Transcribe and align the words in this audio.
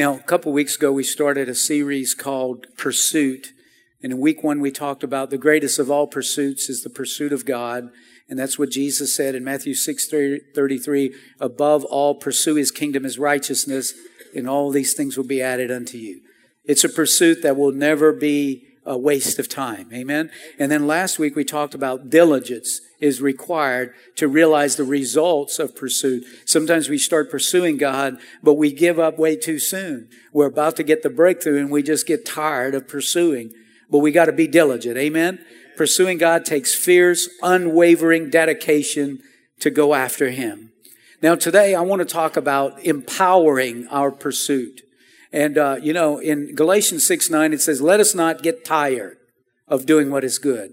Now, 0.00 0.14
a 0.14 0.22
couple 0.22 0.50
weeks 0.50 0.76
ago, 0.76 0.90
we 0.92 1.04
started 1.04 1.46
a 1.50 1.54
series 1.54 2.14
called 2.14 2.66
Pursuit. 2.78 3.52
And 4.02 4.14
in 4.14 4.18
week 4.18 4.42
one, 4.42 4.58
we 4.58 4.70
talked 4.70 5.04
about 5.04 5.28
the 5.28 5.36
greatest 5.36 5.78
of 5.78 5.90
all 5.90 6.06
pursuits 6.06 6.70
is 6.70 6.82
the 6.82 6.88
pursuit 6.88 7.34
of 7.34 7.44
God. 7.44 7.90
And 8.26 8.38
that's 8.38 8.58
what 8.58 8.70
Jesus 8.70 9.14
said 9.14 9.34
in 9.34 9.44
Matthew 9.44 9.74
6 9.74 10.08
33 10.54 11.14
above 11.38 11.84
all, 11.84 12.14
pursue 12.14 12.54
his 12.54 12.70
kingdom, 12.70 13.04
his 13.04 13.18
righteousness, 13.18 13.92
and 14.34 14.48
all 14.48 14.70
these 14.70 14.94
things 14.94 15.18
will 15.18 15.26
be 15.26 15.42
added 15.42 15.70
unto 15.70 15.98
you. 15.98 16.22
It's 16.64 16.82
a 16.82 16.88
pursuit 16.88 17.42
that 17.42 17.58
will 17.58 17.72
never 17.72 18.10
be 18.10 18.64
a 18.86 18.96
waste 18.96 19.38
of 19.38 19.50
time. 19.50 19.90
Amen. 19.92 20.30
And 20.58 20.72
then 20.72 20.86
last 20.86 21.18
week 21.18 21.36
we 21.36 21.44
talked 21.44 21.74
about 21.74 22.08
diligence 22.08 22.80
is 23.00 23.22
required 23.22 23.94
to 24.16 24.28
realize 24.28 24.76
the 24.76 24.84
results 24.84 25.58
of 25.58 25.74
pursuit. 25.74 26.24
Sometimes 26.44 26.88
we 26.88 26.98
start 26.98 27.30
pursuing 27.30 27.76
God, 27.76 28.18
but 28.42 28.54
we 28.54 28.72
give 28.72 28.98
up 28.98 29.18
way 29.18 29.36
too 29.36 29.58
soon. 29.58 30.08
We're 30.32 30.46
about 30.46 30.76
to 30.76 30.82
get 30.82 31.02
the 31.02 31.10
breakthrough 31.10 31.58
and 31.58 31.70
we 31.70 31.82
just 31.82 32.06
get 32.06 32.26
tired 32.26 32.74
of 32.74 32.88
pursuing. 32.88 33.52
But 33.90 33.98
we 33.98 34.12
got 34.12 34.26
to 34.26 34.32
be 34.32 34.46
diligent. 34.46 34.96
Amen. 34.96 35.44
Pursuing 35.76 36.18
God 36.18 36.44
takes 36.44 36.74
fierce, 36.74 37.28
unwavering 37.42 38.30
dedication 38.30 39.20
to 39.60 39.70
go 39.70 39.94
after 39.94 40.30
Him. 40.30 40.72
Now 41.22 41.34
today 41.34 41.74
I 41.74 41.80
want 41.80 42.00
to 42.00 42.06
talk 42.06 42.36
about 42.36 42.84
empowering 42.84 43.88
our 43.88 44.10
pursuit. 44.10 44.82
And, 45.32 45.58
uh, 45.58 45.76
you 45.80 45.92
know, 45.92 46.18
in 46.18 46.54
Galatians 46.54 47.06
6 47.06 47.30
9, 47.30 47.52
it 47.52 47.60
says, 47.60 47.80
Let 47.80 48.00
us 48.00 48.14
not 48.14 48.42
get 48.42 48.64
tired 48.64 49.18
of 49.68 49.86
doing 49.86 50.10
what 50.10 50.24
is 50.24 50.38
good. 50.38 50.72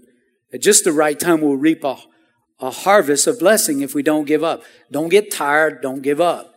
At 0.52 0.62
just 0.62 0.84
the 0.84 0.92
right 0.92 1.18
time, 1.18 1.40
we'll 1.40 1.56
reap 1.56 1.84
a, 1.84 1.98
a 2.60 2.70
harvest 2.70 3.26
of 3.26 3.38
blessing 3.38 3.80
if 3.82 3.94
we 3.94 4.02
don't 4.02 4.26
give 4.26 4.42
up. 4.42 4.62
Don't 4.90 5.08
get 5.08 5.30
tired. 5.30 5.80
Don't 5.80 6.02
give 6.02 6.20
up. 6.20 6.54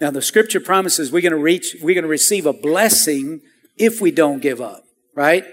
Now, 0.00 0.10
the 0.10 0.22
scripture 0.22 0.60
promises 0.60 1.12
we're 1.12 1.22
going 1.22 1.32
to 1.32 1.38
reach, 1.38 1.76
we're 1.80 1.94
going 1.94 2.02
to 2.02 2.08
receive 2.08 2.46
a 2.46 2.52
blessing 2.52 3.40
if 3.76 4.00
we 4.00 4.10
don't 4.10 4.40
give 4.40 4.60
up, 4.60 4.84
right? 5.14 5.44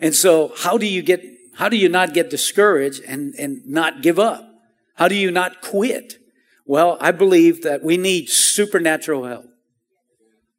And 0.00 0.14
so, 0.14 0.52
how 0.56 0.78
do 0.78 0.86
you 0.86 1.02
get, 1.02 1.24
how 1.54 1.68
do 1.68 1.76
you 1.76 1.88
not 1.88 2.12
get 2.14 2.30
discouraged 2.30 3.02
and, 3.06 3.34
and 3.38 3.64
not 3.66 4.02
give 4.02 4.18
up? 4.18 4.48
How 4.96 5.08
do 5.08 5.14
you 5.14 5.30
not 5.30 5.60
quit? 5.60 6.18
Well, 6.66 6.96
I 7.00 7.12
believe 7.12 7.62
that 7.62 7.82
we 7.82 7.96
need 7.96 8.28
supernatural 8.28 9.24
help. 9.24 9.46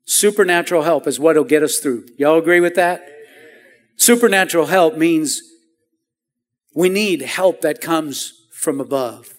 Supernatural 0.05 0.83
help 0.83 1.07
is 1.07 1.19
what 1.19 1.35
will 1.35 1.43
get 1.43 1.63
us 1.63 1.79
through. 1.79 2.05
Y'all 2.17 2.37
agree 2.37 2.59
with 2.59 2.75
that? 2.75 3.07
Supernatural 3.97 4.67
help 4.67 4.97
means 4.97 5.41
we 6.73 6.89
need 6.89 7.21
help 7.21 7.61
that 7.61 7.81
comes 7.81 8.44
from 8.65 8.81
above. 8.81 9.35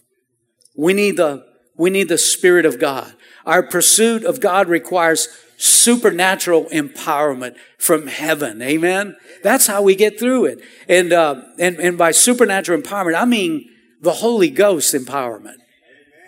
We 0.75 0.95
need 0.95 1.19
the, 1.19 1.45
we 1.77 1.91
need 1.91 2.09
the 2.09 2.17
Spirit 2.17 2.65
of 2.65 2.79
God. 2.79 3.13
Our 3.45 3.63
pursuit 3.63 4.25
of 4.25 4.41
God 4.41 4.69
requires 4.69 5.29
supernatural 5.59 6.67
empowerment 6.67 7.57
from 7.77 8.07
heaven. 8.07 8.63
Amen. 8.63 9.17
That's 9.43 9.67
how 9.67 9.83
we 9.83 9.97
get 9.97 10.19
through 10.19 10.47
it. 10.47 10.61
And, 10.89 11.13
uh, 11.13 11.43
and, 11.59 11.79
and 11.79 11.99
by 11.99 12.13
supernatural 12.13 12.81
empowerment, 12.81 13.21
I 13.21 13.25
mean 13.25 13.69
the 14.01 14.13
Holy 14.13 14.51
Ghost 14.51 14.95
empowerment. 14.95 15.57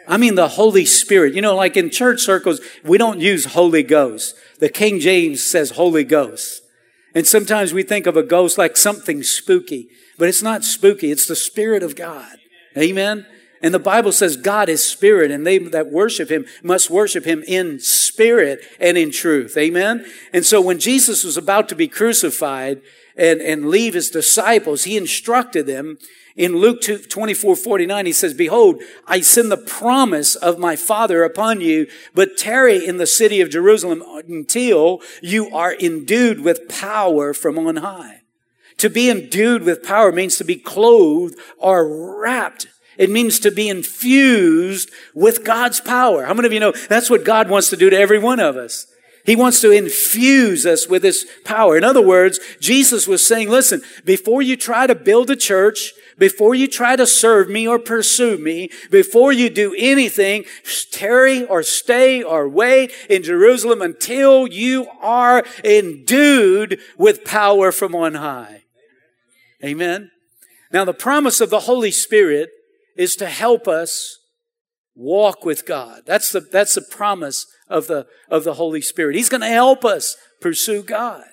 I 0.08 0.16
mean 0.16 0.34
the 0.34 0.48
Holy 0.48 0.86
Spirit. 0.86 1.34
You 1.34 1.42
know, 1.42 1.54
like 1.54 1.76
in 1.76 1.90
church 1.90 2.20
circles, 2.20 2.60
we 2.82 2.98
don't 2.98 3.20
use 3.20 3.44
Holy 3.44 3.82
Ghost. 3.82 4.34
The 4.58 4.70
King 4.70 4.98
James 4.98 5.44
says 5.44 5.72
Holy 5.72 6.04
Ghost. 6.04 6.62
And 7.14 7.26
sometimes 7.26 7.72
we 7.72 7.82
think 7.82 8.06
of 8.06 8.16
a 8.16 8.22
ghost 8.22 8.58
like 8.58 8.76
something 8.76 9.22
spooky, 9.22 9.88
but 10.18 10.28
it's 10.28 10.42
not 10.42 10.64
spooky. 10.64 11.10
It's 11.10 11.26
the 11.26 11.36
Spirit 11.36 11.82
of 11.82 11.94
God. 11.94 12.37
Amen. 12.78 13.26
And 13.60 13.74
the 13.74 13.80
Bible 13.80 14.12
says 14.12 14.36
God 14.36 14.68
is 14.68 14.84
spirit 14.84 15.30
and 15.30 15.46
they 15.46 15.58
that 15.58 15.90
worship 15.90 16.30
him 16.30 16.46
must 16.62 16.90
worship 16.90 17.24
him 17.24 17.42
in 17.46 17.80
spirit 17.80 18.60
and 18.78 18.96
in 18.96 19.10
truth. 19.10 19.56
Amen. 19.56 20.06
And 20.32 20.46
so 20.46 20.60
when 20.60 20.78
Jesus 20.78 21.24
was 21.24 21.36
about 21.36 21.68
to 21.70 21.74
be 21.74 21.88
crucified 21.88 22.80
and, 23.16 23.40
and 23.40 23.68
leave 23.68 23.94
his 23.94 24.10
disciples, 24.10 24.84
he 24.84 24.96
instructed 24.96 25.66
them 25.66 25.98
in 26.38 26.54
Luke 26.54 26.80
2, 26.80 26.98
24, 26.98 27.56
49, 27.56 28.06
he 28.06 28.12
says, 28.12 28.32
Behold, 28.32 28.80
I 29.08 29.22
send 29.22 29.50
the 29.50 29.56
promise 29.56 30.36
of 30.36 30.56
my 30.56 30.76
Father 30.76 31.24
upon 31.24 31.60
you, 31.60 31.88
but 32.14 32.38
tarry 32.38 32.86
in 32.86 32.96
the 32.96 33.08
city 33.08 33.40
of 33.40 33.50
Jerusalem 33.50 34.04
until 34.28 35.02
you 35.20 35.52
are 35.52 35.74
endued 35.74 36.38
with 36.38 36.68
power 36.68 37.34
from 37.34 37.58
on 37.58 37.78
high. 37.78 38.17
To 38.78 38.90
be 38.90 39.10
endued 39.10 39.62
with 39.62 39.82
power 39.82 40.12
means 40.12 40.36
to 40.38 40.44
be 40.44 40.56
clothed 40.56 41.36
or 41.58 42.20
wrapped 42.20 42.66
it 42.98 43.10
means 43.10 43.38
to 43.40 43.52
be 43.52 43.68
infused 43.68 44.90
with 45.14 45.44
God's 45.44 45.80
power. 45.80 46.26
How 46.26 46.34
many 46.34 46.46
of 46.46 46.52
you 46.52 46.60
know 46.60 46.72
that's 46.72 47.08
what 47.08 47.24
God 47.24 47.48
wants 47.48 47.70
to 47.70 47.76
do 47.76 47.88
to 47.88 47.96
every 47.96 48.18
one 48.18 48.40
of 48.40 48.56
us? 48.56 48.86
He 49.24 49.36
wants 49.36 49.60
to 49.60 49.70
infuse 49.70 50.66
us 50.66 50.88
with 50.88 51.04
His 51.04 51.26
power. 51.44 51.76
In 51.76 51.84
other 51.84 52.04
words, 52.04 52.40
Jesus 52.60 53.06
was 53.06 53.24
saying, 53.24 53.50
listen, 53.50 53.82
before 54.04 54.42
you 54.42 54.56
try 54.56 54.86
to 54.86 54.94
build 54.94 55.30
a 55.30 55.36
church, 55.36 55.92
before 56.16 56.54
you 56.54 56.66
try 56.66 56.96
to 56.96 57.06
serve 57.06 57.48
me 57.48 57.68
or 57.68 57.78
pursue 57.78 58.38
me, 58.38 58.70
before 58.90 59.30
you 59.30 59.48
do 59.50 59.74
anything, 59.78 60.44
tarry 60.90 61.44
or 61.44 61.62
stay 61.62 62.22
or 62.22 62.48
wait 62.48 62.90
in 63.08 63.22
Jerusalem 63.22 63.82
until 63.82 64.48
you 64.48 64.88
are 65.00 65.44
endued 65.62 66.80
with 66.96 67.24
power 67.24 67.70
from 67.70 67.94
on 67.94 68.14
high. 68.14 68.62
Amen. 69.64 70.10
Now 70.72 70.84
the 70.84 70.94
promise 70.94 71.40
of 71.40 71.50
the 71.50 71.60
Holy 71.60 71.90
Spirit 71.90 72.50
is 72.96 73.16
to 73.16 73.26
help 73.26 73.66
us 73.66 74.18
walk 74.94 75.44
with 75.44 75.64
God. 75.66 76.02
That's 76.04 76.32
the, 76.32 76.40
that's 76.40 76.74
the 76.74 76.82
promise 76.82 77.46
of 77.68 77.86
the, 77.86 78.06
of 78.28 78.44
the 78.44 78.54
Holy 78.54 78.80
Spirit. 78.80 79.16
He's 79.16 79.28
going 79.28 79.40
to 79.40 79.46
help 79.46 79.84
us 79.84 80.16
pursue 80.40 80.82
God. 80.82 81.24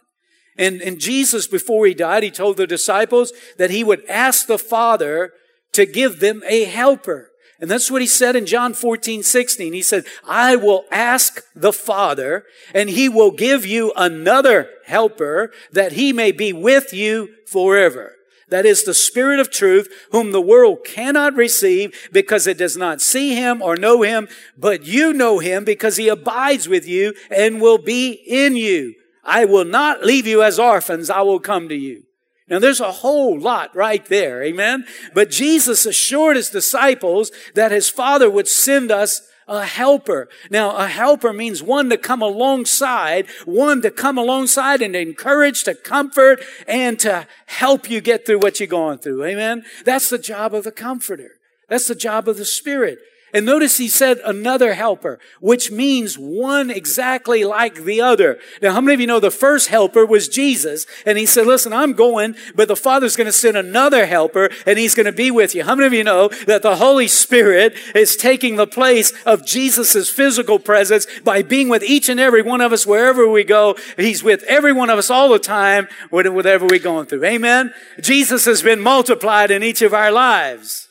And, 0.57 0.81
and 0.81 0.99
Jesus, 0.99 1.47
before 1.47 1.85
he 1.85 1.93
died, 1.93 2.23
he 2.23 2.31
told 2.31 2.57
the 2.57 2.67
disciples 2.67 3.33
that 3.57 3.71
he 3.71 3.83
would 3.83 4.05
ask 4.07 4.47
the 4.47 4.59
Father 4.59 5.31
to 5.73 5.85
give 5.85 6.19
them 6.19 6.41
a 6.47 6.63
helper. 6.63 7.31
And 7.59 7.71
that's 7.71 7.89
what 7.89 8.01
he 8.01 8.07
said 8.07 8.35
in 8.35 8.45
John 8.45 8.73
14, 8.73 9.23
16. 9.23 9.73
He 9.73 9.81
said, 9.81 10.05
I 10.27 10.55
will 10.55 10.85
ask 10.91 11.41
the 11.55 11.73
Father 11.73 12.43
and 12.73 12.89
he 12.89 13.09
will 13.09 13.31
give 13.31 13.65
you 13.65 13.93
another 13.95 14.69
helper 14.85 15.51
that 15.71 15.93
he 15.93 16.13
may 16.13 16.31
be 16.31 16.53
with 16.53 16.93
you 16.93 17.29
forever. 17.47 18.14
That 18.49 18.65
is 18.65 18.83
the 18.83 18.93
Spirit 18.93 19.39
of 19.39 19.49
truth, 19.49 19.91
whom 20.11 20.31
the 20.31 20.41
world 20.41 20.83
cannot 20.85 21.35
receive 21.35 22.09
because 22.11 22.45
it 22.45 22.57
does 22.57 22.77
not 22.77 23.01
see 23.01 23.35
him 23.35 23.61
or 23.61 23.75
know 23.75 24.03
him, 24.03 24.27
but 24.57 24.85
you 24.85 25.13
know 25.13 25.39
him 25.39 25.65
because 25.65 25.97
he 25.97 26.07
abides 26.07 26.69
with 26.69 26.87
you 26.87 27.13
and 27.31 27.59
will 27.59 27.79
be 27.79 28.11
in 28.11 28.55
you. 28.55 28.93
I 29.23 29.45
will 29.45 29.65
not 29.65 30.03
leave 30.03 30.27
you 30.27 30.43
as 30.43 30.59
orphans. 30.59 31.09
I 31.09 31.21
will 31.21 31.39
come 31.39 31.67
to 31.69 31.75
you. 31.75 32.03
Now 32.47 32.59
there's 32.59 32.79
a 32.79 32.91
whole 32.91 33.39
lot 33.39 33.75
right 33.75 34.05
there. 34.05 34.43
Amen. 34.43 34.85
But 35.15 35.31
Jesus 35.31 35.87
assured 35.87 36.35
his 36.35 36.51
disciples 36.51 37.31
that 37.55 37.71
his 37.71 37.89
father 37.89 38.29
would 38.29 38.47
send 38.47 38.91
us 38.91 39.27
a 39.47 39.65
helper. 39.65 40.27
Now, 40.49 40.75
a 40.75 40.87
helper 40.87 41.33
means 41.33 41.61
one 41.61 41.89
to 41.89 41.97
come 41.97 42.21
alongside, 42.21 43.27
one 43.45 43.81
to 43.81 43.91
come 43.91 44.17
alongside 44.17 44.81
and 44.81 44.95
encourage, 44.95 45.63
to 45.65 45.75
comfort, 45.75 46.43
and 46.67 46.99
to 46.99 47.27
help 47.45 47.89
you 47.89 48.01
get 48.01 48.25
through 48.25 48.39
what 48.39 48.59
you're 48.59 48.67
going 48.67 48.99
through. 48.99 49.23
Amen. 49.23 49.63
That's 49.83 50.09
the 50.09 50.17
job 50.17 50.53
of 50.53 50.63
the 50.63 50.71
comforter. 50.71 51.31
That's 51.69 51.87
the 51.87 51.95
job 51.95 52.27
of 52.27 52.37
the 52.37 52.45
Spirit. 52.45 52.99
And 53.35 53.45
notice 53.45 53.77
he 53.77 53.89
said 53.89 54.19
another 54.23 54.75
helper, 54.75 55.19
which 55.41 55.69
means 55.69 56.17
one 56.17 56.71
exactly 56.71 57.43
like 57.43 57.83
the 57.83 57.99
other. 57.99 58.39
Now, 58.61 58.71
how 58.71 58.79
many 58.79 58.93
of 58.93 59.01
you 59.01 59.07
know 59.07 59.19
the 59.19 59.29
first 59.29 59.67
helper 59.67 60.05
was 60.05 60.29
Jesus? 60.29 60.85
And 61.05 61.17
he 61.17 61.25
said, 61.25 61.45
listen, 61.45 61.73
I'm 61.73 61.91
going, 61.91 62.37
but 62.55 62.69
the 62.69 62.77
Father's 62.77 63.17
going 63.17 63.25
to 63.25 63.33
send 63.33 63.57
another 63.57 64.05
helper 64.05 64.49
and 64.65 64.79
he's 64.79 64.95
going 64.95 65.07
to 65.07 65.11
be 65.11 65.31
with 65.31 65.53
you. 65.53 65.65
How 65.65 65.75
many 65.75 65.85
of 65.85 65.91
you 65.91 66.05
know 66.05 66.29
that 66.47 66.61
the 66.61 66.77
Holy 66.77 67.09
Spirit 67.09 67.75
is 67.93 68.15
taking 68.15 68.55
the 68.55 68.67
place 68.67 69.11
of 69.25 69.45
Jesus' 69.45 70.09
physical 70.09 70.57
presence 70.57 71.05
by 71.25 71.41
being 71.41 71.67
with 71.67 71.83
each 71.83 72.07
and 72.07 72.21
every 72.21 72.41
one 72.41 72.61
of 72.61 72.71
us 72.71 72.87
wherever 72.87 73.29
we 73.29 73.43
go? 73.43 73.75
He's 73.97 74.23
with 74.23 74.43
every 74.43 74.71
one 74.71 74.89
of 74.89 74.97
us 74.97 75.09
all 75.09 75.27
the 75.27 75.39
time, 75.39 75.89
whatever 76.09 76.65
we're 76.65 76.79
going 76.79 77.07
through. 77.07 77.25
Amen? 77.25 77.73
Jesus 77.99 78.45
has 78.45 78.61
been 78.61 78.79
multiplied 78.79 79.51
in 79.51 79.61
each 79.61 79.81
of 79.81 79.93
our 79.93 80.09
lives. 80.09 80.84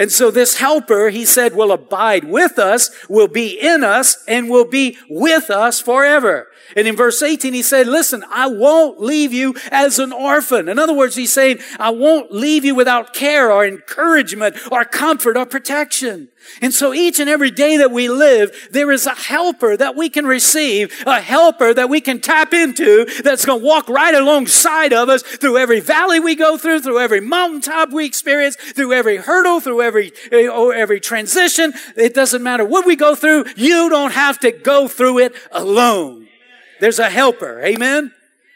And 0.00 0.10
so 0.10 0.30
this 0.30 0.56
helper, 0.56 1.10
he 1.10 1.26
said, 1.26 1.54
will 1.54 1.72
abide 1.72 2.24
with 2.24 2.58
us, 2.58 2.90
will 3.10 3.28
be 3.28 3.60
in 3.60 3.84
us, 3.84 4.24
and 4.26 4.48
will 4.48 4.64
be 4.64 4.96
with 5.10 5.50
us 5.50 5.78
forever. 5.78 6.48
And 6.76 6.86
in 6.86 6.96
verse 6.96 7.22
18, 7.22 7.52
he 7.52 7.62
said, 7.62 7.86
listen, 7.86 8.24
I 8.30 8.46
won't 8.46 9.00
leave 9.00 9.32
you 9.32 9.54
as 9.70 9.98
an 9.98 10.12
orphan. 10.12 10.68
In 10.68 10.78
other 10.78 10.94
words, 10.94 11.16
he's 11.16 11.32
saying, 11.32 11.58
I 11.78 11.90
won't 11.90 12.32
leave 12.32 12.64
you 12.64 12.74
without 12.74 13.14
care 13.14 13.50
or 13.50 13.66
encouragement 13.66 14.56
or 14.70 14.84
comfort 14.84 15.36
or 15.36 15.46
protection. 15.46 16.28
And 16.62 16.72
so 16.72 16.94
each 16.94 17.20
and 17.20 17.28
every 17.28 17.50
day 17.50 17.76
that 17.76 17.90
we 17.90 18.08
live, 18.08 18.68
there 18.70 18.90
is 18.90 19.06
a 19.06 19.14
helper 19.14 19.76
that 19.76 19.94
we 19.94 20.08
can 20.08 20.26
receive, 20.26 21.02
a 21.06 21.20
helper 21.20 21.74
that 21.74 21.88
we 21.88 22.00
can 22.00 22.20
tap 22.20 22.52
into 22.52 23.04
that's 23.22 23.44
going 23.44 23.60
to 23.60 23.66
walk 23.66 23.88
right 23.88 24.14
alongside 24.14 24.92
of 24.92 25.08
us 25.08 25.22
through 25.22 25.58
every 25.58 25.80
valley 25.80 26.18
we 26.18 26.34
go 26.34 26.56
through, 26.56 26.80
through 26.80 26.98
every 26.98 27.20
mountaintop 27.20 27.92
we 27.92 28.06
experience, 28.06 28.56
through 28.56 28.92
every 28.92 29.18
hurdle, 29.18 29.60
through 29.60 29.82
every, 29.82 30.12
oh, 30.32 30.70
every 30.70 31.00
transition. 31.00 31.72
It 31.96 32.14
doesn't 32.14 32.42
matter 32.42 32.64
what 32.64 32.86
we 32.86 32.96
go 32.96 33.14
through. 33.14 33.44
You 33.56 33.88
don't 33.90 34.12
have 34.12 34.38
to 34.40 34.50
go 34.50 34.88
through 34.88 35.18
it 35.18 35.34
alone. 35.52 36.19
There's 36.80 36.98
a 36.98 37.10
helper. 37.10 37.60
Amen. 37.60 38.12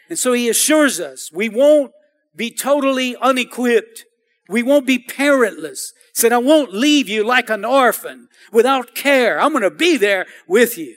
And 0.08 0.18
so 0.18 0.32
he 0.32 0.48
assures 0.48 1.00
us 1.00 1.30
we 1.32 1.48
won't 1.48 1.92
be 2.34 2.50
totally 2.50 3.16
unequipped. 3.16 4.04
We 4.48 4.62
won't 4.62 4.86
be 4.86 4.98
parentless. 4.98 5.92
He 6.08 6.20
said, 6.20 6.32
I 6.32 6.38
won't 6.38 6.74
leave 6.74 7.08
you 7.08 7.24
like 7.24 7.48
an 7.50 7.64
orphan 7.64 8.28
without 8.52 8.94
care. 8.94 9.40
I'm 9.40 9.52
going 9.52 9.62
to 9.62 9.70
be 9.70 9.96
there 9.96 10.26
with 10.46 10.76
you. 10.76 10.96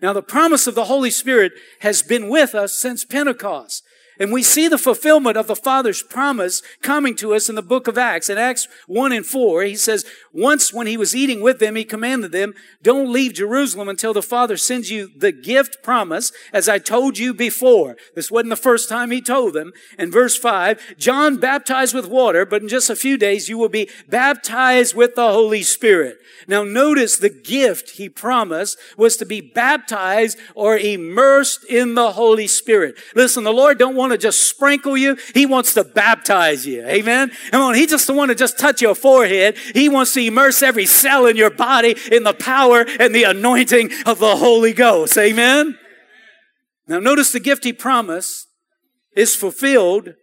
Now, 0.00 0.12
the 0.12 0.22
promise 0.22 0.66
of 0.66 0.74
the 0.74 0.84
Holy 0.84 1.10
Spirit 1.10 1.52
has 1.80 2.02
been 2.02 2.28
with 2.28 2.54
us 2.54 2.74
since 2.74 3.04
Pentecost. 3.04 3.83
And 4.18 4.32
we 4.32 4.42
see 4.42 4.68
the 4.68 4.78
fulfillment 4.78 5.36
of 5.36 5.46
the 5.46 5.56
Father's 5.56 6.02
promise 6.02 6.62
coming 6.82 7.16
to 7.16 7.34
us 7.34 7.48
in 7.48 7.54
the 7.54 7.62
book 7.62 7.88
of 7.88 7.98
Acts. 7.98 8.28
In 8.28 8.38
Acts 8.38 8.68
1 8.86 9.12
and 9.12 9.26
4, 9.26 9.62
he 9.62 9.76
says, 9.76 10.04
Once 10.32 10.72
when 10.72 10.86
he 10.86 10.96
was 10.96 11.16
eating 11.16 11.40
with 11.40 11.58
them, 11.58 11.74
he 11.74 11.84
commanded 11.84 12.30
them, 12.30 12.54
Don't 12.82 13.12
leave 13.12 13.34
Jerusalem 13.34 13.88
until 13.88 14.12
the 14.12 14.22
Father 14.22 14.56
sends 14.56 14.90
you 14.90 15.10
the 15.16 15.32
gift 15.32 15.82
promise, 15.82 16.32
as 16.52 16.68
I 16.68 16.78
told 16.78 17.18
you 17.18 17.34
before. 17.34 17.96
This 18.14 18.30
wasn't 18.30 18.50
the 18.50 18.56
first 18.56 18.88
time 18.88 19.10
he 19.10 19.20
told 19.20 19.54
them. 19.54 19.72
In 19.98 20.10
verse 20.10 20.36
5, 20.36 20.96
John 20.98 21.38
baptized 21.38 21.94
with 21.94 22.06
water, 22.06 22.46
but 22.46 22.62
in 22.62 22.68
just 22.68 22.90
a 22.90 22.96
few 22.96 23.18
days 23.18 23.48
you 23.48 23.58
will 23.58 23.68
be 23.68 23.90
baptized 24.08 24.94
with 24.94 25.14
the 25.14 25.32
Holy 25.32 25.62
Spirit. 25.62 26.18
Now 26.46 26.62
notice 26.62 27.16
the 27.16 27.30
gift 27.30 27.90
he 27.90 28.08
promised 28.08 28.78
was 28.96 29.16
to 29.16 29.26
be 29.26 29.40
baptized 29.40 30.38
or 30.54 30.76
immersed 30.76 31.64
in 31.64 31.94
the 31.94 32.12
Holy 32.12 32.46
Spirit. 32.46 32.96
Listen, 33.14 33.44
the 33.44 33.52
Lord 33.52 33.78
don't 33.78 33.96
want 33.96 34.03
to 34.12 34.18
just 34.18 34.48
sprinkle 34.48 34.96
you. 34.96 35.16
He 35.34 35.46
wants 35.46 35.74
to 35.74 35.84
baptize 35.84 36.66
you. 36.66 36.84
Amen. 36.86 37.30
Come 37.50 37.62
on. 37.62 37.74
He 37.74 37.86
just 37.86 38.08
want 38.08 38.30
to 38.30 38.34
just 38.34 38.58
touch 38.58 38.80
your 38.82 38.94
forehead. 38.94 39.56
He 39.74 39.88
wants 39.88 40.14
to 40.14 40.20
immerse 40.20 40.62
every 40.62 40.86
cell 40.86 41.26
in 41.26 41.36
your 41.36 41.50
body 41.50 41.96
in 42.10 42.24
the 42.24 42.34
power 42.34 42.84
and 43.00 43.14
the 43.14 43.24
anointing 43.24 43.90
of 44.06 44.18
the 44.18 44.36
Holy 44.36 44.72
Ghost. 44.72 45.16
Amen. 45.18 45.78
Now 46.86 46.98
notice 46.98 47.32
the 47.32 47.40
gift 47.40 47.64
he 47.64 47.72
promised 47.72 48.46
is 49.16 49.34
fulfilled 49.34 50.14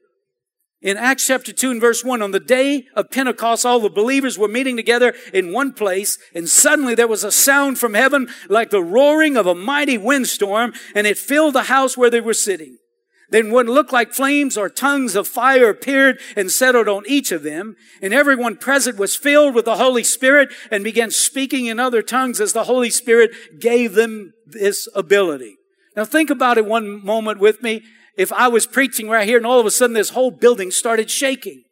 in 0.81 0.97
Acts 0.97 1.27
chapter 1.27 1.53
2 1.53 1.71
and 1.71 1.81
verse 1.81 2.03
1, 2.03 2.23
on 2.23 2.31
the 2.31 2.39
day 2.39 2.87
of 2.95 3.11
Pentecost, 3.11 3.67
all 3.67 3.79
the 3.79 3.89
believers 3.89 4.39
were 4.39 4.47
meeting 4.47 4.75
together 4.75 5.13
in 5.31 5.53
one 5.53 5.73
place, 5.73 6.17
and 6.33 6.49
suddenly 6.49 6.95
there 6.95 7.07
was 7.07 7.23
a 7.23 7.31
sound 7.31 7.77
from 7.77 7.93
heaven 7.93 8.27
like 8.49 8.71
the 8.71 8.81
roaring 8.81 9.37
of 9.37 9.45
a 9.45 9.53
mighty 9.53 9.99
windstorm, 9.99 10.73
and 10.95 11.05
it 11.05 11.19
filled 11.19 11.53
the 11.53 11.63
house 11.63 11.95
where 11.95 12.09
they 12.09 12.19
were 12.19 12.33
sitting. 12.33 12.77
Then 13.31 13.49
what 13.49 13.65
looked 13.65 13.93
like 13.93 14.13
flames 14.13 14.57
or 14.57 14.69
tongues 14.69 15.15
of 15.15 15.27
fire 15.27 15.69
appeared 15.69 16.19
and 16.35 16.51
settled 16.51 16.89
on 16.89 17.03
each 17.07 17.31
of 17.31 17.43
them, 17.43 17.77
and 18.01 18.13
everyone 18.13 18.57
present 18.57 18.97
was 18.97 19.15
filled 19.15 19.55
with 19.55 19.65
the 19.65 19.77
Holy 19.77 20.03
Spirit 20.03 20.49
and 20.69 20.83
began 20.83 21.11
speaking 21.11 21.65
in 21.65 21.79
other 21.79 22.01
tongues 22.01 22.41
as 22.41 22.51
the 22.51 22.65
Holy 22.65 22.89
Spirit 22.89 23.31
gave 23.59 23.93
them 23.93 24.33
this 24.45 24.87
ability. 24.93 25.55
Now 25.95 26.03
think 26.03 26.29
about 26.29 26.57
it 26.57 26.65
one 26.65 27.03
moment 27.03 27.39
with 27.39 27.63
me 27.63 27.83
if 28.17 28.33
I 28.33 28.49
was 28.49 28.67
preaching 28.67 29.07
right 29.09 29.27
here 29.27 29.37
and 29.37 29.45
all 29.45 29.61
of 29.61 29.65
a 29.65 29.71
sudden 29.71 29.93
this 29.93 30.09
whole 30.09 30.31
building 30.31 30.69
started 30.69 31.09
shaking. 31.09 31.63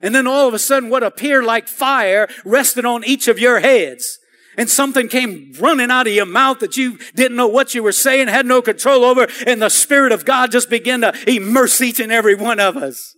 And 0.00 0.14
then 0.14 0.26
all 0.26 0.46
of 0.46 0.54
a 0.54 0.58
sudden 0.58 0.90
what 0.90 1.02
appeared 1.02 1.44
like 1.44 1.66
fire 1.66 2.28
rested 2.44 2.84
on 2.84 3.04
each 3.04 3.26
of 3.26 3.38
your 3.38 3.60
heads. 3.60 4.18
And 4.58 4.68
something 4.68 5.08
came 5.08 5.54
running 5.58 5.90
out 5.90 6.08
of 6.08 6.12
your 6.12 6.26
mouth 6.26 6.58
that 6.58 6.76
you 6.76 6.98
didn't 7.14 7.36
know 7.36 7.46
what 7.46 7.74
you 7.74 7.82
were 7.82 7.92
saying, 7.92 8.26
had 8.28 8.44
no 8.44 8.60
control 8.60 9.04
over, 9.04 9.28
and 9.46 9.62
the 9.62 9.68
Spirit 9.70 10.12
of 10.12 10.24
God 10.24 10.50
just 10.50 10.68
began 10.68 11.00
to 11.02 11.14
immerse 11.26 11.80
each 11.80 12.00
and 12.00 12.12
every 12.12 12.34
one 12.34 12.58
of 12.58 12.76
us. 12.76 13.14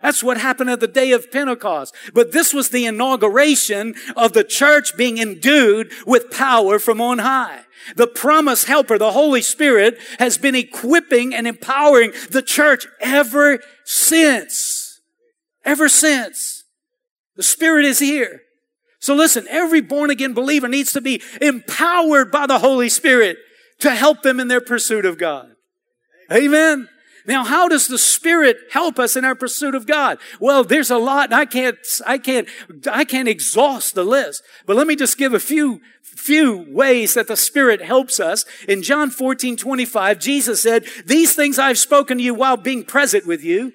That's 0.00 0.22
what 0.22 0.36
happened 0.36 0.70
at 0.70 0.80
the 0.80 0.86
day 0.86 1.12
of 1.12 1.32
Pentecost. 1.32 1.94
But 2.12 2.30
this 2.30 2.54
was 2.54 2.68
the 2.68 2.84
inauguration 2.84 3.94
of 4.16 4.34
the 4.34 4.44
church 4.44 4.96
being 4.96 5.18
endued 5.18 5.90
with 6.06 6.30
power 6.30 6.78
from 6.78 7.00
on 7.00 7.18
high. 7.18 7.62
The 7.96 8.06
promise 8.06 8.64
helper, 8.64 8.96
the 8.96 9.12
Holy 9.12 9.42
Spirit, 9.42 9.98
has 10.18 10.38
been 10.38 10.54
equipping 10.54 11.34
and 11.34 11.46
empowering 11.46 12.12
the 12.30 12.42
church 12.42 12.86
ever 13.00 13.60
since. 13.84 15.00
Ever 15.64 15.88
since. 15.88 16.64
The 17.34 17.42
Spirit 17.42 17.84
is 17.84 17.98
here. 17.98 18.42
So 19.04 19.14
listen, 19.14 19.46
every 19.50 19.82
born 19.82 20.08
again 20.08 20.32
believer 20.32 20.66
needs 20.66 20.90
to 20.94 21.00
be 21.02 21.20
empowered 21.42 22.32
by 22.32 22.46
the 22.46 22.60
Holy 22.60 22.88
Spirit 22.88 23.36
to 23.80 23.90
help 23.90 24.22
them 24.22 24.40
in 24.40 24.48
their 24.48 24.62
pursuit 24.62 25.04
of 25.04 25.18
God. 25.18 25.50
Amen. 26.32 26.88
Now, 27.26 27.44
how 27.44 27.68
does 27.68 27.86
the 27.86 27.98
Spirit 27.98 28.56
help 28.70 28.98
us 28.98 29.14
in 29.14 29.26
our 29.26 29.34
pursuit 29.34 29.74
of 29.74 29.86
God? 29.86 30.16
Well, 30.40 30.64
there's 30.64 30.90
a 30.90 30.96
lot, 30.96 31.34
I 31.34 31.44
can't, 31.44 31.76
I 32.06 32.16
can't, 32.16 32.48
I 32.90 33.04
can't 33.04 33.28
exhaust 33.28 33.94
the 33.94 34.04
list. 34.04 34.42
But 34.64 34.76
let 34.76 34.86
me 34.86 34.96
just 34.96 35.18
give 35.18 35.34
a 35.34 35.38
few, 35.38 35.82
few 36.00 36.64
ways 36.70 37.12
that 37.12 37.28
the 37.28 37.36
Spirit 37.36 37.82
helps 37.82 38.18
us. 38.18 38.46
In 38.66 38.82
John 38.82 39.10
14, 39.10 39.58
25, 39.58 40.18
Jesus 40.18 40.62
said, 40.62 40.86
These 41.04 41.36
things 41.36 41.58
I've 41.58 41.76
spoken 41.76 42.16
to 42.16 42.24
you 42.24 42.32
while 42.32 42.56
being 42.56 42.84
present 42.84 43.26
with 43.26 43.44
you. 43.44 43.74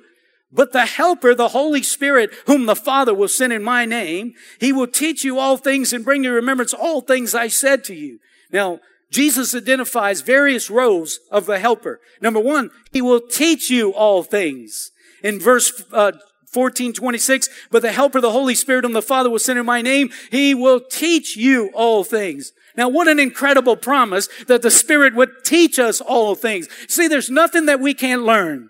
But 0.51 0.71
the 0.73 0.85
Helper, 0.85 1.35
the 1.35 1.49
Holy 1.49 1.83
Spirit, 1.83 2.31
whom 2.47 2.65
the 2.65 2.75
Father 2.75 3.13
will 3.13 3.27
send 3.27 3.53
in 3.53 3.63
my 3.63 3.85
name, 3.85 4.33
He 4.59 4.73
will 4.73 4.87
teach 4.87 5.23
you 5.23 5.37
all 5.37 5.57
things 5.57 5.93
and 5.93 6.03
bring 6.03 6.23
to 6.23 6.31
remembrance 6.31 6.73
all 6.73 7.01
things 7.01 7.35
I 7.35 7.47
said 7.47 7.83
to 7.85 7.93
you. 7.93 8.19
Now, 8.51 8.79
Jesus 9.11 9.55
identifies 9.55 10.21
various 10.21 10.69
roles 10.69 11.19
of 11.31 11.45
the 11.45 11.59
helper. 11.59 11.99
Number 12.21 12.39
one, 12.39 12.69
he 12.91 13.01
will 13.01 13.21
teach 13.21 13.69
you 13.69 13.91
all 13.93 14.23
things. 14.23 14.91
In 15.23 15.39
verse 15.39 15.83
uh, 15.91 16.13
14, 16.47 16.93
26, 16.93 17.49
but 17.71 17.81
the 17.81 17.91
helper, 17.91 18.21
the 18.21 18.31
Holy 18.31 18.55
Spirit, 18.55 18.83
whom 18.83 18.93
the 18.93 19.01
Father 19.01 19.29
will 19.29 19.39
send 19.39 19.59
in 19.59 19.65
my 19.65 19.81
name, 19.81 20.09
he 20.31 20.53
will 20.53 20.79
teach 20.79 21.35
you 21.35 21.71
all 21.73 22.03
things. 22.03 22.53
Now, 22.77 22.87
what 22.87 23.07
an 23.07 23.19
incredible 23.19 23.75
promise 23.75 24.29
that 24.47 24.61
the 24.61 24.71
Spirit 24.71 25.15
would 25.15 25.43
teach 25.43 25.79
us 25.79 26.01
all 26.01 26.35
things. 26.35 26.67
See, 26.87 27.07
there's 27.07 27.29
nothing 27.29 27.65
that 27.65 27.79
we 27.79 27.93
can't 27.93 28.23
learn. 28.23 28.69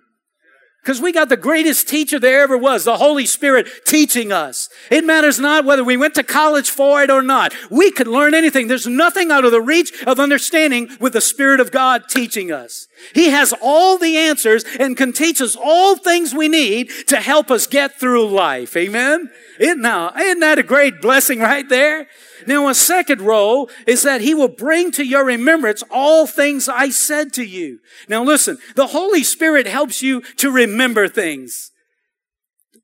Because 0.81 1.01
we 1.01 1.11
got 1.11 1.29
the 1.29 1.37
greatest 1.37 1.89
teacher 1.89 2.19
there 2.19 2.41
ever 2.41 2.57
was, 2.57 2.85
the 2.85 2.97
Holy 2.97 3.25
Spirit 3.25 3.67
teaching 3.85 4.31
us. 4.31 4.69
It 4.89 5.03
matters 5.03 5.39
not 5.39 5.65
whether 5.65 5.83
we 5.83 5.97
went 5.97 6.15
to 6.15 6.23
college 6.23 6.69
for 6.69 7.03
it 7.03 7.11
or 7.11 7.21
not. 7.21 7.53
We 7.69 7.91
could 7.91 8.07
learn 8.07 8.33
anything. 8.33 8.67
There's 8.67 8.87
nothing 8.87 9.29
out 9.29 9.45
of 9.45 9.51
the 9.51 9.61
reach 9.61 9.91
of 10.07 10.19
understanding 10.19 10.89
with 10.99 11.13
the 11.13 11.21
Spirit 11.21 11.59
of 11.59 11.71
God 11.71 12.03
teaching 12.09 12.51
us. 12.51 12.87
He 13.13 13.29
has 13.29 13.53
all 13.61 13.97
the 13.97 14.17
answers 14.17 14.63
and 14.79 14.95
can 14.95 15.11
teach 15.11 15.41
us 15.41 15.57
all 15.61 15.97
things 15.97 16.33
we 16.33 16.47
need 16.47 16.89
to 17.07 17.17
help 17.17 17.51
us 17.51 17.67
get 17.67 17.99
through 17.99 18.29
life. 18.29 18.75
Amen? 18.77 19.29
Isn't, 19.59 19.81
now, 19.81 20.13
isn't 20.17 20.39
that 20.39 20.57
a 20.57 20.63
great 20.63 21.01
blessing 21.01 21.39
right 21.39 21.67
there? 21.67 22.07
Now, 22.47 22.69
a 22.69 22.73
second 22.73 23.21
role 23.21 23.69
is 23.85 24.03
that 24.03 24.21
he 24.21 24.33
will 24.33 24.47
bring 24.47 24.91
to 24.93 25.03
your 25.03 25.25
remembrance 25.25 25.83
all 25.91 26.25
things 26.25 26.69
I 26.69 26.89
said 26.89 27.33
to 27.33 27.43
you. 27.43 27.79
Now 28.07 28.23
listen, 28.23 28.57
the 28.75 28.87
Holy 28.87 29.23
Spirit 29.23 29.67
helps 29.67 30.01
you 30.01 30.21
to 30.37 30.49
remember 30.49 31.09
things. 31.09 31.71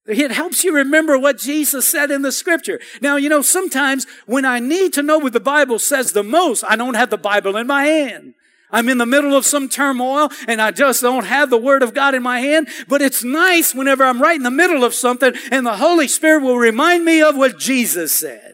It 0.05 0.31
helps 0.31 0.63
you 0.63 0.75
remember 0.75 1.17
what 1.17 1.39
Jesus 1.39 1.87
said 1.87 2.11
in 2.11 2.21
the 2.21 2.31
scripture. 2.31 2.79
Now, 3.01 3.15
you 3.15 3.29
know, 3.29 3.41
sometimes 3.41 4.05
when 4.27 4.45
I 4.45 4.59
need 4.59 4.93
to 4.93 5.01
know 5.01 5.17
what 5.17 5.33
the 5.33 5.39
Bible 5.39 5.79
says 5.79 6.11
the 6.11 6.23
most, 6.23 6.63
I 6.67 6.75
don't 6.75 6.93
have 6.93 7.09
the 7.09 7.17
Bible 7.17 7.55
in 7.57 7.65
my 7.65 7.85
hand. 7.85 8.35
I'm 8.71 8.89
in 8.89 8.97
the 8.97 9.05
middle 9.05 9.35
of 9.35 9.45
some 9.45 9.69
turmoil 9.69 10.29
and 10.47 10.61
I 10.61 10.71
just 10.71 11.01
don't 11.01 11.25
have 11.25 11.49
the 11.49 11.57
Word 11.57 11.83
of 11.83 11.93
God 11.93 12.15
in 12.15 12.23
my 12.23 12.39
hand. 12.39 12.67
But 12.87 13.01
it's 13.01 13.23
nice 13.23 13.73
whenever 13.73 14.03
I'm 14.03 14.21
right 14.21 14.35
in 14.35 14.43
the 14.43 14.51
middle 14.51 14.83
of 14.83 14.93
something 14.93 15.33
and 15.51 15.65
the 15.65 15.77
Holy 15.77 16.07
Spirit 16.07 16.43
will 16.43 16.57
remind 16.57 17.05
me 17.05 17.21
of 17.21 17.37
what 17.37 17.59
Jesus 17.59 18.11
said. 18.11 18.53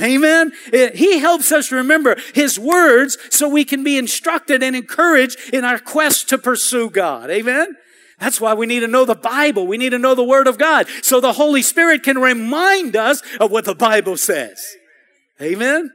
Amen. 0.00 0.52
He 0.94 1.18
helps 1.18 1.50
us 1.50 1.72
remember 1.72 2.16
His 2.34 2.58
words 2.58 3.18
so 3.30 3.48
we 3.48 3.64
can 3.64 3.82
be 3.82 3.98
instructed 3.98 4.62
and 4.62 4.76
encouraged 4.76 5.38
in 5.52 5.64
our 5.64 5.78
quest 5.78 6.28
to 6.28 6.38
pursue 6.38 6.88
God. 6.88 7.30
Amen. 7.30 7.76
That's 8.20 8.40
why 8.40 8.54
we 8.54 8.66
need 8.66 8.80
to 8.80 8.88
know 8.88 9.04
the 9.04 9.14
Bible. 9.14 9.66
We 9.66 9.76
need 9.76 9.90
to 9.90 9.98
know 9.98 10.14
the 10.14 10.24
Word 10.24 10.46
of 10.46 10.56
God 10.56 10.86
so 11.02 11.20
the 11.20 11.32
Holy 11.32 11.62
Spirit 11.62 12.04
can 12.04 12.18
remind 12.18 12.96
us 12.96 13.22
of 13.40 13.50
what 13.50 13.64
the 13.64 13.74
Bible 13.74 14.16
says. 14.16 14.64
Amen. 15.42 15.92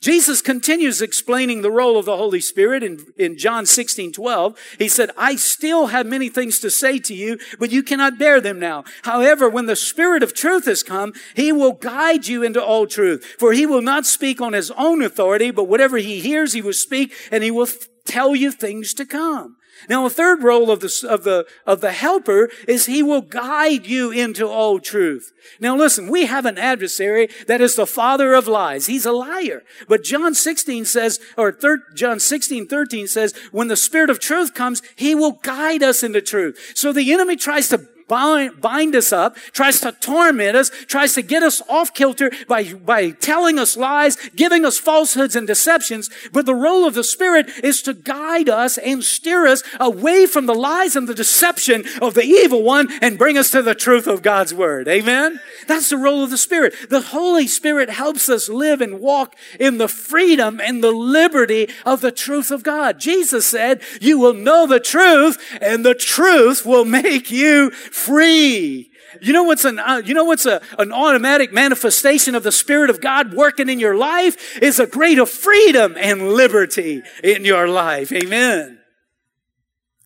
Jesus 0.00 0.40
continues 0.40 1.02
explaining 1.02 1.60
the 1.60 1.70
role 1.70 1.98
of 1.98 2.06
the 2.06 2.16
Holy 2.16 2.40
Spirit 2.40 2.82
in, 2.82 3.12
in 3.18 3.36
John 3.36 3.66
16, 3.66 4.12
12. 4.12 4.58
He 4.78 4.88
said, 4.88 5.10
I 5.14 5.36
still 5.36 5.88
have 5.88 6.06
many 6.06 6.30
things 6.30 6.58
to 6.60 6.70
say 6.70 6.98
to 7.00 7.14
you, 7.14 7.38
but 7.58 7.70
you 7.70 7.82
cannot 7.82 8.18
bear 8.18 8.40
them 8.40 8.58
now. 8.58 8.84
However, 9.02 9.46
when 9.46 9.66
the 9.66 9.76
Spirit 9.76 10.22
of 10.22 10.32
truth 10.32 10.64
has 10.64 10.82
come, 10.82 11.12
He 11.34 11.52
will 11.52 11.72
guide 11.72 12.26
you 12.26 12.42
into 12.42 12.64
all 12.64 12.86
truth. 12.86 13.36
For 13.38 13.52
He 13.52 13.66
will 13.66 13.82
not 13.82 14.06
speak 14.06 14.40
on 14.40 14.54
His 14.54 14.70
own 14.70 15.02
authority, 15.02 15.50
but 15.50 15.64
whatever 15.68 15.98
He 15.98 16.20
hears, 16.20 16.54
He 16.54 16.62
will 16.62 16.72
speak, 16.72 17.12
and 17.30 17.44
He 17.44 17.50
will 17.50 17.68
tell 18.06 18.34
you 18.34 18.52
things 18.52 18.94
to 18.94 19.04
come. 19.04 19.56
Now, 19.88 20.06
a 20.06 20.10
third 20.10 20.42
role 20.42 20.70
of 20.70 20.80
the, 20.80 21.06
of 21.08 21.24
the, 21.24 21.46
of 21.66 21.80
the 21.80 21.92
helper 21.92 22.50
is 22.68 22.86
he 22.86 23.02
will 23.02 23.22
guide 23.22 23.86
you 23.86 24.10
into 24.10 24.46
all 24.46 24.78
truth. 24.78 25.32
Now 25.58 25.76
listen, 25.76 26.08
we 26.08 26.26
have 26.26 26.46
an 26.46 26.58
adversary 26.58 27.28
that 27.46 27.60
is 27.60 27.76
the 27.76 27.86
father 27.86 28.34
of 28.34 28.46
lies. 28.46 28.86
He's 28.86 29.06
a 29.06 29.12
liar. 29.12 29.62
But 29.88 30.04
John 30.04 30.34
16 30.34 30.84
says, 30.84 31.18
or 31.36 31.52
thir- 31.52 31.82
John 31.94 32.20
16, 32.20 32.66
13 32.66 33.06
says, 33.06 33.34
when 33.50 33.68
the 33.68 33.76
spirit 33.76 34.10
of 34.10 34.20
truth 34.20 34.54
comes, 34.54 34.82
he 34.96 35.14
will 35.14 35.32
guide 35.32 35.82
us 35.82 36.02
into 36.02 36.20
truth. 36.20 36.72
So 36.74 36.92
the 36.92 37.12
enemy 37.12 37.36
tries 37.36 37.68
to 37.68 37.86
bind, 38.10 38.60
bind 38.60 38.96
us 38.96 39.12
up, 39.12 39.36
tries 39.52 39.80
to 39.80 39.92
torment 39.92 40.56
us, 40.56 40.68
tries 40.86 41.14
to 41.14 41.22
get 41.22 41.44
us 41.44 41.62
off 41.68 41.94
kilter 41.94 42.32
by, 42.48 42.74
by 42.74 43.12
telling 43.12 43.56
us 43.56 43.76
lies, 43.76 44.16
giving 44.34 44.64
us 44.64 44.78
falsehoods 44.78 45.36
and 45.36 45.46
deceptions. 45.46 46.10
But 46.32 46.44
the 46.44 46.54
role 46.54 46.84
of 46.84 46.94
the 46.94 47.04
Spirit 47.04 47.48
is 47.62 47.80
to 47.82 47.94
guide 47.94 48.48
us 48.48 48.76
and 48.78 49.04
steer 49.04 49.46
us 49.46 49.62
away 49.78 50.26
from 50.26 50.46
the 50.46 50.54
lies 50.54 50.96
and 50.96 51.08
the 51.08 51.14
deception 51.14 51.84
of 52.02 52.14
the 52.14 52.24
evil 52.24 52.64
one 52.64 52.88
and 53.00 53.16
bring 53.16 53.38
us 53.38 53.52
to 53.52 53.62
the 53.62 53.76
truth 53.76 54.08
of 54.08 54.22
God's 54.22 54.52
Word. 54.52 54.88
Amen? 54.88 55.38
That's 55.68 55.88
the 55.90 55.96
role 55.96 56.24
of 56.24 56.30
the 56.30 56.38
Spirit. 56.38 56.74
The 56.90 57.00
Holy 57.00 57.46
Spirit 57.46 57.90
helps 57.90 58.28
us 58.28 58.48
live 58.48 58.80
and 58.80 58.98
walk 58.98 59.36
in 59.60 59.78
the 59.78 59.86
freedom 59.88 60.60
and 60.60 60.82
the 60.82 60.90
liberty 60.90 61.68
of 61.86 62.00
the 62.00 62.10
truth 62.10 62.50
of 62.50 62.64
God. 62.64 62.98
Jesus 62.98 63.46
said, 63.46 63.80
you 64.00 64.18
will 64.18 64.34
know 64.34 64.66
the 64.66 64.80
truth 64.80 65.38
and 65.60 65.86
the 65.86 65.94
truth 65.94 66.66
will 66.66 66.84
make 66.84 67.30
you 67.30 67.70
free. 67.70 67.99
You 68.08 69.32
know 69.32 69.42
what's 69.42 69.64
an, 69.64 69.78
uh, 69.78 70.02
you 70.04 70.14
know 70.14 70.24
what's 70.24 70.46
a, 70.46 70.62
an 70.78 70.92
automatic 70.92 71.52
manifestation 71.52 72.34
of 72.34 72.42
the 72.42 72.52
Spirit 72.52 72.90
of 72.90 73.00
God 73.00 73.34
working 73.34 73.68
in 73.68 73.80
your 73.80 73.96
life 73.96 74.58
is 74.62 74.78
a 74.78 74.86
greater 74.86 75.26
freedom 75.26 75.96
and 75.98 76.32
liberty 76.32 77.02
in 77.24 77.44
your 77.44 77.66
life. 77.68 78.12
Amen. 78.12 78.78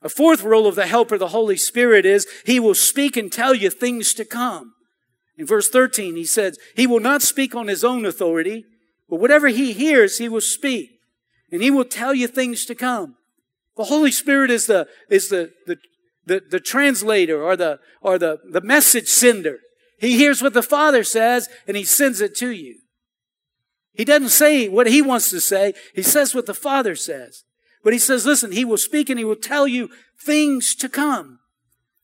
A 0.03 0.09
fourth 0.09 0.43
role 0.43 0.67
of 0.67 0.75
the 0.75 0.87
helper, 0.87 1.17
the 1.17 1.29
Holy 1.29 1.57
Spirit, 1.57 2.05
is 2.05 2.27
He 2.45 2.61
will 2.61 2.75
speak 2.75 3.17
and 3.17 3.33
tell 3.33 3.55
you 3.55 3.71
things 3.71 4.13
to 4.15 4.25
come. 4.25 4.75
In 5.37 5.47
verse 5.47 5.69
13, 5.69 6.17
He 6.17 6.25
says, 6.25 6.59
He 6.77 6.87
will 6.87 7.01
not 7.01 7.23
speak 7.23 7.55
on 7.55 7.69
His 7.69 7.83
own 7.83 8.05
authority, 8.05 8.65
but 9.09 9.21
whatever 9.21 9.49
He 9.49 9.73
hears, 9.73 10.19
He 10.19 10.29
will 10.29 10.43
speak. 10.43 10.91
And 11.51 11.63
He 11.63 11.71
will 11.71 11.85
tell 11.85 12.15
you 12.15 12.27
things 12.27 12.67
to 12.67 12.75
come. 12.75 13.17
The 13.77 13.85
Holy 13.85 14.13
Spirit 14.13 14.51
is 14.51 14.67
the, 14.67 14.87
is 15.09 15.31
the, 15.31 15.53
the, 15.67 15.79
the, 16.27 16.43
the 16.49 16.61
translator 16.61 17.43
or 17.43 17.57
the, 17.57 17.79
or 18.01 18.19
the, 18.19 18.39
the 18.51 18.61
message 18.61 19.09
sender. 19.09 19.59
He 19.99 20.17
hears 20.17 20.43
what 20.43 20.55
the 20.55 20.63
Father 20.63 21.05
says 21.05 21.49
and 21.67 21.77
He 21.77 21.85
sends 21.85 22.21
it 22.21 22.37
to 22.37 22.51
you. 22.51 22.81
He 23.93 24.05
doesn't 24.05 24.31
say 24.31 24.69
what 24.69 24.87
He 24.87 25.01
wants 25.03 25.31
to 25.31 25.41
say. 25.41 25.75
He 25.95 26.03
says 26.03 26.35
what 26.35 26.47
the 26.47 26.55
Father 26.55 26.97
says. 26.97 27.45
But 27.85 27.93
he 27.93 27.99
says, 27.99 28.25
listen, 28.25 28.51
he 28.51 28.65
will 28.65 28.79
speak 28.79 29.11
and 29.11 29.19
he 29.19 29.27
will 29.27 29.37
tell 29.37 29.69
you 29.69 29.91
things 30.19 30.75
to 30.77 30.89
come. 30.89 31.39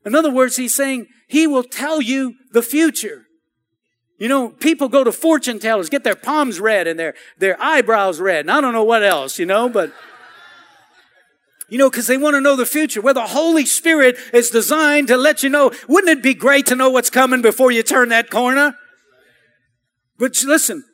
In 0.04 0.14
other 0.14 0.30
words, 0.30 0.56
he's 0.56 0.74
saying 0.74 1.06
he 1.26 1.46
will 1.46 1.64
tell 1.64 2.02
you 2.02 2.34
the 2.52 2.62
future. 2.62 3.24
You 4.18 4.28
know, 4.28 4.50
people 4.50 4.88
go 4.90 5.02
to 5.02 5.12
fortune 5.12 5.58
tellers, 5.58 5.88
get 5.88 6.04
their 6.04 6.14
palms 6.14 6.60
read 6.60 6.86
and 6.86 7.00
their, 7.00 7.14
their 7.38 7.60
eyebrows 7.60 8.20
read, 8.20 8.40
and 8.40 8.50
I 8.50 8.60
don't 8.60 8.74
know 8.74 8.84
what 8.84 9.02
else, 9.02 9.38
you 9.38 9.46
know, 9.46 9.70
but, 9.70 9.92
you 11.70 11.78
know, 11.78 11.88
because 11.88 12.08
they 12.08 12.18
want 12.18 12.34
to 12.34 12.40
know 12.40 12.56
the 12.56 12.66
future. 12.66 13.00
Where 13.00 13.14
the 13.14 13.28
Holy 13.28 13.64
Spirit 13.64 14.16
is 14.34 14.50
designed 14.50 15.08
to 15.08 15.16
let 15.16 15.42
you 15.42 15.48
know, 15.48 15.72
wouldn't 15.88 16.18
it 16.18 16.22
be 16.22 16.34
great 16.34 16.66
to 16.66 16.76
know 16.76 16.90
what's 16.90 17.10
coming 17.10 17.40
before 17.40 17.70
you 17.70 17.82
turn 17.82 18.10
that 18.10 18.28
corner? 18.28 18.76
But 20.18 20.42
listen, 20.44 20.84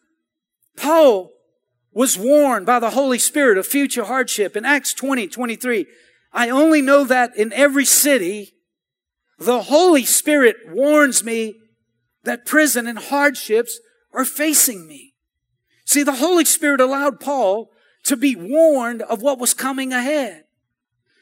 Paul 0.76 1.32
was 1.92 2.18
warned 2.18 2.66
by 2.66 2.78
the 2.78 2.90
Holy 2.90 3.18
Spirit 3.18 3.56
of 3.56 3.66
future 3.66 4.04
hardship. 4.04 4.54
In 4.54 4.66
Acts 4.66 4.92
20, 4.92 5.28
23, 5.28 5.86
I 6.32 6.50
only 6.50 6.82
know 6.82 7.04
that 7.04 7.34
in 7.36 7.52
every 7.54 7.86
city, 7.86 8.52
the 9.38 9.62
Holy 9.62 10.04
Spirit 10.04 10.56
warns 10.68 11.24
me 11.24 11.56
that 12.24 12.44
prison 12.44 12.86
and 12.86 12.98
hardships 12.98 13.80
are 14.12 14.26
facing 14.26 14.86
me. 14.86 15.14
See, 15.86 16.02
the 16.02 16.16
Holy 16.16 16.44
Spirit 16.44 16.80
allowed 16.80 17.20
Paul 17.20 17.70
to 18.04 18.16
be 18.16 18.36
warned 18.36 19.02
of 19.02 19.22
what 19.22 19.38
was 19.38 19.54
coming 19.54 19.92
ahead. 19.92 20.44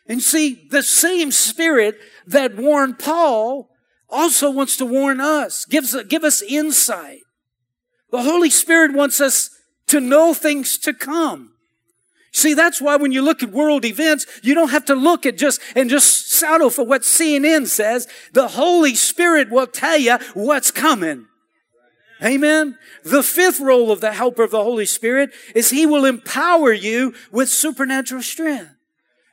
And 0.06 0.22
see, 0.22 0.66
the 0.70 0.82
same 0.82 1.32
Spirit 1.32 1.98
that 2.26 2.56
warned 2.56 2.98
Paul 2.98 3.70
also 4.08 4.50
wants 4.50 4.76
to 4.76 4.86
warn 4.86 5.20
us, 5.20 5.64
gives, 5.64 5.96
give 6.04 6.24
us 6.24 6.42
insight. 6.42 7.20
The 8.10 8.22
Holy 8.22 8.50
Spirit 8.50 8.92
wants 8.92 9.20
us 9.20 9.50
to 9.88 10.00
know 10.00 10.34
things 10.34 10.78
to 10.78 10.92
come. 10.92 11.54
See, 12.32 12.54
that's 12.54 12.80
why 12.80 12.96
when 12.96 13.12
you 13.12 13.22
look 13.22 13.42
at 13.42 13.52
world 13.52 13.84
events, 13.84 14.26
you 14.42 14.54
don't 14.54 14.70
have 14.70 14.84
to 14.86 14.94
look 14.94 15.24
at 15.24 15.38
just 15.38 15.60
and 15.76 15.88
just 15.88 16.30
settle 16.30 16.68
for 16.68 16.84
what 16.84 17.02
CNN 17.02 17.68
says. 17.68 18.08
The 18.32 18.48
Holy 18.48 18.96
Spirit 18.96 19.50
will 19.50 19.68
tell 19.68 19.96
you 19.96 20.18
what's 20.34 20.72
coming. 20.72 21.26
Amen. 22.22 22.76
The 23.04 23.22
fifth 23.22 23.60
role 23.60 23.92
of 23.92 24.00
the 24.00 24.12
helper 24.12 24.42
of 24.42 24.50
the 24.50 24.62
Holy 24.62 24.86
Spirit 24.86 25.30
is 25.54 25.70
he 25.70 25.86
will 25.86 26.04
empower 26.04 26.72
you 26.72 27.14
with 27.30 27.48
supernatural 27.48 28.22
strength. 28.22 28.73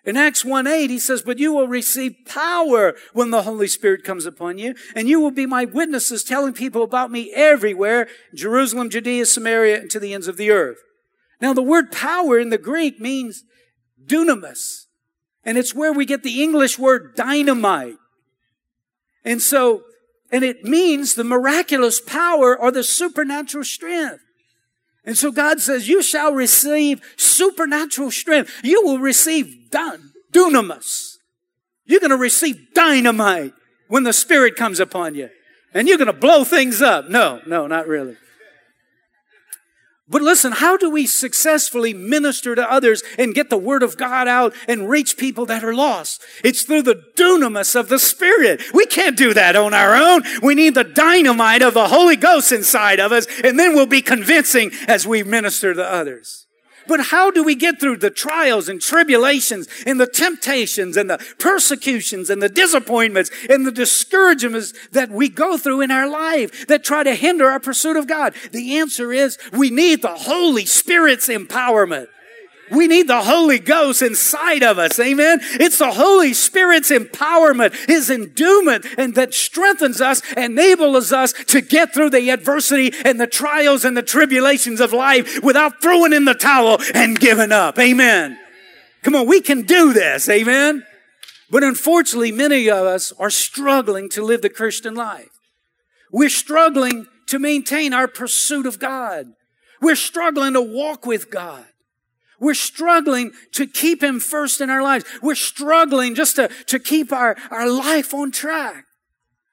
In 0.04 0.18
Acts 0.18 0.44
1 0.44 0.66
8, 0.66 0.90
he 0.90 0.98
says, 0.98 1.22
But 1.22 1.38
you 1.38 1.54
will 1.54 1.68
receive 1.68 2.16
power 2.26 2.96
when 3.14 3.30
the 3.30 3.44
Holy 3.44 3.68
Spirit 3.68 4.04
comes 4.04 4.26
upon 4.26 4.58
you, 4.58 4.74
and 4.96 5.08
you 5.08 5.20
will 5.20 5.32
be 5.32 5.46
my 5.46 5.66
witnesses 5.66 6.24
telling 6.24 6.54
people 6.54 6.84
about 6.84 7.12
me 7.12 7.32
everywhere, 7.34 8.08
Jerusalem, 8.34 8.90
Judea, 8.90 9.28
Samaria, 9.28 9.82
and 9.82 9.92
to 9.92 10.00
the 10.00 10.14
ends 10.14 10.28
of 10.28 10.38
the 10.38 10.50
earth. 10.50 10.80
Now, 11.40 11.54
the 11.54 11.62
word 11.62 11.92
power 11.92 12.40
in 12.40 12.50
the 12.50 12.58
Greek 12.58 13.00
means 13.00 13.44
dunamis, 14.04 14.86
and 15.44 15.58
it's 15.58 15.76
where 15.76 15.94
we 15.94 16.06
get 16.06 16.24
the 16.24 16.42
English 16.42 16.80
word 16.80 17.16
dynamite. 17.16 17.98
And 19.24 19.40
so, 19.40 19.84
and 20.32 20.44
it 20.44 20.64
means 20.64 21.14
the 21.14 21.24
miraculous 21.24 22.02
power 22.02 22.58
or 22.58 22.72
the 22.72 22.84
supernatural 22.84 23.64
strength. 23.64 24.24
And 25.04 25.18
so 25.18 25.32
God 25.32 25.60
says, 25.60 25.88
you 25.88 26.04
shall 26.04 26.34
receive 26.34 27.02
supernatural 27.18 28.12
strength. 28.12 28.52
You 28.64 28.84
will 28.84 29.00
receive 29.00 29.72
dun, 29.72 30.12
dunamis. 30.32 31.18
You're 31.86 32.00
going 32.00 32.12
to 32.12 32.18
receive 32.18 32.74
dynamite 32.74 33.54
when 33.88 34.04
the 34.04 34.14
Spirit 34.14 34.56
comes 34.56 34.80
upon 34.80 35.16
you. 35.16 35.30
And 35.74 35.88
you're 35.88 35.98
going 35.98 36.06
to 36.08 36.14
blow 36.14 36.44
things 36.44 36.82
up. 36.82 37.10
No, 37.10 37.42
no, 37.48 37.68
not 37.68 37.88
really. 37.88 38.18
But 40.12 40.22
listen, 40.22 40.52
how 40.52 40.76
do 40.76 40.90
we 40.90 41.08
successfully 41.08 41.94
minister 41.94 42.54
to 42.54 42.70
others 42.70 43.02
and 43.18 43.34
get 43.34 43.50
the 43.50 43.58
word 43.58 43.82
of 43.82 43.96
God 43.96 44.28
out 44.28 44.54
and 44.68 44.90
reach 44.90 45.16
people 45.16 45.46
that 45.46 45.64
are 45.64 45.74
lost? 45.74 46.22
It's 46.44 46.64
through 46.64 46.82
the 46.82 47.02
dunamis 47.16 47.78
of 47.78 47.88
the 47.88 47.98
Spirit. 47.98 48.62
We 48.74 48.86
can't 48.86 49.18
do 49.18 49.34
that 49.34 49.56
on 49.56 49.74
our 49.74 49.96
own. 49.96 50.24
We 50.44 50.54
need 50.54 50.76
the 50.76 50.84
dynamite 50.84 51.62
of 51.62 51.74
the 51.74 51.88
Holy 51.88 52.18
Ghost 52.18 52.52
inside 52.52 53.00
of 53.00 53.14
us, 53.14 53.26
and 53.42 53.58
then 53.58 53.74
we'll 53.74 53.86
be 53.86 54.02
convincing 54.02 54.72
as 54.86 55.08
we 55.08 55.24
minister 55.24 55.74
to 55.74 55.84
others. 55.84 56.46
But 56.92 57.06
how 57.06 57.32
do 57.32 57.42
we 57.42 57.56
get 57.56 57.80
through 57.80 58.00
the 58.00 58.10
trials 58.10 58.68
and 58.68 58.82
tribulations 58.82 59.70
and 59.88 59.98
the 59.98 60.06
temptations 60.06 60.98
and 60.98 61.10
the 61.10 61.26
persecutions 61.40 62.30
and 62.30 62.44
the 62.44 62.50
disappointments 62.50 63.32
and 63.50 63.66
the 63.66 63.72
discouragements 63.72 64.74
that 64.92 65.10
we 65.10 65.30
go 65.30 65.58
through 65.58 65.80
in 65.80 65.90
our 65.90 66.10
life 66.10 66.68
that 66.68 66.84
try 66.84 67.04
to 67.04 67.16
hinder 67.16 67.50
our 67.50 67.62
pursuit 67.62 67.96
of 67.96 68.08
God? 68.08 68.34
The 68.52 68.78
answer 68.78 69.14
is 69.14 69.38
we 69.54 69.70
need 69.70 70.02
the 70.02 70.18
Holy 70.18 70.66
Spirit's 70.66 71.30
empowerment. 71.30 72.10
We 72.72 72.88
need 72.88 73.08
the 73.08 73.22
Holy 73.22 73.60
Ghost 73.60 74.02
inside 74.02 74.64
of 74.64 74.80
us. 74.80 75.00
Amen. 75.00 75.40
It's 75.42 75.78
the 75.78 75.92
Holy 75.92 76.34
Spirit's 76.34 76.90
empowerment, 76.90 77.76
His 77.88 78.10
endowment, 78.10 78.86
and 78.98 79.14
that 79.16 79.34
strengthens 79.34 80.00
us, 80.02 80.22
enables 80.34 81.12
us 81.12 81.34
to 81.34 81.62
get 81.62 81.94
through 81.94 82.12
the 82.12 82.30
adversity 82.30 82.92
and 83.06 83.20
the 83.20 83.28
trials 83.28 83.84
and 83.84 83.96
the 83.96 84.04
tribulations 84.04 84.80
of 84.80 84.94
life 84.94 85.44
without 85.44 85.82
throwing 85.82 86.14
in 86.14 86.26
the 86.26 86.34
towel 86.34 86.78
and 86.94 87.20
giving 87.20 87.52
up. 87.52 87.78
Amen. 87.78 88.40
Come 89.04 89.16
on, 89.16 89.28
we 89.28 89.42
can 89.42 89.64
do 89.64 89.94
this. 89.94 90.30
Amen. 90.30 90.86
But 91.50 91.64
unfortunately, 91.64 92.32
many 92.32 92.70
of 92.70 92.86
us 92.86 93.12
are 93.20 93.30
struggling 93.30 94.08
to 94.10 94.24
live 94.24 94.42
the 94.42 94.50
Christian 94.50 94.96
life. 94.96 95.30
We're 96.12 96.30
struggling 96.30 97.08
to 97.28 97.40
maintain 97.40 97.94
our 97.94 98.08
pursuit 98.08 98.66
of 98.66 98.80
God. 98.80 99.28
We're 99.82 99.96
struggling 99.96 100.54
to 100.54 100.62
walk 100.62 101.06
with 101.06 101.30
God. 101.30 101.66
We're 102.42 102.56
struggling 102.56 103.32
to 103.54 103.68
keep 103.68 104.04
Him 104.04 104.20
first 104.20 104.60
in 104.60 104.70
our 104.70 104.82
lives. 104.82 105.06
We're 105.22 105.36
struggling 105.36 106.16
just 106.16 106.36
to, 106.36 106.50
to 106.66 106.80
keep 106.80 107.14
our, 107.14 107.38
our 107.52 107.70
life 107.70 108.14
on 108.14 108.32
track. 108.32 108.86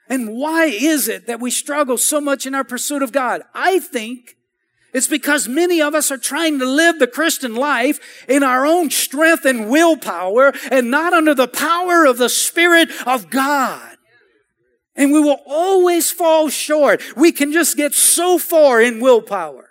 And 0.09 0.33
why 0.33 0.65
is 0.65 1.07
it 1.07 1.27
that 1.27 1.39
we 1.39 1.51
struggle 1.51 1.99
so 1.99 2.19
much 2.19 2.47
in 2.47 2.55
our 2.55 2.65
pursuit 2.65 3.03
of 3.03 3.13
God? 3.13 3.43
I 3.55 3.79
think 3.79 4.37
it's 4.95 5.07
because 5.07 5.47
many 5.47 5.83
of 5.83 5.95
us 5.95 6.11
are 6.11 6.17
trying 6.17 6.59
to 6.61 6.65
live 6.65 6.99
the 6.99 7.07
Christian 7.07 7.55
life 7.55 8.25
in 8.27 8.43
our 8.43 8.65
own 8.65 8.91
strength 8.91 9.45
and 9.45 9.69
willpower 9.69 10.55
and 10.71 10.91
not 10.91 11.13
under 11.13 11.35
the 11.35 11.47
power 11.47 12.07
of 12.07 12.17
the 12.17 12.31
Spirit 12.31 12.89
of 13.07 13.29
God. 13.29 13.97
And 14.97 15.13
we 15.13 15.21
will 15.21 15.41
always 15.47 16.11
fall 16.11 16.49
short. 16.49 17.03
We 17.17 17.33
can 17.33 17.53
just 17.53 17.77
get 17.77 17.93
so 17.93 18.39
far 18.39 18.81
in 18.81 18.99
willpower. 18.99 19.68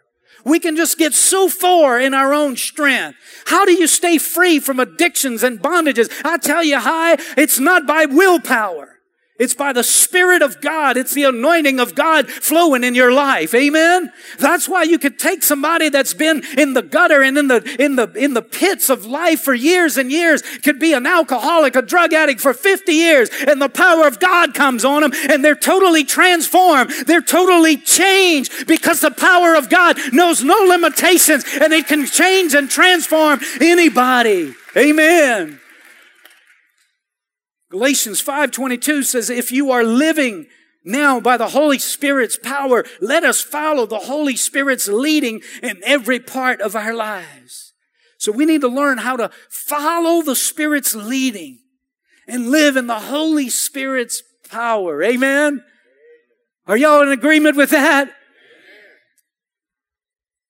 We 0.47 0.59
can 0.59 0.77
just 0.77 0.97
get 0.97 1.13
so 1.13 1.49
far 1.49 1.99
in 1.99 2.13
our 2.13 2.33
own 2.33 2.55
strength. 2.55 3.17
How 3.47 3.65
do 3.65 3.73
you 3.73 3.85
stay 3.85 4.17
free 4.17 4.59
from 4.59 4.79
addictions 4.79 5.43
and 5.43 5.61
bondages? 5.61 6.09
I 6.23 6.37
tell 6.37 6.63
you, 6.63 6.79
hi, 6.79 7.17
it's 7.35 7.59
not 7.59 7.85
by 7.85 8.05
willpower. 8.05 8.96
It's 9.39 9.53
by 9.53 9.71
the 9.71 9.83
Spirit 9.83 10.41
of 10.41 10.61
God. 10.61 10.97
It's 10.97 11.13
the 11.13 11.25
anointing 11.25 11.79
of 11.79 11.93
God 11.93 12.27
flowing 12.27 12.83
in 12.83 12.95
your 12.95 13.11
life. 13.11 13.53
Amen. 13.53 14.11
That's 14.39 14.67
why 14.67 14.83
you 14.83 14.97
could 14.97 15.19
take 15.19 15.43
somebody 15.43 15.89
that's 15.89 16.15
been 16.15 16.43
in 16.57 16.73
the 16.73 16.81
gutter 16.81 17.21
and 17.21 17.37
in 17.37 17.47
the, 17.47 17.75
in 17.79 17.97
the, 17.97 18.11
in 18.13 18.33
the 18.33 18.41
pits 18.41 18.89
of 18.89 19.05
life 19.05 19.41
for 19.41 19.53
years 19.53 19.95
and 19.95 20.11
years, 20.11 20.41
could 20.63 20.79
be 20.79 20.93
an 20.93 21.05
alcoholic, 21.05 21.75
a 21.75 21.83
drug 21.83 22.13
addict 22.13 22.41
for 22.41 22.53
50 22.53 22.91
years, 22.91 23.29
and 23.47 23.61
the 23.61 23.69
power 23.69 24.07
of 24.07 24.19
God 24.19 24.55
comes 24.55 24.83
on 24.83 25.01
them 25.01 25.11
and 25.29 25.45
they're 25.45 25.55
totally 25.55 26.03
transformed. 26.03 26.89
They're 27.05 27.21
totally 27.21 27.77
changed 27.77 28.67
because 28.67 29.01
the 29.01 29.11
power 29.11 29.55
of 29.55 29.69
God 29.69 29.97
knows 30.13 30.43
no 30.43 30.57
limitations 30.67 31.45
and 31.61 31.73
it 31.73 31.87
can 31.87 32.07
change 32.07 32.55
and 32.55 32.69
transform 32.69 33.39
anybody. 33.61 34.55
Amen. 34.75 35.59
Galatians 37.69 38.21
5:22 38.21 39.03
says 39.03 39.29
if 39.29 39.51
you 39.51 39.71
are 39.71 39.83
living 39.83 40.47
now 40.83 41.19
by 41.19 41.35
the 41.35 41.49
Holy 41.49 41.79
Spirit's 41.79 42.37
power, 42.37 42.85
let 43.01 43.23
us 43.23 43.41
follow 43.41 43.85
the 43.85 43.99
Holy 43.99 44.35
Spirit's 44.37 44.87
leading 44.87 45.41
in 45.61 45.81
every 45.83 46.19
part 46.19 46.61
of 46.61 46.75
our 46.75 46.93
lives. 46.93 47.73
So 48.17 48.31
we 48.31 48.45
need 48.45 48.61
to 48.61 48.67
learn 48.67 48.99
how 48.99 49.17
to 49.17 49.29
follow 49.49 50.21
the 50.21 50.35
Spirit's 50.35 50.95
leading 50.95 51.59
and 52.27 52.49
live 52.49 52.77
in 52.77 52.87
the 52.87 52.99
Holy 52.99 53.49
Spirit's 53.49 54.23
power. 54.49 55.03
Amen. 55.03 55.63
Are 56.67 56.77
y'all 56.77 57.01
in 57.01 57.09
agreement 57.09 57.55
with 57.55 57.69
that? 57.71 58.13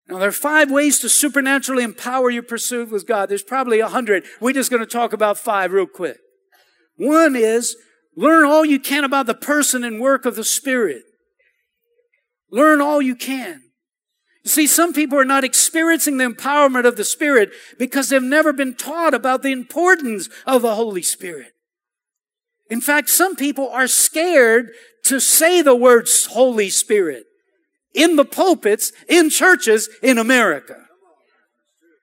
Now, 0.07 0.19
there 0.19 0.29
are 0.29 0.31
five 0.31 0.71
ways 0.71 0.99
to 0.99 1.09
supernaturally 1.09 1.83
empower 1.83 2.29
your 2.29 2.43
pursuit 2.43 2.89
with 2.89 3.05
God. 3.05 3.27
There's 3.27 3.43
probably 3.43 3.81
a 3.81 3.89
hundred. 3.89 4.23
We're 4.39 4.53
just 4.53 4.71
going 4.71 4.81
to 4.81 4.85
talk 4.85 5.11
about 5.11 5.37
five 5.37 5.73
real 5.73 5.85
quick. 5.85 6.17
One 6.97 7.35
is 7.35 7.75
learn 8.15 8.45
all 8.45 8.65
you 8.65 8.79
can 8.79 9.03
about 9.03 9.27
the 9.27 9.33
person 9.33 9.83
and 9.83 10.01
work 10.01 10.25
of 10.25 10.35
the 10.35 10.43
Spirit. 10.43 11.03
Learn 12.51 12.81
all 12.81 13.01
you 13.01 13.15
can. 13.15 13.61
You 14.43 14.49
see, 14.49 14.67
some 14.67 14.93
people 14.93 15.19
are 15.19 15.25
not 15.25 15.43
experiencing 15.43 16.17
the 16.17 16.25
empowerment 16.25 16.85
of 16.85 16.95
the 16.95 17.03
Spirit 17.03 17.51
because 17.77 18.09
they've 18.09 18.23
never 18.23 18.53
been 18.53 18.75
taught 18.75 19.13
about 19.13 19.43
the 19.43 19.51
importance 19.51 20.29
of 20.45 20.61
the 20.61 20.75
Holy 20.75 21.01
Spirit. 21.01 21.53
In 22.69 22.81
fact, 22.81 23.09
some 23.09 23.35
people 23.35 23.69
are 23.69 23.87
scared 23.87 24.71
to 25.03 25.19
say 25.19 25.61
the 25.61 25.75
words 25.75 26.25
Holy 26.27 26.69
Spirit 26.69 27.25
in 27.93 28.15
the 28.15 28.25
pulpits, 28.25 28.91
in 29.07 29.29
churches 29.29 29.89
in 30.01 30.17
America. 30.17 30.86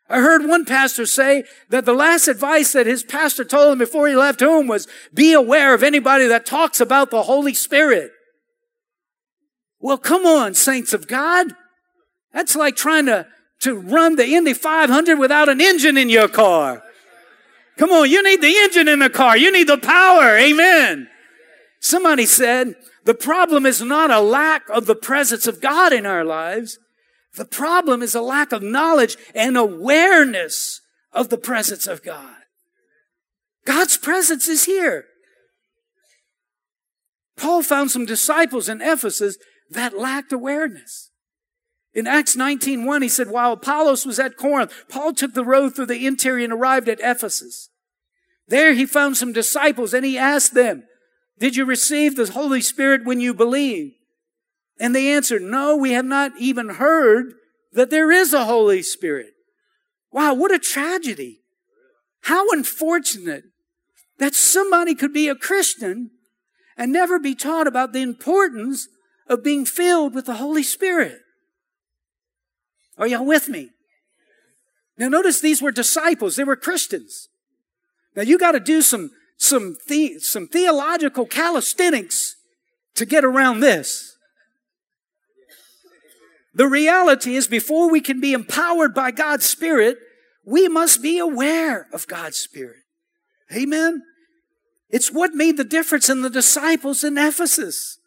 I 0.09 0.21
heard 0.21 0.47
one 0.47 0.65
pastor 0.65 1.07
say 1.07 1.45
that 1.71 1.87
the 1.87 1.95
last 1.95 2.29
advice 2.29 2.73
that 2.73 2.87
his 2.87 3.03
pastor 3.03 3.45
told 3.45 3.73
him 3.73 3.79
before 3.79 4.07
he 4.07 4.15
left 4.15 4.41
home 4.41 4.67
was 4.67 4.87
be 5.15 5.33
aware 5.33 5.73
of 5.73 5.83
anybody 5.83 6.27
that 6.27 6.45
talks 6.45 6.81
about 6.81 7.11
the 7.11 7.23
Holy 7.23 7.55
Spirit. 7.55 8.11
Well, 9.81 9.99
come 9.99 10.27
on, 10.27 10.55
saints 10.55 10.93
of 10.93 11.07
God. 11.07 11.55
That's 12.33 12.55
like 12.55 12.77
trying 12.77 13.07
to, 13.07 13.27
to 13.61 13.75
run 13.75 14.17
the 14.17 14.27
Indy 14.27 14.53
500 14.53 15.19
without 15.19 15.49
an 15.49 15.61
engine 15.61 15.97
in 15.97 16.11
your 16.11 16.29
car. 16.29 16.83
Come 17.79 17.91
on, 17.91 18.11
you 18.11 18.23
need 18.23 18.43
the 18.43 18.57
engine 18.57 18.89
in 18.89 18.99
the 18.99 19.11
car. 19.11 19.37
You 19.37 19.51
need 19.51 19.69
the 19.69 19.79
power. 19.79 20.37
Amen. 20.37 21.09
Somebody 21.81 22.27
said, 22.27 22.75
the 23.05 23.15
problem 23.15 23.67
is 23.67 23.83
not 23.83 24.11
a 24.11 24.21
lack 24.21 24.69
of 24.69 24.87
the 24.87 24.95
presence 24.95 25.47
of 25.47 25.61
God 25.61 25.93
in 25.93 26.07
our 26.07 26.25
lives. 26.25 26.79
The 27.37 27.45
problem 27.45 28.03
is 28.03 28.15
a 28.15 28.21
lack 28.21 28.53
of 28.53 28.63
knowledge 28.63 29.17
and 29.35 29.57
awareness 29.57 30.81
of 31.13 31.29
the 31.29 31.39
presence 31.39 31.87
of 31.87 32.03
God. 32.03 32.37
God's 33.65 33.97
presence 33.97 34.47
is 34.47 34.65
here. 34.65 35.07
Paul 37.37 37.63
found 37.63 37.91
some 37.91 38.07
disciples 38.07 38.69
in 38.69 38.81
Ephesus 38.81 39.37
that 39.71 39.99
lacked 39.99 40.33
awareness. 40.33 41.11
In 41.93 42.07
Acts 42.07 42.37
19:1 42.37 43.03
he 43.03 43.09
said 43.09 43.31
while 43.31 43.53
Apollos 43.53 44.05
was 44.05 44.19
at 44.19 44.37
Corinth, 44.37 44.73
Paul 44.89 45.13
took 45.13 45.35
the 45.35 45.45
road 45.45 45.75
through 45.75 45.87
the 45.87 46.07
interior 46.07 46.45
and 46.45 46.53
arrived 46.53 46.89
at 46.89 47.01
Ephesus. 47.01 47.71
There 48.47 48.75
he 48.75 48.87
found 48.87 49.17
some 49.17 49.33
disciples 49.33 49.95
and 49.95 50.05
he 50.05 50.19
asked 50.19 50.55
them, 50.55 50.87
"Did 51.39 51.57
you 51.57 51.65
receive 51.65 52.15
the 52.15 52.31
Holy 52.31 52.61
Spirit 52.61 53.05
when 53.05 53.21
you 53.21 53.33
believed?" 53.35 53.97
And 54.79 54.95
they 54.95 55.13
answered, 55.13 55.43
No, 55.43 55.77
we 55.77 55.93
have 55.93 56.05
not 56.05 56.33
even 56.39 56.71
heard 56.71 57.35
that 57.73 57.91
there 57.91 58.11
is 58.11 58.33
a 58.33 58.45
Holy 58.45 58.83
Spirit. 58.83 59.33
Wow, 60.11 60.35
what 60.35 60.53
a 60.53 60.59
tragedy. 60.59 61.41
How 62.23 62.51
unfortunate 62.51 63.45
that 64.19 64.35
somebody 64.35 64.95
could 64.95 65.13
be 65.13 65.29
a 65.29 65.35
Christian 65.35 66.11
and 66.77 66.93
never 66.93 67.19
be 67.19 67.35
taught 67.35 67.67
about 67.67 67.93
the 67.93 68.03
importance 68.03 68.89
of 69.29 69.45
being 69.45 69.65
filled 69.65 70.15
with 70.15 70.27
the 70.27 70.35
Holy 70.35 70.63
Spirit. 70.63 71.19
Are 72.99 73.07
y'all 73.07 73.25
with 73.25 73.49
me? 73.49 73.71
Now 74.97 75.09
notice 75.09 75.41
these 75.41 75.61
were 75.61 75.73
disciples. 75.73 76.37
They 76.37 76.45
were 76.45 76.57
Christians. 76.57 77.29
Now 78.15 78.23
you 78.23 78.39
got 78.39 78.53
to 78.53 78.61
do 78.61 78.83
some, 78.83 79.11
some, 79.37 79.77
the, 79.89 80.19
some 80.21 80.47
theological 80.47 81.27
calisthenics 81.27 82.37
to 82.95 83.05
get 83.05 83.25
around 83.25 83.61
this. 83.61 84.14
The 86.55 86.69
reality 86.69 87.35
is 87.35 87.49
before 87.49 87.91
we 87.91 88.01
can 88.01 88.21
be 88.21 88.33
empowered 88.33 88.95
by 88.95 89.11
God's 89.11 89.45
Spirit, 89.45 89.99
we 90.45 90.69
must 90.69 91.03
be 91.03 91.19
aware 91.19 91.89
of 91.93 92.07
God's 92.07 92.37
Spirit. 92.37 92.79
Amen. 93.53 94.03
It's 94.89 95.11
what 95.11 95.35
made 95.35 95.57
the 95.57 95.65
difference 95.65 96.09
in 96.09 96.23
the 96.23 96.31
disciples 96.31 97.03
in 97.03 97.19
Ephesus. 97.19 97.99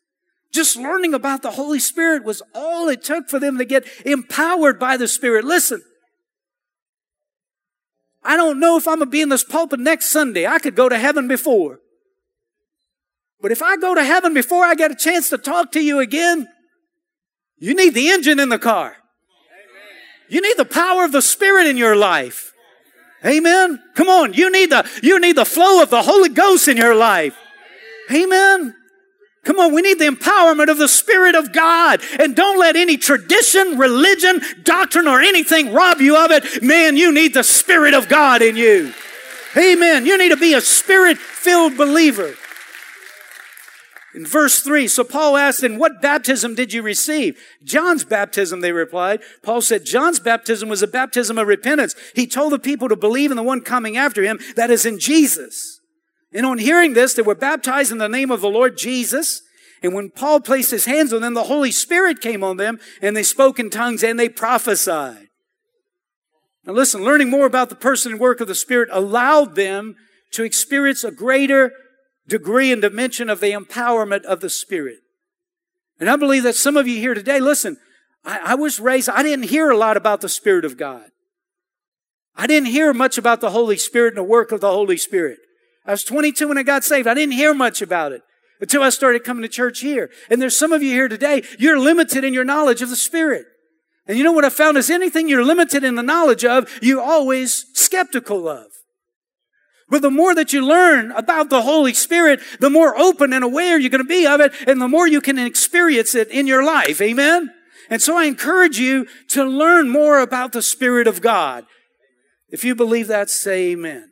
Just 0.53 0.77
learning 0.77 1.13
about 1.13 1.41
the 1.41 1.51
Holy 1.51 1.79
Spirit 1.79 2.23
was 2.23 2.41
all 2.55 2.87
it 2.87 3.03
took 3.03 3.29
for 3.29 3.39
them 3.39 3.57
to 3.57 3.65
get 3.65 3.85
empowered 4.05 4.79
by 4.79 4.95
the 4.95 5.07
Spirit. 5.07 5.43
Listen, 5.43 5.81
I 8.23 8.37
don't 8.37 8.59
know 8.59 8.77
if 8.77 8.87
I'm 8.87 8.99
going 8.99 9.07
to 9.07 9.11
be 9.11 9.21
in 9.21 9.29
this 9.29 9.43
pulpit 9.43 9.79
next 9.81 10.07
Sunday. 10.07 10.47
I 10.47 10.59
could 10.59 10.75
go 10.75 10.87
to 10.87 10.97
heaven 10.97 11.27
before. 11.27 11.79
But 13.41 13.51
if 13.51 13.61
I 13.61 13.77
go 13.77 13.93
to 13.93 14.03
heaven 14.03 14.33
before 14.33 14.63
I 14.63 14.73
get 14.75 14.91
a 14.91 14.95
chance 14.95 15.29
to 15.29 15.37
talk 15.37 15.71
to 15.73 15.81
you 15.81 15.99
again, 15.99 16.47
you 17.59 17.73
need 17.73 17.93
the 17.93 18.09
engine 18.09 18.39
in 18.39 18.49
the 18.49 18.59
car. 18.59 18.95
You 20.29 20.41
need 20.41 20.57
the 20.57 20.65
power 20.65 21.05
of 21.05 21.11
the 21.11 21.21
Spirit 21.21 21.67
in 21.67 21.77
your 21.77 21.95
life. 21.95 22.53
Amen. 23.25 23.81
Come 23.95 24.09
on. 24.09 24.33
You 24.33 24.51
need 24.51 24.69
the, 24.69 24.87
you 25.01 25.19
need 25.19 25.37
the 25.37 25.45
flow 25.45 25.81
of 25.81 25.89
the 25.89 26.01
Holy 26.01 26.29
Ghost 26.29 26.67
in 26.67 26.77
your 26.77 26.95
life. 26.95 27.37
Amen. 28.11 28.75
Come 29.47 29.59
on, 29.59 29.73
we 29.73 29.81
need 29.81 29.97
the 29.97 30.07
empowerment 30.07 30.69
of 30.69 30.77
the 30.77 30.89
Spirit 30.89 31.33
of 31.33 31.53
God. 31.53 32.01
And 32.19 32.35
don't 32.35 32.59
let 32.59 32.75
any 32.75 32.97
tradition, 32.97 33.77
religion, 33.77 34.41
doctrine, 34.63 35.07
or 35.07 35.21
anything 35.21 35.71
rob 35.71 36.01
you 36.01 36.17
of 36.17 36.31
it. 36.31 36.61
Man, 36.61 36.97
you 36.97 37.13
need 37.13 37.33
the 37.33 37.45
Spirit 37.45 37.93
of 37.93 38.09
God 38.09 38.41
in 38.41 38.57
you. 38.57 38.93
Amen. 39.55 40.05
You 40.05 40.17
need 40.17 40.29
to 40.29 40.37
be 40.37 40.53
a 40.53 40.59
Spirit 40.59 41.17
filled 41.17 41.77
believer. 41.77 42.35
In 44.17 44.25
verse 44.25 44.61
3, 44.61 44.87
so 44.87 45.03
Paul 45.03 45.37
asked, 45.37 45.61
In 45.61 45.77
what 45.77 46.01
baptism 46.01 46.55
did 46.55 46.73
you 46.73 46.81
receive? 46.81 47.39
John's 47.63 48.03
baptism, 48.03 48.61
they 48.61 48.71
replied. 48.71 49.21
Paul 49.43 49.61
said, 49.61 49.85
John's 49.85 50.19
baptism 50.19 50.67
was 50.69 50.81
a 50.81 50.87
baptism 50.87 51.37
of 51.37 51.47
repentance. 51.47 51.93
He 52.15 52.25
told 52.25 52.51
the 52.51 52.57
people 52.57 52.89
to 52.89 52.95
believe 52.95 53.29
in 53.29 53.37
the 53.37 53.43
one 53.43 53.61
coming 53.61 53.95
after 53.95 54.23
him, 54.23 54.39
that 54.55 54.71
is 54.71 54.87
in 54.87 54.97
Jesus. 54.97 55.81
And 56.33 56.47
on 56.47 56.57
hearing 56.57 56.95
this, 56.95 57.13
they 57.13 57.21
were 57.21 57.35
baptized 57.35 57.91
in 57.91 57.99
the 57.99 58.09
name 58.09 58.31
of 58.31 58.41
the 58.41 58.49
Lord 58.49 58.75
Jesus. 58.75 59.43
And 59.83 59.93
when 59.93 60.09
Paul 60.09 60.39
placed 60.39 60.71
his 60.71 60.85
hands 60.85 61.13
on 61.13 61.21
them, 61.21 61.35
the 61.35 61.43
Holy 61.43 61.69
Spirit 61.69 62.19
came 62.19 62.43
on 62.43 62.57
them, 62.57 62.79
and 63.03 63.15
they 63.15 63.21
spoke 63.21 63.59
in 63.59 63.69
tongues 63.69 64.03
and 64.03 64.19
they 64.19 64.29
prophesied. 64.29 65.27
Now 66.65 66.73
listen, 66.73 67.03
learning 67.03 67.29
more 67.29 67.45
about 67.45 67.69
the 67.69 67.75
person 67.75 68.13
and 68.13 68.19
work 68.19 68.41
of 68.41 68.47
the 68.47 68.55
Spirit 68.55 68.89
allowed 68.91 69.53
them 69.53 69.95
to 70.31 70.43
experience 70.43 71.03
a 71.03 71.11
greater 71.11 71.71
degree 72.27 72.71
and 72.71 72.81
dimension 72.81 73.29
of 73.29 73.39
the 73.39 73.51
empowerment 73.51 74.23
of 74.23 74.41
the 74.41 74.49
Spirit. 74.49 74.99
And 75.99 76.09
I 76.09 76.15
believe 76.15 76.43
that 76.43 76.55
some 76.55 76.77
of 76.77 76.87
you 76.87 76.99
here 76.99 77.13
today, 77.13 77.39
listen, 77.39 77.77
I, 78.23 78.39
I, 78.51 78.55
was 78.55 78.79
raised, 78.79 79.09
I 79.09 79.23
didn't 79.23 79.49
hear 79.49 79.69
a 79.69 79.77
lot 79.77 79.97
about 79.97 80.21
the 80.21 80.29
Spirit 80.29 80.65
of 80.65 80.77
God. 80.77 81.05
I 82.35 82.45
didn't 82.45 82.69
hear 82.69 82.93
much 82.93 83.17
about 83.17 83.41
the 83.41 83.51
Holy 83.51 83.77
Spirit 83.77 84.09
and 84.09 84.17
the 84.17 84.23
work 84.23 84.51
of 84.51 84.61
the 84.61 84.69
Holy 84.69 84.97
Spirit. 84.97 85.39
I 85.85 85.91
was 85.91 86.03
22 86.03 86.47
when 86.47 86.57
I 86.57 86.63
got 86.63 86.83
saved. 86.83 87.07
I 87.07 87.13
didn't 87.13 87.33
hear 87.33 87.53
much 87.53 87.81
about 87.81 88.11
it 88.11 88.21
until 88.59 88.83
I 88.83 88.89
started 88.89 89.23
coming 89.23 89.41
to 89.43 89.49
church 89.49 89.79
here. 89.79 90.11
And 90.29 90.41
there's 90.41 90.55
some 90.55 90.71
of 90.71 90.83
you 90.83 90.91
here 90.91 91.07
today, 91.07 91.43
you're 91.57 91.79
limited 91.79 92.23
in 92.23 92.33
your 92.33 92.43
knowledge 92.43 92.81
of 92.81 92.89
the 92.89 92.95
Spirit. 92.95 93.45
And 94.07 94.17
you 94.17 94.23
know 94.23 94.31
what 94.31 94.45
I 94.45 94.49
found 94.49 94.77
is 94.77 94.89
anything 94.89 95.27
you're 95.27 95.43
limited 95.43 95.83
in 95.83 95.95
the 95.95 96.03
knowledge 96.03 96.45
of, 96.45 96.69
you're 96.81 97.01
always 97.01 97.65
skeptical 97.73 98.47
of. 98.47 98.67
But 99.89 100.01
the 100.01 100.11
more 100.11 100.35
that 100.35 100.51
you 100.51 100.65
learn 100.65 101.11
about 101.11 101.49
the 101.49 101.61
Holy 101.61 101.93
Spirit, 101.93 102.41
the 102.59 102.69
more 102.69 102.97
open 102.97 103.31
and 103.31 103.43
aware 103.43 103.79
you're 103.79 103.89
going 103.89 104.03
to 104.03 104.07
be 104.07 104.27
of 104.27 104.41
it, 104.41 104.53
and 104.67 104.81
the 104.81 104.87
more 104.87 105.07
you 105.07 105.21
can 105.21 105.39
experience 105.39 106.13
it 106.13 106.29
in 106.29 106.45
your 106.45 106.63
life. 106.63 107.01
Amen? 107.01 107.51
And 107.89 108.01
so 108.01 108.17
I 108.17 108.25
encourage 108.25 108.79
you 108.79 109.07
to 109.29 109.45
learn 109.45 109.89
more 109.89 110.19
about 110.19 110.51
the 110.51 110.61
Spirit 110.61 111.07
of 111.07 111.21
God. 111.21 111.65
If 112.49 112.65
you 112.65 112.75
believe 112.75 113.07
that, 113.07 113.29
say 113.29 113.71
amen. 113.71 114.11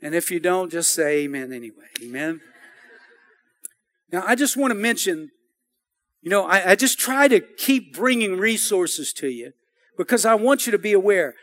And 0.00 0.14
if 0.14 0.30
you 0.30 0.40
don't, 0.40 0.70
just 0.72 0.92
say 0.92 1.24
amen 1.24 1.52
anyway. 1.52 1.88
Amen? 2.02 2.40
Now, 4.10 4.24
I 4.26 4.34
just 4.34 4.56
want 4.56 4.72
to 4.72 4.74
mention, 4.74 5.30
you 6.20 6.30
know, 6.30 6.46
I, 6.46 6.72
I 6.72 6.74
just 6.74 6.98
try 6.98 7.28
to 7.28 7.40
keep 7.40 7.94
bringing 7.94 8.36
resources 8.38 9.12
to 9.14 9.28
you 9.28 9.52
because 9.96 10.24
I 10.24 10.34
want 10.34 10.66
you 10.66 10.72
to 10.72 10.78
be 10.78 10.92
aware. 10.92 11.34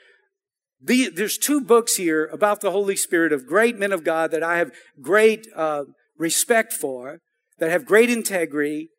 The, 0.81 1.09
there's 1.09 1.37
two 1.37 1.59
books 1.59 1.97
here 1.97 2.29
about 2.31 2.61
the 2.61 2.71
Holy 2.71 2.95
Spirit 2.95 3.33
of 3.33 3.45
great 3.45 3.77
men 3.77 3.91
of 3.91 4.03
God 4.03 4.31
that 4.31 4.43
I 4.43 4.57
have 4.57 4.71
great 5.01 5.45
uh, 5.55 5.83
respect 6.17 6.71
for, 6.71 7.19
that 7.59 7.69
have 7.69 7.85
great 7.85 8.09
integrity, 8.09 8.89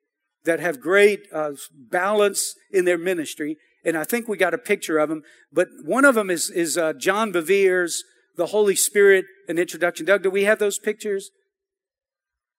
that 0.45 0.61
have 0.61 0.81
great 0.81 1.21
uh, 1.33 1.53
balance 1.73 2.55
in 2.71 2.85
their 2.85 2.99
ministry. 2.99 3.57
And 3.85 3.97
I 3.97 4.05
think 4.05 4.29
we 4.29 4.37
got 4.37 4.53
a 4.53 4.59
picture 4.59 4.99
of 4.99 5.09
them. 5.09 5.23
But 5.51 5.69
one 5.83 6.05
of 6.05 6.15
them 6.15 6.29
is, 6.29 6.51
is 6.51 6.77
uh, 6.77 6.93
John 6.93 7.33
Bevere's 7.33 8.05
The 8.37 8.47
Holy 8.47 8.77
Spirit, 8.77 9.25
an 9.49 9.59
introduction. 9.59 10.05
Doug, 10.05 10.23
do 10.23 10.31
we 10.31 10.45
have 10.45 10.59
those 10.59 10.79
pictures? 10.79 11.31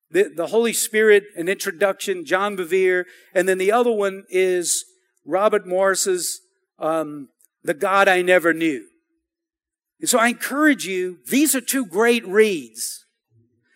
The, 0.10 0.32
the 0.36 0.48
Holy 0.48 0.74
Spirit, 0.74 1.26
an 1.36 1.48
introduction, 1.48 2.26
John 2.26 2.58
Bevere. 2.58 3.06
And 3.36 3.48
then 3.48 3.60
the 3.60 3.72
other 3.72 3.92
one 3.92 4.24
is 4.30 4.84
Robert 5.26 5.68
Morris's 5.68 6.42
um, 6.80 7.30
The 7.64 7.76
God 7.76 8.08
I 8.08 8.24
Never 8.24 8.52
Knew. 8.52 8.88
And 10.02 10.10
so 10.10 10.18
I 10.18 10.28
encourage 10.28 10.86
you, 10.86 11.20
these 11.28 11.56
are 11.56 11.62
two 11.62 11.86
great 11.86 12.28
reads. 12.28 13.06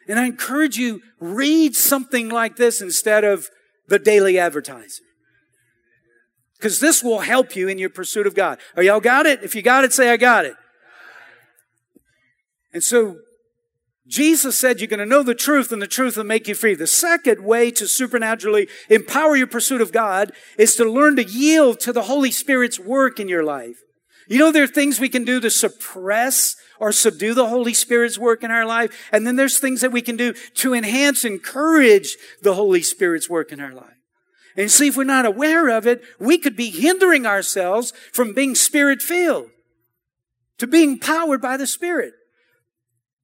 And 0.08 0.20
I 0.20 0.26
encourage 0.26 0.78
you, 0.78 1.02
read 1.20 1.76
something 1.76 2.30
like 2.30 2.58
this 2.58 2.82
instead 2.82 3.24
of 3.24 3.48
the 3.88 4.00
daily 4.00 4.38
advertiser. 4.38 5.04
Because 6.58 6.80
this 6.80 7.04
will 7.04 7.20
help 7.20 7.56
you 7.56 7.68
in 7.68 7.78
your 7.78 7.90
pursuit 7.90 8.26
of 8.26 8.34
God. 8.34 8.60
Are 8.76 8.84
y'all 8.84 9.00
got 9.00 9.26
it? 9.26 9.44
If 9.44 9.56
you 9.56 9.62
got 9.62 9.84
it, 9.84 9.94
say, 9.94 10.10
I 10.10 10.18
got 10.18 10.46
it. 10.46 10.56
And 12.74 12.84
so 12.84 13.18
Jesus 14.08 14.58
said 14.58 14.80
you're 14.80 14.88
going 14.88 15.00
to 15.00 15.06
know 15.06 15.24
the 15.24 15.36
truth 15.36 15.72
and 15.72 15.82
the 15.82 15.88
truth 15.88 16.18
will 16.18 16.24
make 16.24 16.48
you 16.48 16.56
free. 16.56 16.76
The 16.76 16.88
second 16.88 17.44
way 17.44 17.72
to 17.72 17.88
supernaturally 17.88 18.68
empower 18.90 19.36
your 19.36 19.48
pursuit 19.48 19.82
of 19.82 19.92
God 19.92 20.32
is 20.58 20.76
to 20.76 20.86
learn 20.86 21.16
to 21.16 21.24
yield 21.24 21.80
to 21.82 21.94
the 21.94 22.04
Holy 22.04 22.32
Spirit's 22.32 22.80
work 22.80 23.20
in 23.20 23.28
your 23.28 23.44
life. 23.44 23.78
You 24.28 24.40
know, 24.40 24.52
there 24.52 24.64
are 24.64 24.68
things 24.68 25.00
we 25.00 25.10
can 25.10 25.24
do 25.24 25.40
to 25.40 25.50
suppress 25.50 26.56
or 26.80 26.92
subdue 26.92 27.34
the 27.34 27.48
Holy 27.48 27.74
Spirit's 27.74 28.18
work 28.18 28.44
in 28.44 28.52
our 28.52 28.66
life. 28.66 29.10
And 29.12 29.26
then 29.26 29.36
there's 29.36 29.60
things 29.60 29.82
that 29.82 29.92
we 29.92 30.02
can 30.02 30.18
do 30.18 30.34
to 30.56 30.74
enhance, 30.74 31.24
encourage 31.24 32.18
the 32.42 32.56
Holy 32.56 32.82
Spirit's 32.82 33.30
work 33.30 33.52
in 33.52 33.60
our 33.60 33.74
life. 33.74 33.94
And 34.58 34.72
see, 34.72 34.88
if 34.88 34.98
we're 34.98 35.04
not 35.04 35.26
aware 35.26 35.70
of 35.70 35.86
it, 35.86 36.02
we 36.20 36.38
could 36.38 36.56
be 36.56 36.70
hindering 36.70 37.26
ourselves 37.26 37.94
from 38.14 38.34
being 38.34 38.56
spirit 38.56 39.02
filled 39.02 39.50
to 40.58 40.68
being 40.68 41.00
powered 41.00 41.42
by 41.42 41.58
the 41.58 41.68
Spirit. 41.68 42.14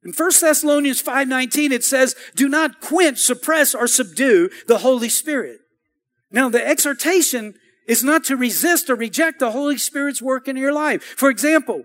In 0.04 0.14
1 0.14 0.42
Thessalonians 0.42 1.02
5:19 1.02 1.72
it 1.72 1.84
says, 1.84 2.16
"Do 2.36 2.50
not 2.50 2.82
quench, 2.82 3.20
suppress 3.20 3.76
or 3.76 3.88
subdue 3.88 4.50
the 4.68 4.80
Holy 4.80 5.10
Spirit." 5.10 5.62
Now 6.32 6.50
the 6.50 6.66
exhortation 6.66 7.56
is 7.91 8.06
not 8.06 8.23
to 8.23 8.38
resist 8.38 8.89
or 8.89 8.95
reject 8.95 9.39
the 9.39 9.51
Holy 9.51 9.77
Spirit's 9.77 10.21
work 10.21 10.47
in 10.47 10.56
your 10.56 10.71
life. 10.71 11.04
For 11.04 11.30
example, 11.30 11.84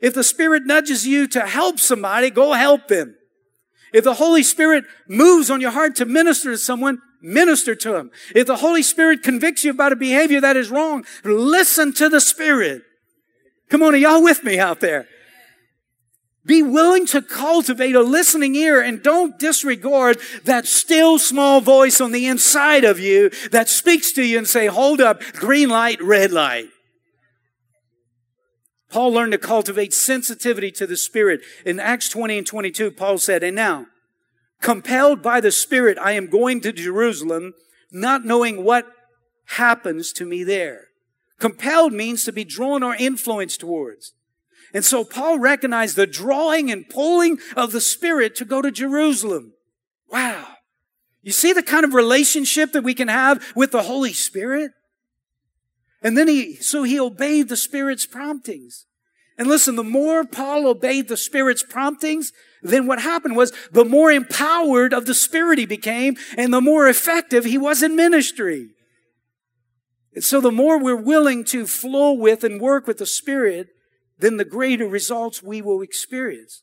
if 0.00 0.14
the 0.14 0.24
Spirit 0.24 0.62
nudges 0.64 1.06
you 1.06 1.28
to 1.28 1.42
help 1.42 1.78
somebody, 1.78 2.30
go 2.30 2.54
help 2.54 2.88
them. 2.88 3.16
If 3.92 4.02
the 4.02 4.14
Holy 4.14 4.42
Spirit 4.42 4.84
moves 5.06 5.50
on 5.50 5.60
your 5.60 5.72
heart 5.72 5.94
to 5.96 6.06
minister 6.06 6.52
to 6.52 6.56
someone, 6.56 7.02
minister 7.20 7.74
to 7.74 7.92
them. 7.92 8.10
If 8.34 8.46
the 8.46 8.56
Holy 8.56 8.82
Spirit 8.82 9.22
convicts 9.22 9.62
you 9.62 9.72
about 9.72 9.92
a 9.92 9.96
behavior 9.96 10.40
that 10.40 10.56
is 10.56 10.70
wrong, 10.70 11.04
listen 11.22 11.92
to 12.00 12.08
the 12.08 12.22
Spirit. 12.22 12.80
Come 13.68 13.82
on, 13.82 13.92
are 13.92 13.98
y'all 13.98 14.22
with 14.22 14.44
me 14.44 14.58
out 14.58 14.80
there? 14.80 15.06
Be 16.44 16.62
willing 16.62 17.06
to 17.06 17.22
cultivate 17.22 17.94
a 17.94 18.02
listening 18.02 18.56
ear 18.56 18.80
and 18.80 19.02
don't 19.02 19.38
disregard 19.38 20.18
that 20.44 20.66
still 20.66 21.18
small 21.18 21.60
voice 21.60 22.00
on 22.00 22.10
the 22.10 22.26
inside 22.26 22.84
of 22.84 22.98
you 22.98 23.30
that 23.52 23.68
speaks 23.68 24.10
to 24.12 24.24
you 24.24 24.38
and 24.38 24.48
say, 24.48 24.66
hold 24.66 25.00
up, 25.00 25.22
green 25.34 25.68
light, 25.68 26.02
red 26.02 26.32
light. 26.32 26.68
Paul 28.92 29.12
learned 29.12 29.32
to 29.32 29.38
cultivate 29.38 29.94
sensitivity 29.94 30.70
to 30.72 30.86
the 30.86 30.96
Spirit. 30.96 31.40
In 31.64 31.80
Acts 31.80 32.08
20 32.10 32.38
and 32.38 32.46
22, 32.46 32.90
Paul 32.90 33.18
said, 33.18 33.42
And 33.42 33.56
now, 33.56 33.86
compelled 34.60 35.22
by 35.22 35.40
the 35.40 35.50
Spirit, 35.50 35.96
I 35.98 36.12
am 36.12 36.26
going 36.26 36.60
to 36.60 36.72
Jerusalem, 36.72 37.54
not 37.90 38.24
knowing 38.24 38.64
what 38.64 38.86
happens 39.46 40.12
to 40.14 40.26
me 40.26 40.44
there. 40.44 40.88
Compelled 41.38 41.92
means 41.92 42.24
to 42.24 42.32
be 42.32 42.44
drawn 42.44 42.82
or 42.82 42.94
influenced 42.94 43.60
towards. 43.60 44.12
And 44.74 44.84
so 44.84 45.04
Paul 45.04 45.38
recognized 45.38 45.96
the 45.96 46.06
drawing 46.06 46.70
and 46.70 46.88
pulling 46.88 47.38
of 47.56 47.72
the 47.72 47.80
Spirit 47.80 48.34
to 48.36 48.44
go 48.44 48.62
to 48.62 48.70
Jerusalem. 48.70 49.52
Wow. 50.08 50.46
You 51.22 51.32
see 51.32 51.52
the 51.52 51.62
kind 51.62 51.84
of 51.84 51.94
relationship 51.94 52.72
that 52.72 52.82
we 52.82 52.94
can 52.94 53.08
have 53.08 53.44
with 53.54 53.70
the 53.70 53.82
Holy 53.82 54.12
Spirit? 54.12 54.72
And 56.02 56.18
then 56.18 56.26
he, 56.26 56.56
so 56.56 56.82
he 56.82 56.98
obeyed 56.98 57.48
the 57.48 57.56
Spirit's 57.56 58.06
promptings. 58.06 58.86
And 59.38 59.48
listen, 59.48 59.76
the 59.76 59.84
more 59.84 60.24
Paul 60.24 60.66
obeyed 60.66 61.08
the 61.08 61.16
Spirit's 61.16 61.62
promptings, 61.62 62.32
then 62.62 62.86
what 62.86 63.00
happened 63.00 63.36
was 63.36 63.52
the 63.70 63.84
more 63.84 64.10
empowered 64.10 64.92
of 64.92 65.06
the 65.06 65.14
Spirit 65.14 65.58
he 65.58 65.66
became 65.66 66.16
and 66.36 66.52
the 66.52 66.60
more 66.60 66.88
effective 66.88 67.44
he 67.44 67.58
was 67.58 67.82
in 67.82 67.96
ministry. 67.96 68.70
And 70.14 70.24
so 70.24 70.40
the 70.40 70.52
more 70.52 70.78
we're 70.78 70.96
willing 70.96 71.44
to 71.46 71.66
flow 71.66 72.12
with 72.12 72.44
and 72.44 72.60
work 72.60 72.86
with 72.86 72.98
the 72.98 73.06
Spirit, 73.06 73.68
then 74.22 74.36
the 74.36 74.44
greater 74.44 74.86
results 74.86 75.42
we 75.42 75.60
will 75.60 75.82
experience. 75.82 76.62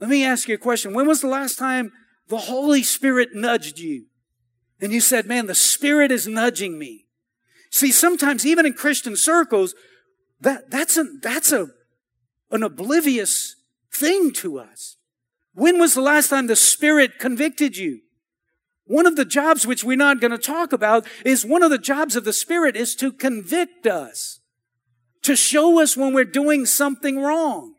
Let 0.00 0.10
me 0.10 0.24
ask 0.24 0.48
you 0.48 0.56
a 0.56 0.58
question. 0.58 0.92
When 0.92 1.06
was 1.06 1.20
the 1.20 1.28
last 1.28 1.58
time 1.58 1.92
the 2.26 2.38
Holy 2.38 2.82
Spirit 2.82 3.30
nudged 3.34 3.78
you? 3.78 4.06
And 4.80 4.92
you 4.92 5.00
said, 5.00 5.26
man, 5.26 5.46
the 5.46 5.54
Spirit 5.54 6.10
is 6.10 6.26
nudging 6.26 6.76
me. 6.76 7.06
See, 7.70 7.92
sometimes 7.92 8.44
even 8.44 8.66
in 8.66 8.72
Christian 8.72 9.16
circles, 9.16 9.76
that, 10.40 10.70
that's 10.70 10.96
a, 10.96 11.04
that's 11.22 11.52
a, 11.52 11.68
an 12.50 12.64
oblivious 12.64 13.54
thing 13.92 14.32
to 14.34 14.58
us. 14.58 14.96
When 15.54 15.78
was 15.78 15.94
the 15.94 16.00
last 16.00 16.30
time 16.30 16.48
the 16.48 16.56
Spirit 16.56 17.20
convicted 17.20 17.76
you? 17.76 18.00
One 18.86 19.06
of 19.06 19.14
the 19.14 19.24
jobs 19.24 19.66
which 19.66 19.84
we're 19.84 19.96
not 19.96 20.20
going 20.20 20.30
to 20.32 20.38
talk 20.38 20.72
about 20.72 21.06
is 21.24 21.46
one 21.46 21.62
of 21.62 21.70
the 21.70 21.78
jobs 21.78 22.16
of 22.16 22.24
the 22.24 22.32
Spirit 22.32 22.74
is 22.74 22.96
to 22.96 23.12
convict 23.12 23.86
us 23.86 24.37
to 25.28 25.36
show 25.36 25.80
us 25.80 25.94
when 25.94 26.14
we're 26.14 26.24
doing 26.24 26.64
something 26.64 27.20
wrong. 27.20 27.74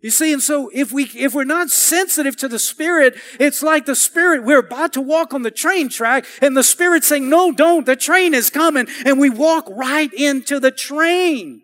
You 0.00 0.10
see, 0.10 0.32
and 0.32 0.40
so 0.40 0.70
if 0.72 0.92
we, 0.92 1.10
if 1.14 1.34
we're 1.34 1.44
not 1.44 1.70
sensitive 1.70 2.36
to 2.36 2.48
the 2.48 2.60
Spirit, 2.60 3.16
it's 3.40 3.62
like 3.62 3.84
the 3.84 3.96
Spirit, 3.96 4.44
we're 4.44 4.60
about 4.60 4.92
to 4.92 5.00
walk 5.00 5.34
on 5.34 5.42
the 5.42 5.50
train 5.50 5.88
track 5.88 6.24
and 6.40 6.56
the 6.56 6.62
Spirit 6.62 7.02
saying, 7.02 7.28
no, 7.28 7.50
don't, 7.50 7.84
the 7.84 7.96
train 7.96 8.32
is 8.32 8.48
coming. 8.48 8.86
And 9.04 9.18
we 9.18 9.28
walk 9.28 9.68
right 9.70 10.12
into 10.14 10.60
the 10.60 10.70
train. 10.70 11.62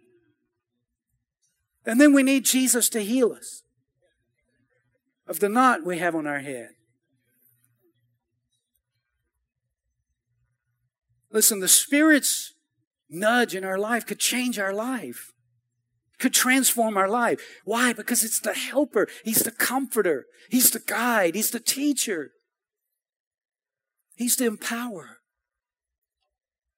And 1.86 2.00
then 2.00 2.12
we 2.12 2.24
need 2.24 2.44
Jesus 2.44 2.88
to 2.90 3.00
heal 3.00 3.32
us 3.32 3.62
of 5.28 5.38
the 5.38 5.48
knot 5.48 5.84
we 5.84 5.98
have 5.98 6.16
on 6.16 6.26
our 6.26 6.40
head. 6.40 6.70
Listen, 11.30 11.60
the 11.60 11.68
Spirit's 11.68 12.54
nudge 13.08 13.54
in 13.54 13.64
our 13.64 13.78
life 13.78 14.06
could 14.06 14.18
change 14.18 14.58
our 14.58 14.72
life, 14.72 15.32
could 16.18 16.34
transform 16.34 16.96
our 16.96 17.08
life. 17.08 17.40
Why? 17.64 17.92
Because 17.92 18.24
it's 18.24 18.40
the 18.40 18.54
helper, 18.54 19.08
He's 19.24 19.42
the 19.42 19.50
comforter, 19.50 20.26
He's 20.50 20.70
the 20.70 20.80
guide, 20.80 21.34
He's 21.34 21.50
the 21.50 21.60
teacher, 21.60 22.32
He's 24.16 24.36
the 24.36 24.46
empower. 24.46 25.17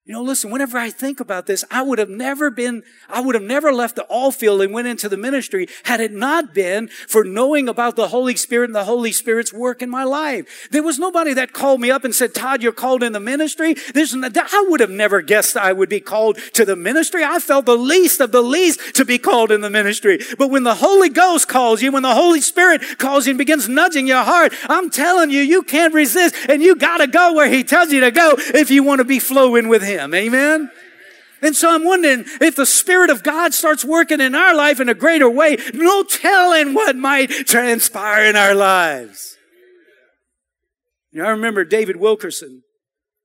You 0.06 0.14
know, 0.14 0.22
listen, 0.22 0.50
whenever 0.50 0.78
I 0.78 0.88
think 0.88 1.20
about 1.20 1.46
this, 1.46 1.62
I 1.70 1.82
would 1.82 1.98
have 1.98 2.08
never 2.08 2.50
been, 2.50 2.82
I 3.10 3.20
would 3.20 3.34
have 3.34 3.44
never 3.44 3.70
left 3.70 3.96
the 3.96 4.02
all 4.04 4.32
field 4.32 4.62
and 4.62 4.72
went 4.72 4.88
into 4.88 5.10
the 5.10 5.18
ministry 5.18 5.68
had 5.84 6.00
it 6.00 6.10
not 6.10 6.54
been 6.54 6.88
for 7.06 7.22
knowing 7.22 7.68
about 7.68 7.96
the 7.96 8.08
Holy 8.08 8.34
Spirit 8.34 8.70
and 8.70 8.74
the 8.74 8.84
Holy 8.84 9.12
Spirit's 9.12 9.52
work 9.52 9.82
in 9.82 9.90
my 9.90 10.04
life. 10.04 10.68
There 10.70 10.82
was 10.82 10.98
nobody 10.98 11.34
that 11.34 11.52
called 11.52 11.82
me 11.82 11.90
up 11.90 12.02
and 12.02 12.14
said, 12.14 12.34
Todd, 12.34 12.62
you're 12.62 12.72
called 12.72 13.02
in 13.02 13.12
the 13.12 13.20
ministry. 13.20 13.74
There's, 13.94 14.16
I 14.16 14.66
would 14.68 14.80
have 14.80 14.90
never 14.90 15.20
guessed 15.20 15.56
I 15.56 15.74
would 15.74 15.90
be 15.90 16.00
called 16.00 16.38
to 16.54 16.64
the 16.64 16.76
ministry. 16.76 17.22
I 17.22 17.38
felt 17.38 17.66
the 17.66 17.76
least 17.76 18.20
of 18.20 18.32
the 18.32 18.42
least 18.42 18.96
to 18.96 19.04
be 19.04 19.18
called 19.18 19.52
in 19.52 19.60
the 19.60 19.70
ministry. 19.70 20.18
But 20.38 20.50
when 20.50 20.64
the 20.64 20.76
Holy 20.76 21.10
Ghost 21.10 21.46
calls 21.46 21.82
you, 21.82 21.92
when 21.92 22.02
the 22.02 22.14
Holy 22.14 22.40
Spirit 22.40 22.98
calls 22.98 23.26
you 23.26 23.32
and 23.32 23.38
begins 23.38 23.68
nudging 23.68 24.06
your 24.06 24.24
heart, 24.24 24.54
I'm 24.64 24.88
telling 24.88 25.30
you, 25.30 25.40
you 25.40 25.62
can't 25.62 25.92
resist 25.92 26.34
and 26.48 26.62
you 26.62 26.74
gotta 26.74 27.06
go 27.06 27.34
where 27.34 27.50
He 27.50 27.62
tells 27.62 27.92
you 27.92 28.00
to 28.00 28.10
go 28.10 28.34
if 28.38 28.70
you 28.70 28.82
want 28.82 29.00
to 29.00 29.04
be 29.04 29.18
flowing 29.18 29.68
with 29.68 29.82
Him. 29.82 29.99
Amen? 30.14 30.70
And 31.42 31.56
so 31.56 31.74
I'm 31.74 31.84
wondering 31.84 32.24
if 32.40 32.56
the 32.56 32.66
Spirit 32.66 33.10
of 33.10 33.22
God 33.22 33.54
starts 33.54 33.84
working 33.84 34.20
in 34.20 34.34
our 34.34 34.54
life 34.54 34.78
in 34.78 34.88
a 34.88 34.94
greater 34.94 35.28
way, 35.28 35.56
no 35.72 36.02
telling 36.02 36.74
what 36.74 36.96
might 36.96 37.30
transpire 37.46 38.26
in 38.26 38.36
our 38.36 38.54
lives. 38.54 39.36
You 41.12 41.22
know, 41.22 41.28
I 41.28 41.30
remember 41.30 41.64
David 41.64 41.96
Wilkerson. 41.96 42.62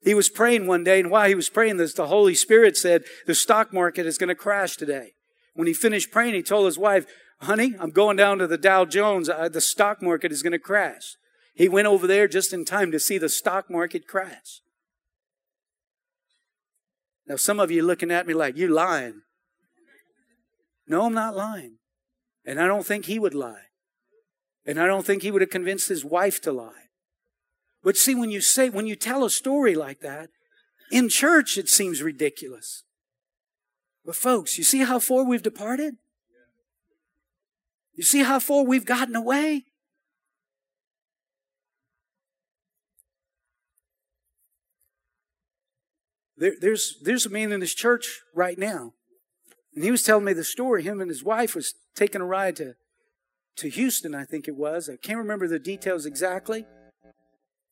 He 0.02 0.14
was 0.14 0.30
praying 0.30 0.68
one 0.68 0.84
day, 0.84 1.00
and 1.00 1.12
while 1.12 1.28
he 1.28 1.36
was 1.36 1.50
praying 1.50 1.78
this, 1.78 1.94
the 1.94 2.08
Holy 2.08 2.36
Spirit 2.36 2.78
said, 2.78 3.04
the 3.26 3.36
stock 3.36 3.74
market 3.74 4.06
is 4.06 4.18
going 4.18 4.30
to 4.30 4.36
crash 4.36 4.76
today. 4.78 5.12
When 5.54 5.68
he 5.68 5.74
finished 5.74 6.12
praying, 6.12 6.36
he 6.36 6.44
told 6.44 6.68
his 6.68 6.78
wife, 6.78 7.06
honey, 7.42 7.76
I'm 7.80 7.92
going 7.92 8.18
down 8.18 8.38
to 8.38 8.48
the 8.48 8.58
Dow 8.58 8.86
Jones. 8.86 9.30
Uh, 9.30 9.50
the 9.50 9.62
stock 9.62 10.02
market 10.02 10.32
is 10.32 10.44
going 10.44 10.54
to 10.54 10.60
crash. 10.60 11.16
He 11.54 11.68
went 11.68 11.88
over 11.88 12.08
there 12.08 12.28
just 12.28 12.54
in 12.54 12.66
time 12.66 12.92
to 12.92 13.00
see 13.00 13.18
the 13.18 13.30
stock 13.30 13.70
market 13.70 14.08
crash. 14.08 14.62
Now, 17.28 17.36
some 17.36 17.60
of 17.60 17.72
you 17.72 17.82
looking 17.82 18.12
at 18.12 18.28
me 18.28 18.34
like, 18.34 18.58
you 18.58 18.68
lying. 18.68 19.22
No, 20.88 21.04
I'm 21.04 21.14
not 21.14 21.36
lying. 21.36 21.78
And 22.46 22.60
I 22.60 22.68
don't 22.68 22.86
think 22.86 23.06
he 23.06 23.18
would 23.18 23.34
lie. 23.34 23.64
And 24.66 24.80
I 24.80 24.86
don't 24.86 25.06
think 25.06 25.24
he 25.24 25.32
would 25.32 25.42
have 25.42 25.50
convinced 25.50 25.90
his 25.90 26.06
wife 26.06 26.42
to 26.42 26.52
lie. 26.52 26.90
But 27.84 27.98
see, 27.98 28.16
when 28.16 28.32
you 28.32 28.42
say, 28.42 28.70
when 28.70 28.88
you 28.88 28.96
tell 28.96 29.24
a 29.24 29.30
story 29.30 29.76
like 29.76 30.02
that, 30.02 30.30
in 30.92 31.10
church 31.10 31.58
it 31.58 31.70
seems 31.70 32.02
ridiculous. 32.02 32.84
But 34.06 34.16
folks, 34.16 34.58
you 34.58 34.64
see 34.64 34.80
how 34.80 35.00
far 35.00 35.24
we've 35.24 35.42
departed? 35.42 35.96
You 37.96 38.04
see 38.04 38.24
how 38.24 38.40
far 38.40 38.64
we've 38.64 38.86
gotten 38.86 39.16
away? 39.16 39.66
There, 46.38 46.54
there's, 46.60 46.98
there's 47.02 47.26
a 47.26 47.30
man 47.30 47.52
in 47.52 47.62
this 47.62 47.74
church 47.74 48.21
right 48.34 48.58
now, 48.58 48.93
and 49.74 49.84
he 49.84 49.91
was 49.91 50.04
telling 50.04 50.26
me 50.26 50.34
the 50.34 50.43
story. 50.43 50.84
Him 50.84 51.02
and 51.02 51.10
his 51.10 51.24
wife 51.24 51.56
was 51.56 51.74
taking 51.95 52.21
a 52.21 52.26
ride 52.26 52.56
to, 52.58 52.76
to 53.58 53.69
Houston, 53.69 54.13
I 54.13 54.26
think 54.26 54.48
it 54.48 54.56
was. 54.56 54.89
I 54.89 54.98
can't 54.98 55.17
remember 55.17 55.48
the 55.48 55.60
details 55.60 56.06
exactly. 56.06 56.65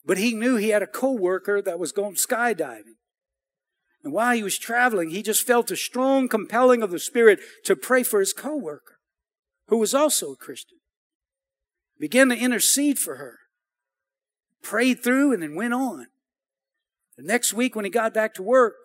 But 0.05 0.17
he 0.17 0.33
knew 0.33 0.57
he 0.57 0.69
had 0.69 0.83
a 0.83 0.87
coworker 0.87 1.61
that 1.61 1.79
was 1.79 1.91
going 1.91 2.15
skydiving. 2.15 2.97
And 4.03 4.11
while 4.11 4.35
he 4.35 4.43
was 4.43 4.57
traveling, 4.57 5.11
he 5.11 5.23
just 5.23 5.47
felt 5.47 5.71
a 5.71 5.77
strong 5.77 6.27
compelling 6.27 6.83
of 6.83 6.91
the 6.91 6.99
Spirit 6.99 7.39
to 7.63 7.75
pray 7.75 8.03
for 8.03 8.19
his 8.19 8.33
coworker, 8.33 8.99
who 9.67 9.77
was 9.77 9.93
also 9.93 10.33
a 10.33 10.35
Christian. 10.37 10.79
Began 11.99 12.27
to 12.29 12.37
intercede 12.37 12.99
for 12.99 13.15
her. 13.15 13.39
Prayed 14.61 15.01
through 15.01 15.33
and 15.33 15.41
then 15.41 15.55
went 15.55 15.73
on. 15.73 16.07
The 17.17 17.23
next 17.23 17.53
week 17.53 17.75
when 17.75 17.85
he 17.85 17.91
got 17.91 18.13
back 18.13 18.33
to 18.35 18.43
work, 18.43 18.75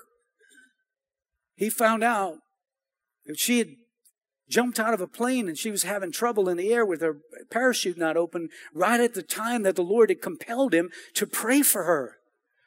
he 1.57 1.71
found 1.71 2.05
out 2.05 2.39
that 3.27 3.39
she 3.39 3.59
had 3.59 3.69
jumped 4.49 4.79
out 4.79 4.95
of 4.95 5.01
a 5.01 5.07
plane 5.07 5.49
and 5.49 5.59
she 5.59 5.71
was 5.71 5.83
having 5.83 6.11
trouble 6.11 6.49
in 6.49 6.57
the 6.57 6.73
air 6.73 6.85
with 6.85 7.01
her 7.01 7.19
parachute 7.51 7.99
not 7.99 8.17
open 8.17 8.49
right 8.73 9.01
at 9.01 9.15
the 9.15 9.23
time 9.23 9.63
that 9.63 9.77
the 9.77 9.83
Lord 9.83 10.09
had 10.09 10.23
compelled 10.23 10.73
him 10.73 10.91
to 11.15 11.27
pray 11.27 11.63
for 11.63 11.85
her. 11.85 12.17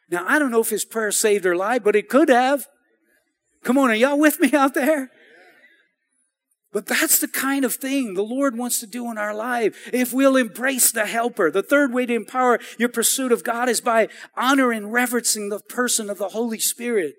Now, 0.09 0.25
I 0.27 0.39
don't 0.39 0.51
know 0.51 0.61
if 0.61 0.69
his 0.69 0.85
prayer 0.85 1.11
saved 1.11 1.45
her 1.45 1.55
life, 1.55 1.83
but 1.83 1.95
it 1.95 2.09
could 2.09 2.29
have. 2.29 2.67
Come 3.63 3.77
on, 3.77 3.89
are 3.89 3.95
y'all 3.95 4.19
with 4.19 4.39
me 4.39 4.51
out 4.53 4.73
there? 4.73 5.09
But 6.73 6.85
that's 6.85 7.19
the 7.19 7.27
kind 7.27 7.65
of 7.65 7.75
thing 7.75 8.13
the 8.13 8.23
Lord 8.23 8.57
wants 8.57 8.79
to 8.79 8.87
do 8.87 9.11
in 9.11 9.17
our 9.17 9.33
life 9.33 9.89
if 9.91 10.13
we'll 10.13 10.37
embrace 10.37 10.91
the 10.91 11.05
helper. 11.05 11.51
The 11.51 11.63
third 11.63 11.93
way 11.93 12.05
to 12.05 12.13
empower 12.13 12.59
your 12.77 12.89
pursuit 12.89 13.33
of 13.33 13.43
God 13.43 13.67
is 13.67 13.81
by 13.81 14.07
honoring 14.37 14.83
and 14.83 14.93
reverencing 14.93 15.49
the 15.49 15.59
person 15.59 16.09
of 16.09 16.17
the 16.17 16.29
Holy 16.29 16.59
Spirit. 16.59 17.15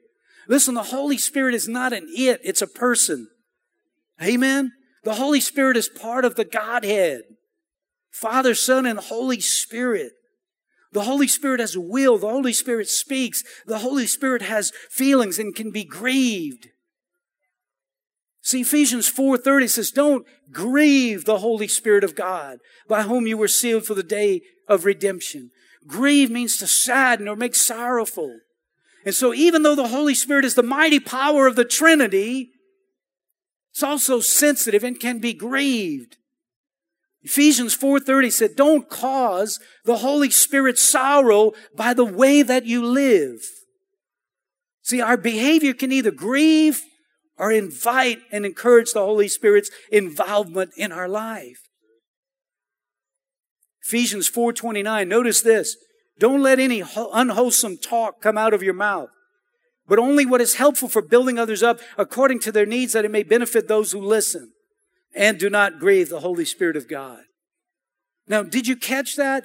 Listen, 0.49 0.75
the 0.75 0.85
Holy 0.85 1.19
Spirit 1.19 1.55
is 1.55 1.69
not 1.69 1.93
an 1.93 2.09
it, 2.17 2.41
it's 2.43 2.63
a 2.63 2.67
person. 2.67 3.29
Amen? 4.23 4.73
The 5.05 5.15
Holy 5.15 5.41
Spirit 5.41 5.77
is 5.77 5.89
part 5.89 6.25
of 6.25 6.37
the 6.37 6.45
Godhead. 6.45 7.23
Father, 8.11 8.55
Son, 8.55 8.87
and 8.87 8.99
Holy 8.99 9.41
Spirit. 9.41 10.13
The 10.93 11.05
Holy 11.05 11.27
Spirit 11.27 11.61
has 11.61 11.75
a 11.75 11.81
will. 11.81 12.19
The 12.19 12.29
Holy 12.29 12.53
Spirit 12.53 12.89
speaks. 12.89 13.43
The 13.67 13.79
Holy 13.79 14.07
Spirit 14.07 14.43
has 14.43 14.73
feelings 14.91 15.39
and 15.39 15.55
can 15.55 15.71
be 15.71 15.85
grieved. 15.85 16.69
See, 18.43 18.63
Ephesians 18.63 19.11
4.30 19.11 19.71
says, 19.71 19.91
don't 19.93 20.27
grieve 20.51 21.25
the 21.25 21.39
Holy 21.39 21.69
Spirit 21.69 22.03
of 22.03 22.17
God, 22.17 22.59
by 22.89 23.03
whom 23.03 23.27
you 23.27 23.39
were 23.39 23.49
sealed 23.49 23.87
for 23.87 23.95
the 23.95 24.03
day 24.03 24.43
of 24.67 24.85
redemption. 24.85 25.53
Grieve 25.87 26.31
means 26.31 26.57
to 26.57 26.67
sadden 26.67 27.29
or 27.29 27.37
make 27.37 27.55
sorrowful. 27.55 28.41
And 29.05 29.15
so 29.15 29.33
even 29.33 29.63
though 29.63 29.77
the 29.77 29.89
Holy 29.89 30.15
Spirit 30.15 30.45
is 30.45 30.57
the 30.57 30.63
mighty 30.63 30.99
power 30.99 31.47
of 31.47 31.55
the 31.55 31.65
Trinity, 31.65 32.51
it's 33.71 33.83
also 33.83 34.21
sensitive 34.21 34.85
and 34.85 34.99
can 34.99 35.21
be 35.21 35.33
grieved. 35.33 36.17
Ephesians 37.23 37.75
4:30 37.75 38.31
said, 38.31 38.57
"Don't 38.57 38.89
cause 38.89 39.61
the 39.85 39.99
Holy 39.99 40.31
Spirit 40.31 40.79
sorrow 40.79 41.53
by 41.75 41.95
the 41.95 42.05
way 42.05 42.43
that 42.43 42.67
you 42.67 42.85
live." 42.85 43.45
See, 44.83 45.01
our 45.01 45.17
behavior 45.17 45.73
can 45.73 45.93
either 45.93 46.11
grieve 46.11 46.83
or 47.39 47.51
invite 47.51 48.19
and 48.31 48.45
encourage 48.45 48.93
the 48.93 49.01
Holy 49.01 49.29
Spirit's 49.29 49.71
involvement 49.91 50.71
in 50.77 50.93
our 50.93 51.09
life. 51.09 51.69
Ephesians 53.85 54.29
4:29, 54.29 55.09
notice 55.09 55.41
this. 55.41 55.77
Don't 56.19 56.43
let 56.43 56.61
any 56.61 56.83
unwholesome 56.97 57.79
talk 57.79 58.21
come 58.21 58.39
out 58.39 58.55
of 58.55 58.63
your 58.63 58.75
mouth 58.75 59.11
but 59.93 59.99
only 59.99 60.25
what 60.25 60.41
is 60.41 60.55
helpful 60.55 60.89
for 60.89 61.03
building 61.03 61.39
others 61.39 61.63
up 61.63 61.81
according 61.99 62.41
to 62.41 62.53
their 62.53 62.67
needs 62.67 62.93
that 62.93 63.05
it 63.05 63.11
may 63.11 63.23
benefit 63.23 63.69
those 63.69 63.93
who 63.93 64.01
listen. 64.01 64.53
And 65.15 65.39
do 65.39 65.51
not 65.51 65.79
grieve 65.79 66.09
the 66.09 66.21
Holy 66.21 66.45
Spirit 66.45 66.77
of 66.77 66.89
God. 66.89 67.21
Now, 68.27 68.43
did 68.43 68.67
you 68.67 68.77
catch 68.77 69.17
that? 69.17 69.45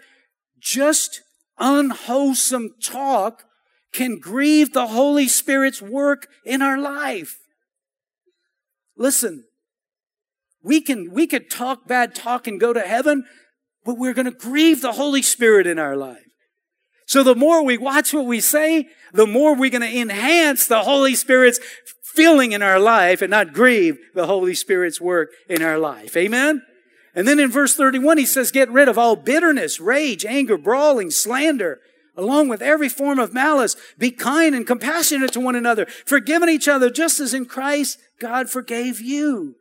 Just 0.60 1.22
unwholesome 1.58 2.76
talk 2.82 3.44
can 3.92 4.20
grieve 4.20 4.74
the 4.74 4.88
Holy 4.88 5.28
Spirit's 5.28 5.82
work 5.82 6.28
in 6.46 6.62
our 6.62 6.78
life. 6.78 7.38
Listen, 8.98 9.46
we 10.64 10.82
can, 10.82 11.12
we 11.12 11.28
could 11.28 11.50
talk 11.50 11.88
bad 11.88 12.16
talk 12.16 12.48
and 12.48 12.60
go 12.60 12.74
to 12.74 12.82
heaven, 12.82 13.26
but 13.86 13.98
we're 13.98 14.14
going 14.14 14.26
to 14.26 14.32
grieve 14.32 14.82
the 14.82 14.94
Holy 14.94 15.22
Spirit 15.22 15.68
in 15.68 15.80
our 15.80 15.96
life. 15.96 16.26
So 17.06 17.24
the 17.24 17.36
more 17.36 17.64
we 17.64 17.78
watch 17.78 18.14
what 18.14 18.26
we 18.26 18.42
say, 18.42 18.88
the 19.14 19.28
more 19.28 19.56
we're 19.56 19.70
going 19.70 19.82
to 19.82 19.98
enhance 19.98 20.68
the 20.68 20.84
Holy 20.84 21.16
Spirit's 21.16 21.60
feeling 22.04 22.52
in 22.52 22.62
our 22.62 22.80
life 22.80 23.22
and 23.22 23.32
not 23.32 23.54
grieve 23.54 23.98
the 24.14 24.28
Holy 24.28 24.54
Spirit's 24.54 25.00
work 25.00 25.30
in 25.48 25.62
our 25.62 25.78
life. 25.78 26.18
Amen? 26.18 26.64
And 27.16 27.28
then 27.28 27.40
in 27.40 27.50
verse 27.50 27.76
31, 27.76 28.18
he 28.18 28.26
says, 28.26 28.52
get 28.52 28.70
rid 28.70 28.90
of 28.90 28.98
all 28.98 29.16
bitterness, 29.16 29.80
rage, 29.80 30.26
anger, 30.26 30.58
brawling, 30.58 31.12
slander, 31.12 31.80
along 32.18 32.50
with 32.50 32.62
every 32.62 32.90
form 32.90 33.20
of 33.20 33.34
malice. 33.34 33.76
Be 33.98 34.12
kind 34.12 34.56
and 34.56 34.66
compassionate 34.66 35.32
to 35.34 35.40
one 35.40 35.56
another, 35.56 35.86
forgiving 36.06 36.50
each 36.50 36.68
other 36.68 36.90
just 36.90 37.20
as 37.20 37.34
in 37.34 37.46
Christ 37.46 38.00
God 38.20 38.50
forgave 38.50 39.00
you. 39.00 39.56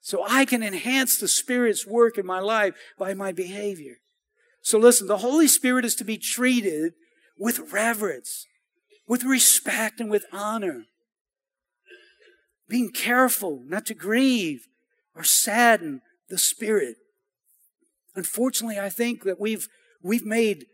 So 0.00 0.24
I 0.28 0.44
can 0.44 0.62
enhance 0.62 1.18
the 1.18 1.28
Spirit's 1.28 1.86
work 1.86 2.18
in 2.18 2.26
my 2.26 2.40
life 2.40 2.74
by 2.98 3.14
my 3.14 3.32
behavior. 3.32 3.98
So 4.62 4.78
listen, 4.78 5.06
the 5.06 5.18
Holy 5.18 5.46
Spirit 5.46 5.84
is 5.84 5.94
to 5.96 6.04
be 6.04 6.18
treated 6.18 6.94
with 7.38 7.72
reverence, 7.72 8.46
with 9.06 9.24
respect, 9.24 10.00
and 10.00 10.10
with 10.10 10.26
honor. 10.32 10.86
Being 12.68 12.90
careful 12.90 13.62
not 13.66 13.86
to 13.86 13.94
grieve 13.94 14.66
or 15.14 15.24
sadden 15.24 16.02
the 16.28 16.38
Spirit. 16.38 16.96
Unfortunately, 18.14 18.78
I 18.78 18.88
think 18.88 19.22
that 19.24 19.40
we've, 19.40 19.68
we've 20.02 20.24
made 20.24 20.66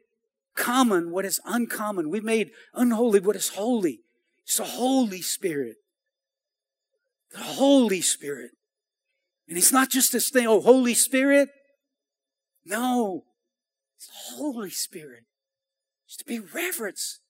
common 0.57 1.11
what 1.11 1.25
is 1.25 1.40
uncommon. 1.45 2.11
We've 2.11 2.25
made 2.25 2.51
unholy 2.75 3.21
what 3.21 3.37
is 3.37 3.51
holy. 3.51 4.01
It's 4.45 4.57
the 4.57 4.64
Holy 4.64 5.23
Spirit. 5.23 5.77
The 7.33 7.42
Holy 7.42 8.01
Spirit. 8.01 8.53
And 9.49 9.57
it's 9.57 9.73
not 9.73 9.90
just 9.90 10.12
this 10.12 10.31
thing, 10.31 10.47
oh, 10.47 10.61
Holy 10.61 10.95
Spirit. 10.95 11.51
No. 12.64 13.25
It's 13.97 14.07
the 14.09 14.37
Holy 14.37 14.71
Spirit. 14.71 15.25
It's 16.07 16.16
to 16.16 16.25
be 16.25 16.40
reverenced. 16.40 17.21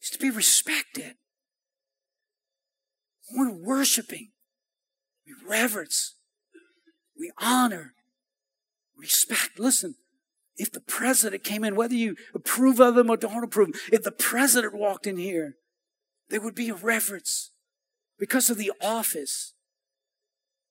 It's 0.00 0.10
to 0.10 0.18
be 0.18 0.30
respected. 0.30 1.14
We're 3.32 3.52
worshiping. 3.52 4.30
We 5.26 5.34
reverence. 5.48 6.14
We 7.18 7.32
honor. 7.38 7.94
Respect. 8.96 9.58
Listen, 9.58 9.96
if 10.56 10.70
the 10.72 10.80
president 10.80 11.44
came 11.44 11.64
in, 11.64 11.74
whether 11.74 11.94
you 11.94 12.16
approve 12.34 12.80
of 12.80 12.96
him 12.96 13.10
or 13.10 13.16
don't 13.16 13.44
approve, 13.44 13.68
him, 13.68 13.74
if 13.92 14.02
the 14.02 14.12
president 14.12 14.74
walked 14.74 15.06
in 15.06 15.16
here, 15.16 15.54
there 16.30 16.40
would 16.40 16.54
be 16.54 16.68
a 16.68 16.74
reverence 16.74 17.50
because 18.18 18.50
of 18.50 18.56
the 18.56 18.72
office. 18.80 19.54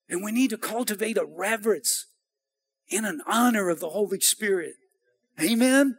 And 0.09 0.23
we 0.23 0.31
need 0.31 0.49
to 0.51 0.57
cultivate 0.57 1.17
a 1.17 1.25
reverence 1.25 2.07
in 2.87 3.05
an 3.05 3.21
honor 3.27 3.69
of 3.69 3.79
the 3.79 3.89
Holy 3.89 4.19
Spirit. 4.19 4.75
Amen? 5.41 5.95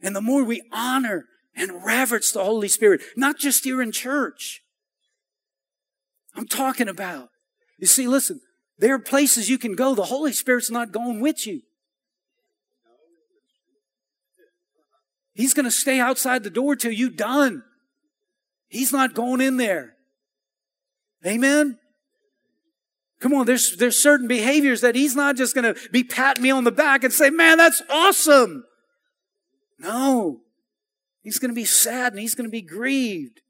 And 0.00 0.14
the 0.14 0.20
more 0.20 0.44
we 0.44 0.62
honor 0.72 1.26
and 1.54 1.84
reverence 1.84 2.30
the 2.30 2.44
Holy 2.44 2.68
Spirit, 2.68 3.02
not 3.16 3.38
just 3.38 3.64
here 3.64 3.82
in 3.82 3.92
church, 3.92 4.62
I'm 6.34 6.46
talking 6.46 6.88
about. 6.88 7.30
You 7.78 7.86
see, 7.86 8.06
listen, 8.06 8.40
there 8.78 8.94
are 8.94 8.98
places 8.98 9.48
you 9.48 9.58
can 9.58 9.74
go. 9.74 9.94
The 9.94 10.04
Holy 10.04 10.32
Spirit's 10.32 10.70
not 10.70 10.92
going 10.92 11.20
with 11.20 11.46
you. 11.46 11.62
He's 15.34 15.54
going 15.54 15.64
to 15.64 15.70
stay 15.70 16.00
outside 16.00 16.42
the 16.42 16.50
door 16.50 16.74
till 16.74 16.90
you're 16.90 17.10
done. 17.10 17.62
He's 18.68 18.92
not 18.92 19.14
going 19.14 19.40
in 19.40 19.56
there. 19.56 19.94
Amen? 21.24 21.78
Come 23.20 23.32
on, 23.34 23.46
there's, 23.46 23.76
there's 23.76 23.98
certain 23.98 24.28
behaviors 24.28 24.80
that 24.80 24.94
he's 24.94 25.16
not 25.16 25.36
just 25.36 25.54
going 25.54 25.74
to 25.74 25.80
be 25.90 26.04
patting 26.04 26.42
me 26.42 26.50
on 26.50 26.64
the 26.64 26.70
back 26.70 27.02
and 27.02 27.12
say, 27.12 27.30
man, 27.30 27.58
that's 27.58 27.82
awesome. 27.90 28.64
No. 29.78 30.40
He's 31.22 31.38
going 31.38 31.50
to 31.50 31.54
be 31.54 31.64
sad 31.64 32.12
and 32.12 32.20
he's 32.20 32.34
going 32.34 32.48
to 32.48 32.52
be 32.52 32.62
grieved. 32.62 33.40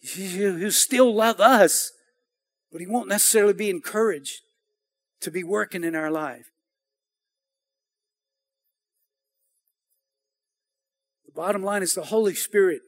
He'll 0.00 0.70
still 0.70 1.14
love 1.14 1.40
us, 1.40 1.92
but 2.74 2.80
he 2.80 2.88
won't 2.88 3.06
necessarily 3.06 3.52
be 3.52 3.70
encouraged 3.70 4.40
to 5.20 5.30
be 5.30 5.44
working 5.44 5.84
in 5.84 5.94
our 5.94 6.10
life. 6.10 6.50
The 11.24 11.30
bottom 11.30 11.62
line 11.62 11.84
is 11.84 11.94
the 11.94 12.06
Holy 12.06 12.34
Spirit 12.34 12.80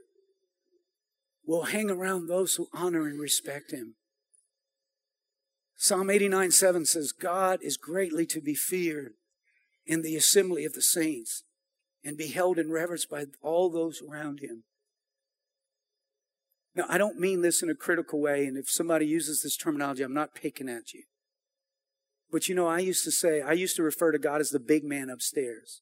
will 1.46 1.66
hang 1.66 1.88
around 1.88 2.26
those 2.26 2.56
who 2.56 2.66
honor 2.72 3.06
and 3.06 3.20
respect 3.20 3.70
him. 3.70 3.94
Psalm 5.76 6.10
89 6.10 6.50
7 6.50 6.84
says, 6.84 7.12
God 7.12 7.60
is 7.62 7.76
greatly 7.76 8.26
to 8.26 8.40
be 8.40 8.56
feared 8.56 9.12
in 9.86 10.02
the 10.02 10.16
assembly 10.16 10.64
of 10.64 10.72
the 10.72 10.82
saints 10.82 11.44
and 12.02 12.16
be 12.16 12.26
held 12.26 12.58
in 12.58 12.72
reverence 12.72 13.06
by 13.06 13.26
all 13.40 13.70
those 13.70 14.02
around 14.02 14.40
him. 14.40 14.64
Now, 16.76 16.84
I 16.90 16.98
don't 16.98 17.18
mean 17.18 17.40
this 17.40 17.62
in 17.62 17.70
a 17.70 17.74
critical 17.74 18.20
way, 18.20 18.44
and 18.44 18.58
if 18.58 18.68
somebody 18.68 19.06
uses 19.06 19.40
this 19.42 19.56
terminology, 19.56 20.02
I'm 20.02 20.12
not 20.12 20.34
picking 20.34 20.68
at 20.68 20.92
you. 20.92 21.04
But 22.30 22.48
you 22.48 22.54
know, 22.54 22.66
I 22.66 22.80
used 22.80 23.02
to 23.04 23.10
say, 23.10 23.40
I 23.40 23.52
used 23.52 23.76
to 23.76 23.82
refer 23.82 24.12
to 24.12 24.18
God 24.18 24.42
as 24.42 24.50
the 24.50 24.60
big 24.60 24.84
man 24.84 25.08
upstairs. 25.08 25.80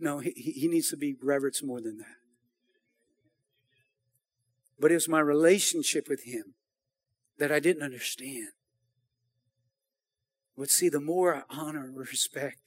No, 0.00 0.18
he, 0.18 0.32
he 0.32 0.66
needs 0.66 0.90
to 0.90 0.96
be 0.96 1.14
reverenced 1.22 1.64
more 1.64 1.80
than 1.80 1.98
that. 1.98 2.16
But 4.80 4.90
it 4.90 4.94
was 4.94 5.08
my 5.08 5.20
relationship 5.20 6.08
with 6.08 6.24
Him 6.24 6.54
that 7.38 7.52
I 7.52 7.60
didn't 7.60 7.84
understand. 7.84 8.48
But 10.58 10.70
see, 10.70 10.88
the 10.88 11.00
more 11.00 11.34
I 11.36 11.42
honor 11.48 11.84
and 11.84 11.96
respect 11.96 12.58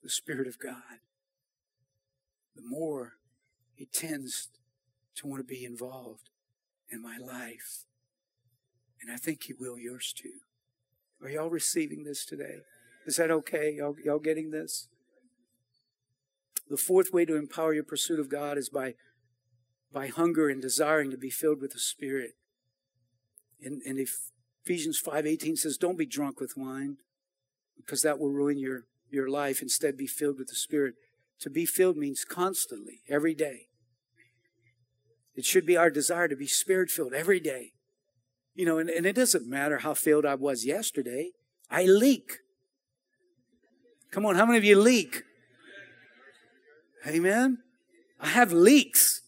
the 0.00 0.10
Spirit 0.10 0.46
of 0.46 0.60
God, 0.60 1.00
the 2.54 2.62
more 2.62 3.14
He 3.74 3.86
tends 3.86 4.48
to 5.16 5.26
want 5.26 5.40
to 5.40 5.54
be 5.54 5.64
involved 5.64 6.30
in 6.90 7.02
my 7.02 7.16
life. 7.18 7.84
And 9.00 9.10
I 9.10 9.16
think 9.16 9.44
He 9.44 9.52
will 9.52 9.78
yours 9.78 10.12
too. 10.12 10.40
Are 11.22 11.28
y'all 11.28 11.50
receiving 11.50 12.04
this 12.04 12.24
today? 12.24 12.58
Is 13.06 13.16
that 13.16 13.30
okay? 13.30 13.72
Y'all, 13.72 13.96
y'all 14.02 14.18
getting 14.18 14.50
this? 14.50 14.88
The 16.68 16.76
fourth 16.76 17.12
way 17.12 17.24
to 17.24 17.36
empower 17.36 17.74
your 17.74 17.84
pursuit 17.84 18.18
of 18.18 18.28
God 18.28 18.56
is 18.56 18.68
by, 18.68 18.94
by 19.92 20.06
hunger 20.08 20.48
and 20.48 20.60
desiring 20.60 21.10
to 21.10 21.18
be 21.18 21.30
filled 21.30 21.60
with 21.60 21.72
the 21.72 21.78
Spirit. 21.78 22.32
And, 23.62 23.82
and 23.82 23.98
Ephesians 24.64 25.00
5.18 25.02 25.58
says, 25.58 25.76
don't 25.76 25.98
be 25.98 26.06
drunk 26.06 26.40
with 26.40 26.56
wine 26.56 26.96
because 27.76 28.02
that 28.02 28.18
will 28.18 28.30
ruin 28.30 28.58
your, 28.58 28.84
your 29.10 29.28
life. 29.28 29.60
Instead, 29.60 29.96
be 29.96 30.06
filled 30.06 30.38
with 30.38 30.48
the 30.48 30.54
Spirit. 30.54 30.94
To 31.40 31.50
be 31.50 31.66
filled 31.66 31.96
means 31.96 32.24
constantly, 32.24 33.02
every 33.08 33.34
day. 33.34 33.66
It 35.34 35.44
should 35.44 35.66
be 35.66 35.76
our 35.76 35.90
desire 35.90 36.28
to 36.28 36.36
be 36.36 36.46
spirit 36.46 36.90
filled 36.90 37.12
every 37.12 37.40
day. 37.40 37.72
You 38.54 38.66
know, 38.66 38.78
and, 38.78 38.88
and 38.88 39.04
it 39.04 39.16
doesn't 39.16 39.48
matter 39.48 39.78
how 39.78 39.94
filled 39.94 40.24
I 40.24 40.36
was 40.36 40.64
yesterday. 40.64 41.30
I 41.70 41.84
leak. 41.84 42.38
Come 44.12 44.24
on, 44.24 44.36
how 44.36 44.46
many 44.46 44.58
of 44.58 44.64
you 44.64 44.80
leak? 44.80 45.22
Amen. 47.06 47.58
I 48.20 48.28
have 48.28 48.52
leaks. 48.52 49.22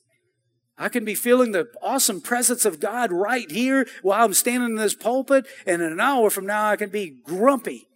I 0.78 0.88
can 0.88 1.04
be 1.04 1.14
feeling 1.14 1.52
the 1.52 1.68
awesome 1.82 2.20
presence 2.20 2.64
of 2.64 2.80
God 2.80 3.10
right 3.10 3.50
here 3.50 3.86
while 4.02 4.24
I'm 4.24 4.34
standing 4.34 4.70
in 4.70 4.76
this 4.76 4.94
pulpit, 4.94 5.46
and 5.66 5.82
in 5.82 5.90
an 5.90 6.00
hour 6.00 6.30
from 6.30 6.46
now 6.46 6.68
I 6.68 6.76
can 6.76 6.90
be 6.90 7.16
grumpy. 7.24 7.88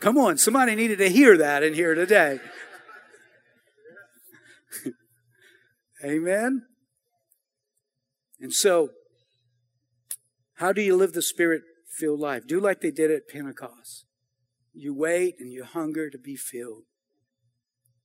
Come 0.00 0.18
on, 0.18 0.36
somebody 0.36 0.74
needed 0.74 0.98
to 0.98 1.08
hear 1.08 1.38
that 1.38 1.62
in 1.62 1.72
here 1.72 1.94
today. 1.94 2.40
Amen. 6.04 6.66
And 8.40 8.52
so, 8.52 8.90
how 10.54 10.72
do 10.72 10.82
you 10.82 10.96
live 10.96 11.12
the 11.12 11.22
spirit 11.22 11.62
filled 11.88 12.20
life? 12.20 12.46
Do 12.46 12.60
like 12.60 12.80
they 12.80 12.90
did 12.90 13.10
at 13.10 13.28
Pentecost. 13.28 14.04
You 14.72 14.94
wait 14.94 15.36
and 15.38 15.52
you 15.52 15.64
hunger 15.64 16.10
to 16.10 16.18
be 16.18 16.36
filled. 16.36 16.82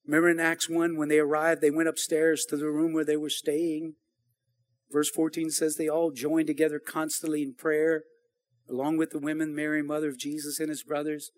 Remember 0.06 0.30
in 0.30 0.40
Acts 0.40 0.70
1, 0.70 0.98
when 0.98 1.10
they 1.10 1.20
arrived, 1.20 1.62
they 1.62 1.70
went 1.70 1.90
upstairs 1.90 2.46
to 2.46 2.58
the 2.58 2.70
room 2.70 2.94
where 2.94 3.06
they 3.06 3.18
were 3.18 3.30
staying. 3.30 3.96
Verse 4.90 5.10
14 5.10 5.52
says 5.52 5.76
they 5.76 5.90
all 5.90 6.12
joined 6.12 6.48
together 6.48 6.80
constantly 6.80 7.44
in 7.44 7.54
prayer, 7.54 8.04
along 8.70 8.98
with 8.98 9.12
the 9.12 9.20
women, 9.20 9.54
Mary, 9.54 9.84
mother 9.84 10.10
of 10.10 10.18
Jesus, 10.18 10.60
and 10.60 10.70
his 10.70 10.84
brothers. 10.84 11.32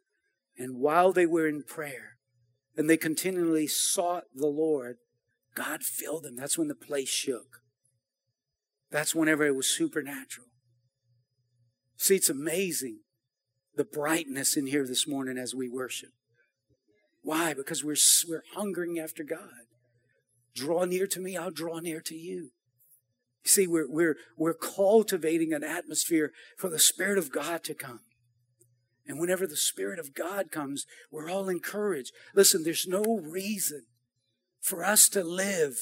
And 0.58 0.78
while 0.78 1.12
they 1.12 1.26
were 1.26 1.48
in 1.48 1.64
prayer, 1.64 2.18
and 2.78 2.90
they 2.90 2.98
continually 2.98 3.68
sought 3.68 4.24
the 4.34 4.48
Lord, 4.48 4.98
God 5.56 5.84
filled 5.84 6.24
them. 6.24 6.36
That's 6.36 6.58
when 6.58 6.68
the 6.68 6.76
place 6.76 7.10
shook. 7.10 7.62
That's 8.90 9.16
whenever 9.16 9.46
it 9.46 9.56
was 9.56 9.68
supernatural. 9.68 10.48
See, 11.98 12.16
it's 12.16 12.30
amazing 12.30 13.00
the 13.76 13.84
brightness 13.86 14.58
in 14.58 14.68
here 14.68 14.86
this 14.86 15.08
morning 15.08 15.38
as 15.38 15.56
we 15.56 15.70
worship. 15.70 16.10
Why? 17.22 17.54
Because 17.54 17.84
we're, 17.84 17.96
we're 18.28 18.44
hungering 18.54 19.00
after 19.00 19.24
God. 19.24 19.66
Draw 20.56 20.86
near 20.86 21.08
to 21.08 21.20
me, 21.20 21.38
I'll 21.38 21.52
draw 21.52 21.80
near 21.80 22.02
to 22.02 22.16
you. 22.16 22.50
See, 23.44 23.68
we're, 23.68 23.90
we're, 23.90 24.18
we're 24.38 24.54
cultivating 24.54 25.54
an 25.54 25.64
atmosphere 25.64 26.32
for 26.58 26.70
the 26.70 26.80
Spirit 26.80 27.18
of 27.18 27.32
God 27.32 27.64
to 27.64 27.74
come. 27.74 28.02
And 29.08 29.20
whenever 29.20 29.48
the 29.48 29.58
Spirit 29.58 30.00
of 30.00 30.14
God 30.14 30.52
comes, 30.52 30.86
we're 31.12 31.30
all 31.30 31.50
encouraged. 31.50 32.12
Listen, 32.36 32.64
there's 32.64 32.88
no 32.88 33.04
reason 33.24 33.84
for 34.62 34.86
us 34.86 35.10
to 35.10 35.24
live 35.24 35.76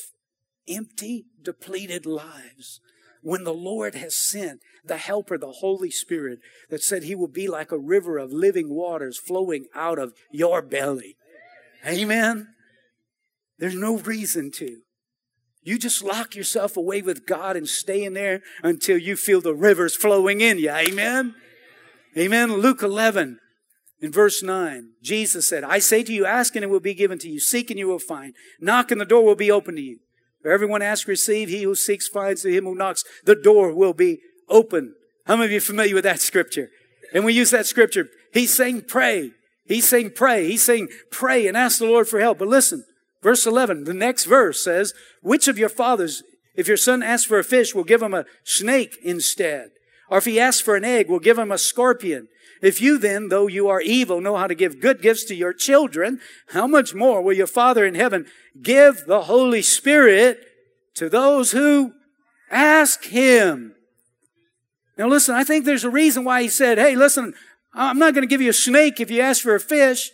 empty, 0.67 1.25
depleted 1.41 2.05
lives 2.05 2.79
when 3.21 3.43
the 3.43 3.53
Lord 3.53 3.95
has 3.95 4.15
sent 4.15 4.61
the 4.85 4.97
Helper, 4.97 5.37
the 5.37 5.51
Holy 5.51 5.91
Spirit, 5.91 6.39
that 6.69 6.81
said 6.81 7.03
He 7.03 7.15
will 7.15 7.27
be 7.27 7.47
like 7.47 7.71
a 7.71 7.77
river 7.77 8.17
of 8.17 8.31
living 8.31 8.73
waters 8.73 9.17
flowing 9.17 9.65
out 9.75 9.99
of 9.99 10.13
your 10.31 10.61
belly. 10.61 11.17
Amen. 11.85 12.47
There's 13.57 13.75
no 13.75 13.97
reason 13.97 14.51
to. 14.51 14.81
You 15.61 15.77
just 15.77 16.01
lock 16.01 16.35
yourself 16.35 16.77
away 16.77 17.01
with 17.01 17.27
God 17.27 17.57
and 17.57 17.67
stay 17.67 18.03
in 18.03 18.13
there 18.13 18.41
until 18.63 18.97
you 18.97 19.17
feel 19.17 19.41
the 19.41 19.53
rivers 19.53 19.95
flowing 19.95 20.39
in 20.39 20.57
you. 20.57 20.71
Amen. 20.71 21.35
Amen. 22.17 22.53
Luke 22.53 22.81
11 22.81 23.39
in 24.01 24.12
verse 24.12 24.41
9, 24.41 24.91
Jesus 25.01 25.47
said, 25.47 25.63
I 25.63 25.79
say 25.79 26.03
to 26.03 26.13
you, 26.13 26.25
ask 26.25 26.55
and 26.55 26.63
it 26.63 26.69
will 26.69 26.79
be 26.79 26.93
given 26.93 27.19
to 27.19 27.29
you. 27.29 27.39
Seek 27.39 27.69
and 27.69 27.77
you 27.77 27.88
will 27.88 27.99
find. 27.99 28.33
Knock 28.59 28.91
and 28.91 29.01
the 29.01 29.05
door 29.05 29.25
will 29.25 29.35
be 29.35 29.51
open 29.51 29.75
to 29.75 29.81
you. 29.81 29.99
For 30.41 30.51
everyone 30.51 30.81
asks, 30.81 31.07
receive. 31.07 31.49
He 31.49 31.63
who 31.63 31.75
seeks 31.75 32.07
finds. 32.07 32.43
To 32.43 32.51
him 32.51 32.63
who 32.63 32.75
knocks, 32.75 33.03
the 33.25 33.35
door 33.35 33.73
will 33.73 33.93
be 33.93 34.21
open. 34.47 34.95
How 35.25 35.35
many 35.35 35.45
of 35.45 35.51
you 35.51 35.57
are 35.57 35.62
familiar 35.62 35.95
with 35.95 36.05
that 36.05 36.21
scripture? 36.21 36.69
And 37.13 37.25
we 37.25 37.33
use 37.33 37.51
that 37.51 37.65
scripture. 37.65 38.07
He's 38.33 38.53
saying 38.53 38.83
pray. 38.88 39.31
He's 39.65 39.88
saying 39.88 40.12
pray. 40.15 40.47
He's 40.47 40.63
saying 40.63 40.88
pray 41.12 41.45
and 41.45 41.57
ask 41.57 41.77
the 41.77 41.85
Lord 41.85 42.07
for 42.07 42.19
help. 42.19 42.39
But 42.39 42.47
listen, 42.47 42.85
verse 43.21 43.45
11, 43.45 43.83
the 43.83 43.93
next 43.93 44.25
verse 44.25 44.63
says, 44.63 44.93
which 45.21 45.47
of 45.47 45.59
your 45.59 45.69
fathers, 45.69 46.23
if 46.55 46.67
your 46.67 46.77
son 46.77 47.03
asks 47.03 47.25
for 47.25 47.38
a 47.38 47.43
fish, 47.43 47.75
will 47.75 47.83
give 47.83 48.01
him 48.01 48.13
a 48.13 48.25
snake 48.43 48.97
instead? 49.03 49.71
Or 50.09 50.17
if 50.17 50.25
he 50.25 50.39
asks 50.39 50.62
for 50.62 50.75
an 50.75 50.85
egg, 50.85 51.09
will 51.09 51.19
give 51.19 51.38
him 51.38 51.51
a 51.51 51.57
scorpion? 51.57 52.29
If 52.61 52.81
you 52.81 52.97
then, 52.97 53.29
though 53.29 53.47
you 53.47 53.69
are 53.69 53.81
evil, 53.81 54.19
know 54.19 54.35
how 54.35 54.47
to 54.47 54.55
give 54.55 54.81
good 54.81 55.01
gifts 55.01 55.23
to 55.25 55.35
your 55.35 55.53
children, 55.53 56.19
how 56.49 56.67
much 56.67 56.93
more 56.93 57.21
will 57.21 57.33
your 57.33 57.47
Father 57.47 57.85
in 57.85 57.95
heaven 57.95 58.25
give 58.61 59.05
the 59.05 59.21
Holy 59.23 59.61
Spirit 59.61 60.39
to 60.95 61.09
those 61.09 61.51
who 61.51 61.93
ask 62.51 63.05
Him? 63.05 63.75
Now 64.97 65.07
listen, 65.07 65.35
I 65.35 65.45
think 65.45 65.63
there's 65.63 65.85
a 65.85 65.89
reason 65.89 66.25
why 66.25 66.41
He 66.41 66.49
said, 66.49 66.77
hey, 66.77 66.95
listen, 66.95 67.33
I'm 67.73 67.99
not 67.99 68.13
going 68.13 68.27
to 68.27 68.29
give 68.29 68.41
you 68.41 68.49
a 68.49 68.53
snake 68.53 68.99
if 68.99 69.09
you 69.09 69.21
ask 69.21 69.41
for 69.41 69.55
a 69.55 69.59
fish. 69.59 70.11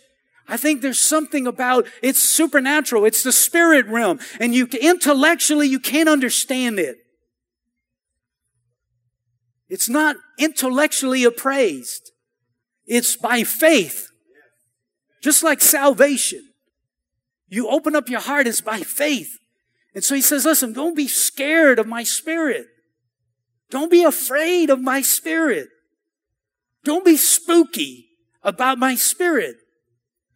I 0.48 0.56
think 0.56 0.80
there's 0.80 1.00
something 1.00 1.46
about 1.46 1.88
it's 2.02 2.22
supernatural. 2.22 3.04
It's 3.04 3.24
the 3.24 3.32
spirit 3.32 3.86
realm. 3.86 4.20
And 4.38 4.54
you 4.54 4.66
intellectually, 4.80 5.66
you 5.66 5.80
can't 5.80 6.08
understand 6.08 6.78
it. 6.78 6.98
It's 9.68 9.88
not 9.88 10.14
intellectually 10.38 11.24
appraised. 11.24 12.12
It's 12.86 13.16
by 13.16 13.42
faith. 13.42 14.10
Just 15.22 15.42
like 15.42 15.60
salvation. 15.60 16.42
You 17.48 17.68
open 17.68 17.96
up 17.96 18.08
your 18.08 18.20
heart, 18.20 18.46
it's 18.46 18.60
by 18.60 18.80
faith. 18.80 19.38
And 19.94 20.04
so 20.04 20.14
he 20.14 20.20
says, 20.20 20.44
listen, 20.44 20.72
don't 20.72 20.96
be 20.96 21.08
scared 21.08 21.78
of 21.78 21.86
my 21.86 22.02
spirit. 22.02 22.66
Don't 23.70 23.90
be 23.90 24.04
afraid 24.04 24.70
of 24.70 24.80
my 24.80 25.02
spirit. 25.02 25.68
Don't 26.84 27.04
be 27.04 27.16
spooky 27.16 28.06
about 28.42 28.78
my 28.78 28.94
spirit. 28.94 29.56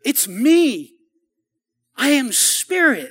It's 0.05 0.27
me. 0.27 0.93
I 1.97 2.09
am 2.09 2.33
spirit. 2.33 3.11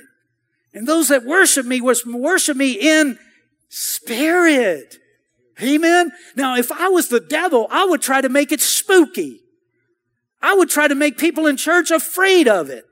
And 0.74 0.86
those 0.86 1.08
that 1.08 1.24
worship 1.24 1.64
me 1.64 1.80
worship 1.80 2.56
me 2.56 2.72
in 2.72 3.18
spirit. 3.68 4.98
Amen. 5.62 6.12
Now, 6.36 6.56
if 6.56 6.72
I 6.72 6.88
was 6.88 7.08
the 7.08 7.20
devil, 7.20 7.66
I 7.70 7.84
would 7.84 8.02
try 8.02 8.20
to 8.20 8.28
make 8.28 8.52
it 8.52 8.60
spooky. 8.60 9.40
I 10.42 10.54
would 10.54 10.70
try 10.70 10.88
to 10.88 10.94
make 10.94 11.18
people 11.18 11.46
in 11.46 11.56
church 11.56 11.90
afraid 11.90 12.48
of 12.48 12.70
it. 12.70 12.84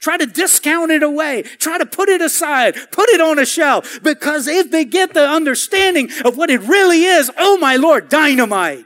Try 0.00 0.18
to 0.18 0.26
discount 0.26 0.90
it 0.90 1.02
away. 1.02 1.42
Try 1.42 1.78
to 1.78 1.86
put 1.86 2.08
it 2.08 2.20
aside. 2.20 2.74
Put 2.92 3.08
it 3.10 3.20
on 3.20 3.38
a 3.38 3.46
shelf. 3.46 4.00
Because 4.02 4.46
if 4.46 4.70
they 4.70 4.84
get 4.84 5.14
the 5.14 5.26
understanding 5.26 6.10
of 6.24 6.36
what 6.36 6.50
it 6.50 6.60
really 6.60 7.04
is, 7.04 7.30
oh 7.38 7.56
my 7.58 7.76
Lord, 7.76 8.08
dynamite. 8.08 8.84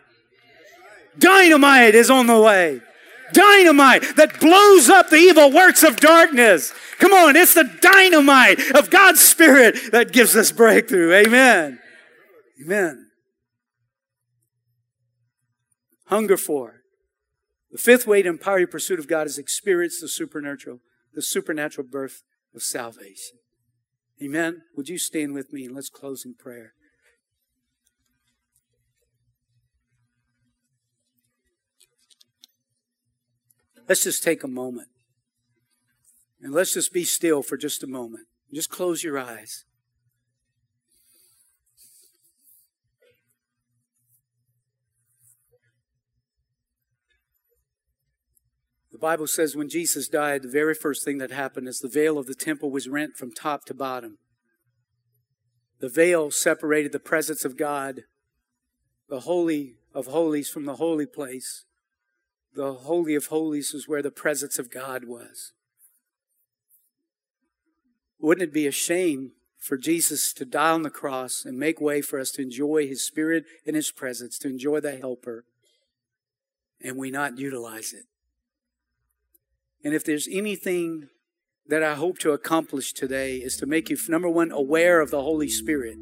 Dynamite 1.18 1.94
is 1.94 2.10
on 2.10 2.26
the 2.26 2.40
way. 2.40 2.80
Dynamite 3.32 4.16
that 4.16 4.40
blows 4.40 4.88
up 4.88 5.10
the 5.10 5.16
evil 5.16 5.52
works 5.52 5.82
of 5.82 5.96
darkness. 5.96 6.72
Come 6.98 7.12
on, 7.12 7.36
it's 7.36 7.54
the 7.54 7.64
dynamite 7.80 8.58
of 8.74 8.90
God's 8.90 9.20
Spirit 9.20 9.92
that 9.92 10.12
gives 10.12 10.36
us 10.36 10.52
breakthrough. 10.52 11.12
Amen. 11.14 11.78
Amen. 12.62 13.09
Hunger 16.10 16.36
for. 16.36 16.82
The 17.70 17.78
fifth 17.78 18.04
way 18.04 18.20
to 18.20 18.28
empower 18.28 18.58
your 18.58 18.68
pursuit 18.68 18.98
of 18.98 19.06
God 19.06 19.28
is 19.28 19.38
experience 19.38 20.00
the 20.00 20.08
supernatural, 20.08 20.80
the 21.14 21.22
supernatural 21.22 21.86
birth 21.86 22.24
of 22.52 22.62
salvation. 22.62 23.38
Amen. 24.20 24.62
Would 24.76 24.88
you 24.88 24.98
stand 24.98 25.34
with 25.34 25.52
me 25.52 25.64
and 25.64 25.74
let's 25.74 25.88
close 25.88 26.24
in 26.24 26.34
prayer. 26.34 26.74
Let's 33.88 34.02
just 34.02 34.24
take 34.24 34.42
a 34.42 34.48
moment. 34.48 34.88
And 36.40 36.52
let's 36.52 36.74
just 36.74 36.92
be 36.92 37.04
still 37.04 37.42
for 37.42 37.56
just 37.56 37.84
a 37.84 37.86
moment. 37.86 38.26
Just 38.52 38.68
close 38.68 39.04
your 39.04 39.18
eyes. 39.18 39.64
Bible 49.00 49.26
says 49.26 49.56
when 49.56 49.68
Jesus 49.68 50.08
died, 50.08 50.42
the 50.42 50.48
very 50.48 50.74
first 50.74 51.04
thing 51.04 51.18
that 51.18 51.30
happened 51.30 51.68
is 51.68 51.78
the 51.78 51.88
veil 51.88 52.18
of 52.18 52.26
the 52.26 52.34
temple 52.34 52.70
was 52.70 52.88
rent 52.88 53.16
from 53.16 53.32
top 53.32 53.64
to 53.66 53.74
bottom. 53.74 54.18
The 55.80 55.88
veil 55.88 56.30
separated 56.30 56.92
the 56.92 57.00
presence 57.00 57.44
of 57.44 57.56
God, 57.56 58.04
the 59.08 59.20
Holy 59.20 59.76
of 59.94 60.06
Holies, 60.06 60.50
from 60.50 60.66
the 60.66 60.76
holy 60.76 61.06
place 61.06 61.64
the 62.54 62.74
Holy 62.74 63.14
of 63.14 63.26
Holies 63.26 63.72
was 63.72 63.86
where 63.86 64.02
the 64.02 64.10
presence 64.10 64.58
of 64.58 64.70
God 64.70 65.04
was. 65.04 65.52
Wouldn't 68.18 68.48
it 68.48 68.52
be 68.52 68.66
a 68.66 68.72
shame 68.72 69.32
for 69.56 69.76
Jesus 69.76 70.32
to 70.34 70.44
die 70.44 70.70
on 70.70 70.82
the 70.82 70.90
cross 70.90 71.44
and 71.44 71.58
make 71.58 71.80
way 71.80 72.02
for 72.02 72.18
us 72.18 72.30
to 72.32 72.42
enjoy 72.42 72.86
His 72.86 73.06
Spirit 73.06 73.44
and 73.66 73.76
His 73.76 73.90
presence, 73.90 74.38
to 74.38 74.48
enjoy 74.48 74.80
the 74.80 74.96
Helper, 74.96 75.44
and 76.82 76.96
we 76.96 77.10
not 77.10 77.38
utilize 77.38 77.92
it? 77.92 78.04
And 79.82 79.94
if 79.94 80.04
there's 80.04 80.28
anything 80.30 81.08
that 81.68 81.82
I 81.82 81.94
hope 81.94 82.18
to 82.18 82.32
accomplish 82.32 82.92
today 82.92 83.36
is 83.36 83.56
to 83.58 83.66
make 83.66 83.88
you, 83.88 83.96
number 84.08 84.28
one, 84.28 84.50
aware 84.50 85.00
of 85.00 85.10
the 85.10 85.22
Holy 85.22 85.48
Spirit. 85.48 85.96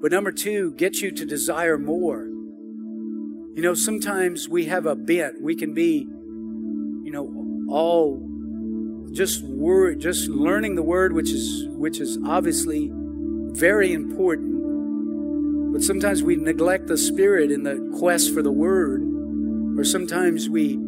But 0.00 0.10
number 0.10 0.32
two, 0.32 0.74
get 0.74 0.96
you 0.96 1.10
to 1.12 1.24
desire 1.26 1.78
more. 1.78 2.24
You 2.24 3.62
know, 3.62 3.74
sometimes 3.74 4.48
we 4.48 4.66
have 4.66 4.86
a 4.86 4.96
bent. 4.96 5.42
We 5.42 5.54
can 5.54 5.74
be, 5.74 6.06
you 7.04 7.10
know, 7.10 7.66
all 7.68 8.24
just 9.12 9.42
word, 9.42 10.00
just 10.00 10.28
learning 10.28 10.76
the 10.76 10.82
word, 10.82 11.12
which 11.12 11.30
is 11.30 11.66
which 11.70 12.00
is 12.00 12.18
obviously 12.24 12.90
very 12.92 13.92
important. 13.92 15.72
But 15.72 15.82
sometimes 15.82 16.22
we 16.22 16.36
neglect 16.36 16.86
the 16.86 16.96
spirit 16.96 17.50
in 17.50 17.64
the 17.64 17.94
quest 17.98 18.32
for 18.32 18.42
the 18.42 18.52
word, 18.52 19.02
or 19.76 19.84
sometimes 19.84 20.48
we 20.48 20.78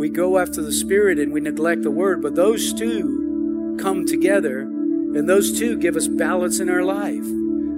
we 0.00 0.08
go 0.08 0.38
after 0.38 0.62
the 0.62 0.72
spirit 0.72 1.18
and 1.18 1.32
we 1.32 1.40
neglect 1.40 1.82
the 1.82 1.90
word. 1.90 2.22
But 2.22 2.34
those 2.34 2.72
two 2.72 3.76
come 3.78 4.06
together, 4.06 4.60
and 4.60 5.28
those 5.28 5.58
two 5.58 5.76
give 5.76 5.94
us 5.94 6.08
balance 6.08 6.58
in 6.58 6.68
our 6.68 6.82
life. 6.82 7.24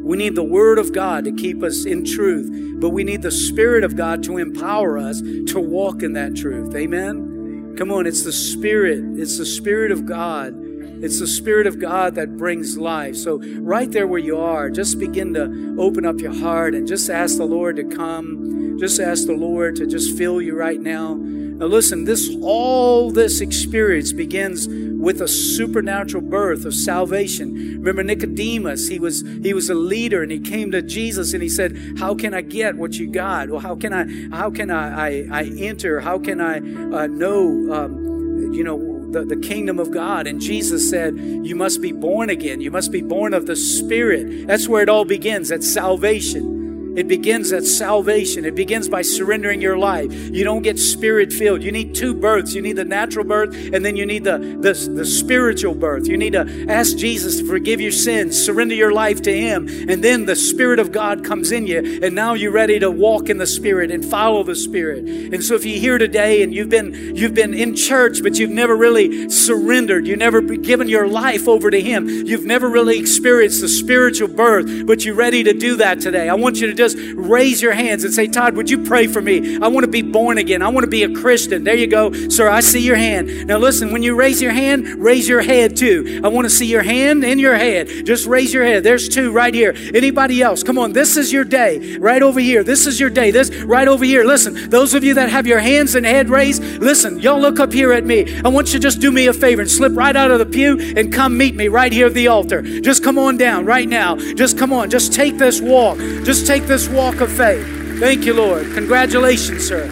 We 0.03 0.17
need 0.17 0.35
the 0.35 0.43
Word 0.43 0.79
of 0.79 0.93
God 0.93 1.25
to 1.25 1.33
keep 1.33 1.63
us 1.63 1.85
in 1.85 2.05
truth, 2.05 2.81
but 2.81 2.91
we 2.91 3.05
need 3.05 3.23
the 3.23 3.31
Spirit 3.31 3.85
of 3.85 3.97
God 3.97 4.23
to 4.25 4.39
empower 4.39 4.99
us 4.99 5.21
to 5.21 5.61
walk 5.61 6.03
in 6.03 6.15
that 6.15 6.35
truth. 6.35 6.75
Amen? 6.75 7.77
Come 7.79 7.93
on, 7.93 8.07
it's 8.07 8.25
the 8.25 8.33
Spirit. 8.33 9.19
It's 9.19 9.39
the 9.39 9.47
Spirit 9.47 9.93
of 9.93 10.05
God. 10.05 10.55
It's 11.03 11.21
the 11.21 11.27
Spirit 11.27 11.67
of 11.67 11.81
God 11.81 12.17
that 12.17 12.37
brings 12.37 12.77
life. 12.77 13.17
So, 13.17 13.41
right 13.61 13.91
there 13.91 14.07
where 14.07 14.21
you 14.21 14.39
are, 14.39 14.71
just 14.71 14.99
begin 14.99 15.35
to 15.35 15.77
open 15.79 16.05
up 16.05 16.21
your 16.21 16.35
heart 16.35 16.75
and 16.75 16.87
just 16.87 17.09
ask 17.09 17.37
the 17.37 17.45
Lord 17.45 17.77
to 17.77 17.85
come. 17.85 18.79
Just 18.79 19.01
ask 19.01 19.27
the 19.27 19.35
Lord 19.37 19.77
to 19.77 19.87
just 19.87 20.17
fill 20.17 20.41
you 20.41 20.57
right 20.57 20.81
now. 20.81 21.15
Now, 21.63 21.69
listen, 21.69 22.07
this 22.07 22.29
all 22.41 23.13
this 23.13 23.41
experience 23.41 24.13
begins 24.13 24.67
with 24.67 25.23
a 25.23 25.29
supernatural 25.29 26.25
birth 26.25 26.65
of 26.65 26.75
salvation. 26.75 27.55
Remember 27.79 28.03
Nicodemus, 28.03 28.89
he 28.89 28.99
was 28.99 29.23
he 29.45 29.55
was 29.55 29.71
a 29.71 29.75
leader 29.75 30.25
and 30.25 30.33
he 30.33 30.41
came 30.41 30.73
to 30.73 30.83
Jesus 30.83 31.35
and 31.35 31.41
he 31.41 31.49
said, 31.49 31.79
"How 32.01 32.17
can 32.17 32.35
I 32.35 32.41
get 32.41 32.75
what 32.75 32.95
you 32.95 33.09
got? 33.09 33.49
Well, 33.49 33.61
how 33.61 33.77
can 33.77 33.93
I 33.93 34.37
how 34.37 34.51
can 34.51 34.73
I 34.73 35.07
I, 35.07 35.27
I 35.31 35.45
enter? 35.57 36.01
How 36.01 36.19
can 36.19 36.41
I 36.41 36.57
uh, 36.57 37.07
know 37.07 37.73
um, 37.73 38.53
you 38.53 38.65
know 38.65 39.13
the, 39.13 39.25
the 39.25 39.37
kingdom 39.37 39.79
of 39.79 39.93
God. 39.93 40.27
And 40.27 40.41
Jesus 40.41 40.91
said, 40.91 41.17
You 41.17 41.55
must 41.55 41.81
be 41.83 41.93
born 41.93 42.31
again. 42.31 42.61
You 42.61 42.71
must 42.71 42.91
be 42.91 43.03
born 43.03 43.35
of 43.35 43.47
the 43.47 43.55
Spirit. 43.55 44.49
That's 44.49 44.69
where 44.69 44.83
it 44.83 44.89
all 44.89 45.05
begins 45.05 45.53
at 45.53 45.63
salvation. 45.63 46.62
It 46.97 47.09
begins 47.09 47.53
at 47.53 47.65
salvation. 47.65 48.45
It 48.45 48.55
begins 48.55 48.89
by 48.89 49.03
surrendering 49.03 49.61
your 49.61 49.79
life. 49.79 50.13
You 50.13 50.45
don't 50.45 50.63
get 50.63 50.79
spirit 50.79 51.33
filled. 51.33 51.63
You 51.63 51.73
need 51.73 51.95
two 51.95 52.15
births. 52.15 52.55
You 52.55 52.63
need 52.63 52.77
the 52.77 52.85
natural 52.85 53.25
birth 53.25 53.55
and 53.73 53.85
then 53.85 53.97
you 53.97 54.07
need 54.07 54.25
the, 54.25 54.39
the, 54.39 54.73
the 54.95 55.05
spiritual 55.05 55.75
birth. 55.75 56.07
You 56.07 56.17
need 56.17 56.33
to 56.33 56.67
ask 56.69 56.97
Jesus 56.97 57.39
to 57.39 57.47
forgive 57.47 57.81
your 57.81 57.93
sins, 57.93 58.37
surrender 58.43 58.75
your 58.75 58.93
life 58.93 59.23
to 59.23 59.33
Him, 59.33 59.69
and 59.89 60.03
then 60.03 60.27
the 60.27 60.37
Spirit 60.37 60.79
of 60.79 60.93
God 60.93 61.25
comes 61.25 61.53
in 61.53 61.67
you, 61.67 62.01
and 62.03 62.15
now 62.15 62.35
you're 62.35 62.53
ready 62.53 62.79
to 62.79 62.91
walk 62.91 63.29
in 63.29 63.39
the 63.39 63.47
Spirit 63.47 63.91
and 63.91 64.05
follow 64.05 64.43
the 64.43 64.55
Spirit. 64.55 65.09
And 65.09 65.43
so 65.43 65.55
if 65.55 65.65
you're 65.65 65.79
here 65.79 65.99
today 65.99 66.43
and 66.43 66.55
you've 66.55 66.69
been 66.69 67.17
you've 67.17 67.35
been 67.35 67.55
in 67.55 67.75
church, 67.75 68.23
but 68.23 68.39
you've 68.39 68.51
never 68.51 68.77
really 68.77 69.31
surrendered, 69.31 70.07
you've 70.07 70.19
never 70.19 70.41
given 70.41 70.89
your 70.89 71.09
life 71.09 71.49
over 71.49 71.71
to 71.71 71.81
Him, 71.81 72.09
you've 72.09 72.45
never 72.45 72.69
really 72.69 72.99
experienced 72.99 73.61
the 73.61 73.69
spiritual 73.69 74.29
birth, 74.29 74.87
but 74.87 75.05
you're 75.05 75.15
ready 75.15 75.43
to 75.45 75.53
do 75.53 75.77
that 75.77 76.01
today. 76.01 76.29
I 76.29 76.35
want 76.35 76.61
you 76.61 76.67
to 76.67 76.75
just 76.83 76.99
raise 77.15 77.63
your 77.63 77.73
hands 77.73 78.03
and 78.03 78.13
say, 78.13 78.27
Todd, 78.27 78.57
would 78.57 78.69
you 78.69 78.83
pray 78.83 79.07
for 79.07 79.23
me? 79.23 79.59
I 79.61 79.69
want 79.69 79.85
to 79.85 79.91
be 79.91 80.03
born 80.03 80.39
again. 80.39 80.63
I 80.63 80.69
want 80.69 80.83
to 80.83 80.91
be 80.91 81.05
a 81.05 81.15
Christian. 81.15 81.63
There 81.63 81.77
you 81.77 81.87
go. 81.87 82.13
Sir, 82.29 82.49
I 82.49 82.59
see 82.59 82.81
your 82.81 82.97
hand. 82.97 83.47
Now 83.47 83.59
listen, 83.59 83.93
when 83.93 84.03
you 84.03 84.17
raise 84.17 84.43
your 84.43 84.51
hand, 84.51 84.87
raise 84.99 85.29
your 85.29 85.43
head 85.43 85.77
too. 85.77 86.21
I 86.25 86.29
want 86.29 86.47
to 86.47 86.51
see 86.51 86.67
your 86.67 86.83
hand 86.83 87.25
and 87.25 87.39
your 87.39 87.55
head. 87.55 87.89
Just 88.05 88.27
raise 88.27 88.53
your 88.53 88.65
head. 88.65 88.83
There's 88.83 89.09
two 89.09 89.31
right 89.31 89.55
here. 89.55 89.75
Anybody 89.95 90.43
else? 90.43 90.65
Come 90.65 90.77
on. 90.77 90.93
This 90.93 91.17
is 91.17 91.33
your 91.33 91.45
day. 91.45 91.97
Right 91.99 92.21
over 92.23 92.41
here. 92.41 92.65
This 92.65 92.89
is 92.89 92.99
your 92.99 93.11
day. 93.11 93.31
This 93.31 93.51
right 93.63 93.87
over 93.87 94.05
here. 94.05 94.25
Listen, 94.25 94.69
those 94.69 94.93
of 94.95 95.05
you 95.05 95.15
that 95.15 95.29
have 95.29 95.47
your 95.47 95.61
hands 95.61 95.95
and 95.95 96.05
head 96.05 96.31
raised, 96.31 96.63
listen, 96.81 97.21
y'all 97.21 97.41
look 97.41 97.61
up 97.61 97.73
here 97.73 97.93
at 97.93 98.05
me. 98.05 98.41
I 98.43 98.49
want 98.49 98.69
you 98.69 98.73
to 98.73 98.79
just 98.81 99.01
do 99.01 99.13
me 99.13 99.29
a 99.29 99.33
favor 99.33 99.63
and 99.63 99.71
slip 99.71 99.97
right 99.97 100.17
out 100.17 100.33
of 100.33 100.41
the 100.41 100.47
pew 100.47 100.81
and 100.97 101.13
come 101.13 101.37
meet 101.37 101.55
me 101.55 101.69
right 101.69 101.93
here 101.93 102.09
at 102.09 102.15
the 102.15 102.27
altar. 102.27 102.63
Just 102.63 103.05
come 103.05 103.19
on 103.19 103.37
down 103.37 103.67
right 103.67 103.89
now. 103.89 104.17
Just 104.17 104.59
come 104.59 104.73
on. 104.73 104.91
Just 104.91 105.13
take 105.13 105.39
this 105.39 105.61
walk. 105.61 105.99
Just 106.25 106.47
take 106.47 106.65
this 106.65 106.72
walk 106.89 107.21
of 107.21 107.31
faith. 107.31 107.67
Thank 108.01 108.25
you, 108.25 108.33
Lord. 108.33 108.73
Congratulations, 108.73 109.69
sir. 109.69 109.87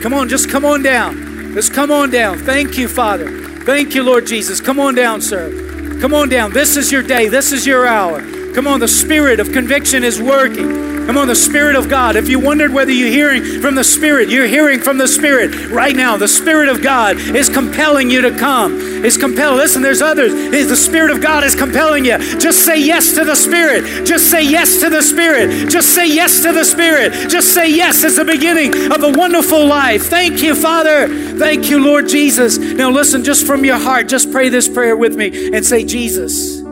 Come 0.00 0.14
on, 0.14 0.28
just 0.28 0.48
come 0.48 0.64
on 0.64 0.84
down. 0.84 1.52
Just 1.52 1.74
come 1.74 1.90
on 1.90 2.10
down. 2.10 2.38
Thank 2.38 2.78
you, 2.78 2.86
Father. 2.86 3.28
Thank 3.64 3.92
you, 3.92 4.04
Lord 4.04 4.24
Jesus. 4.28 4.60
Come 4.60 4.78
on 4.78 4.94
down, 4.94 5.20
sir. 5.20 5.98
Come 6.00 6.14
on 6.14 6.28
down. 6.28 6.52
This 6.52 6.76
is 6.76 6.92
your 6.92 7.02
day. 7.02 7.28
This 7.28 7.50
is 7.50 7.66
your 7.66 7.88
hour. 7.88 8.20
Come 8.56 8.66
on, 8.66 8.80
the 8.80 8.88
spirit 8.88 9.38
of 9.38 9.52
conviction 9.52 10.02
is 10.02 10.20
working. 10.20 10.96
Come 11.06 11.18
on, 11.18 11.28
the 11.28 11.36
Spirit 11.36 11.76
of 11.76 11.88
God. 11.88 12.16
If 12.16 12.28
you 12.28 12.40
wondered 12.40 12.72
whether 12.72 12.90
you're 12.90 13.10
hearing 13.10 13.60
from 13.60 13.76
the 13.76 13.84
Spirit, 13.84 14.28
you're 14.28 14.48
hearing 14.48 14.80
from 14.80 14.98
the 14.98 15.06
Spirit 15.06 15.70
right 15.70 15.94
now. 15.94 16.16
The 16.16 16.26
Spirit 16.26 16.68
of 16.68 16.82
God 16.82 17.16
is 17.16 17.48
compelling 17.48 18.10
you 18.10 18.22
to 18.22 18.36
come. 18.36 19.04
It's 19.04 19.16
compelling. 19.16 19.58
Listen, 19.58 19.82
there's 19.82 20.02
others. 20.02 20.32
The 20.32 20.74
Spirit 20.74 21.12
of 21.12 21.22
God 21.22 21.44
is 21.44 21.54
compelling 21.54 22.06
you. 22.06 22.18
Just 22.40 22.64
say 22.64 22.80
yes 22.80 23.14
to 23.14 23.24
the 23.24 23.36
Spirit. 23.36 24.04
Just 24.04 24.32
say 24.32 24.42
yes 24.42 24.80
to 24.80 24.90
the 24.90 25.00
Spirit. 25.00 25.70
Just 25.70 25.94
say 25.94 26.08
yes 26.08 26.42
to 26.42 26.50
the 26.50 26.64
Spirit. 26.64 27.12
Just 27.30 27.54
say 27.54 27.70
yes. 27.70 28.02
It's 28.02 28.16
the 28.16 28.24
beginning 28.24 28.90
of 28.90 29.04
a 29.04 29.12
wonderful 29.16 29.64
life. 29.64 30.06
Thank 30.06 30.42
you, 30.42 30.56
Father. 30.56 31.06
Thank 31.38 31.70
you, 31.70 31.84
Lord 31.84 32.08
Jesus. 32.08 32.58
Now, 32.58 32.90
listen, 32.90 33.22
just 33.22 33.46
from 33.46 33.64
your 33.64 33.78
heart, 33.78 34.08
just 34.08 34.32
pray 34.32 34.48
this 34.48 34.68
prayer 34.68 34.96
with 34.96 35.14
me 35.14 35.54
and 35.54 35.64
say, 35.64 35.84
Jesus, 35.84 36.65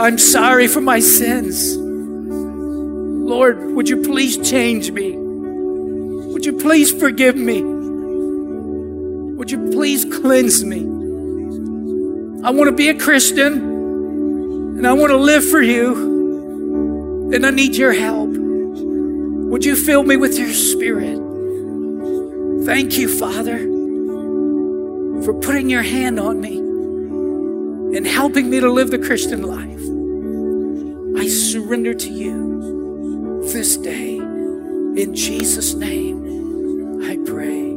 I'm 0.00 0.16
sorry 0.16 0.66
for 0.66 0.80
my 0.80 0.98
sins. 0.98 1.76
Lord, 1.76 3.72
would 3.74 3.86
you 3.86 3.98
please 3.98 4.38
change 4.38 4.90
me? 4.90 5.14
Would 5.14 6.46
you 6.46 6.54
please 6.54 6.90
forgive 6.90 7.36
me? 7.36 7.60
Would 9.36 9.50
you 9.50 9.68
please 9.70 10.06
cleanse 10.06 10.64
me? 10.64 10.78
I 12.42 12.50
want 12.50 12.70
to 12.70 12.74
be 12.74 12.88
a 12.88 12.98
Christian 12.98 13.52
and 14.78 14.86
I 14.86 14.94
want 14.94 15.10
to 15.10 15.18
live 15.18 15.46
for 15.46 15.60
you. 15.60 17.30
And 17.34 17.44
I 17.44 17.50
need 17.50 17.76
your 17.76 17.92
help. 17.92 18.30
Would 18.30 19.66
you 19.66 19.76
fill 19.76 20.04
me 20.04 20.16
with 20.16 20.38
your 20.38 20.54
spirit? 20.54 21.18
Thank 22.64 22.96
you, 22.96 23.06
Father, 23.06 23.58
for 25.26 25.34
putting 25.42 25.68
your 25.68 25.82
hand 25.82 26.18
on 26.18 26.40
me 26.40 26.56
and 27.96 28.06
helping 28.06 28.48
me 28.48 28.60
to 28.60 28.72
live 28.72 28.90
the 28.90 28.98
Christian 28.98 29.42
life. 29.42 29.69
I 31.20 31.28
surrender 31.28 31.92
to 31.92 32.10
you 32.10 33.42
this 33.52 33.76
day. 33.76 34.16
In 34.16 35.14
Jesus' 35.14 35.74
name, 35.74 37.02
I 37.04 37.18
pray. 37.30 37.72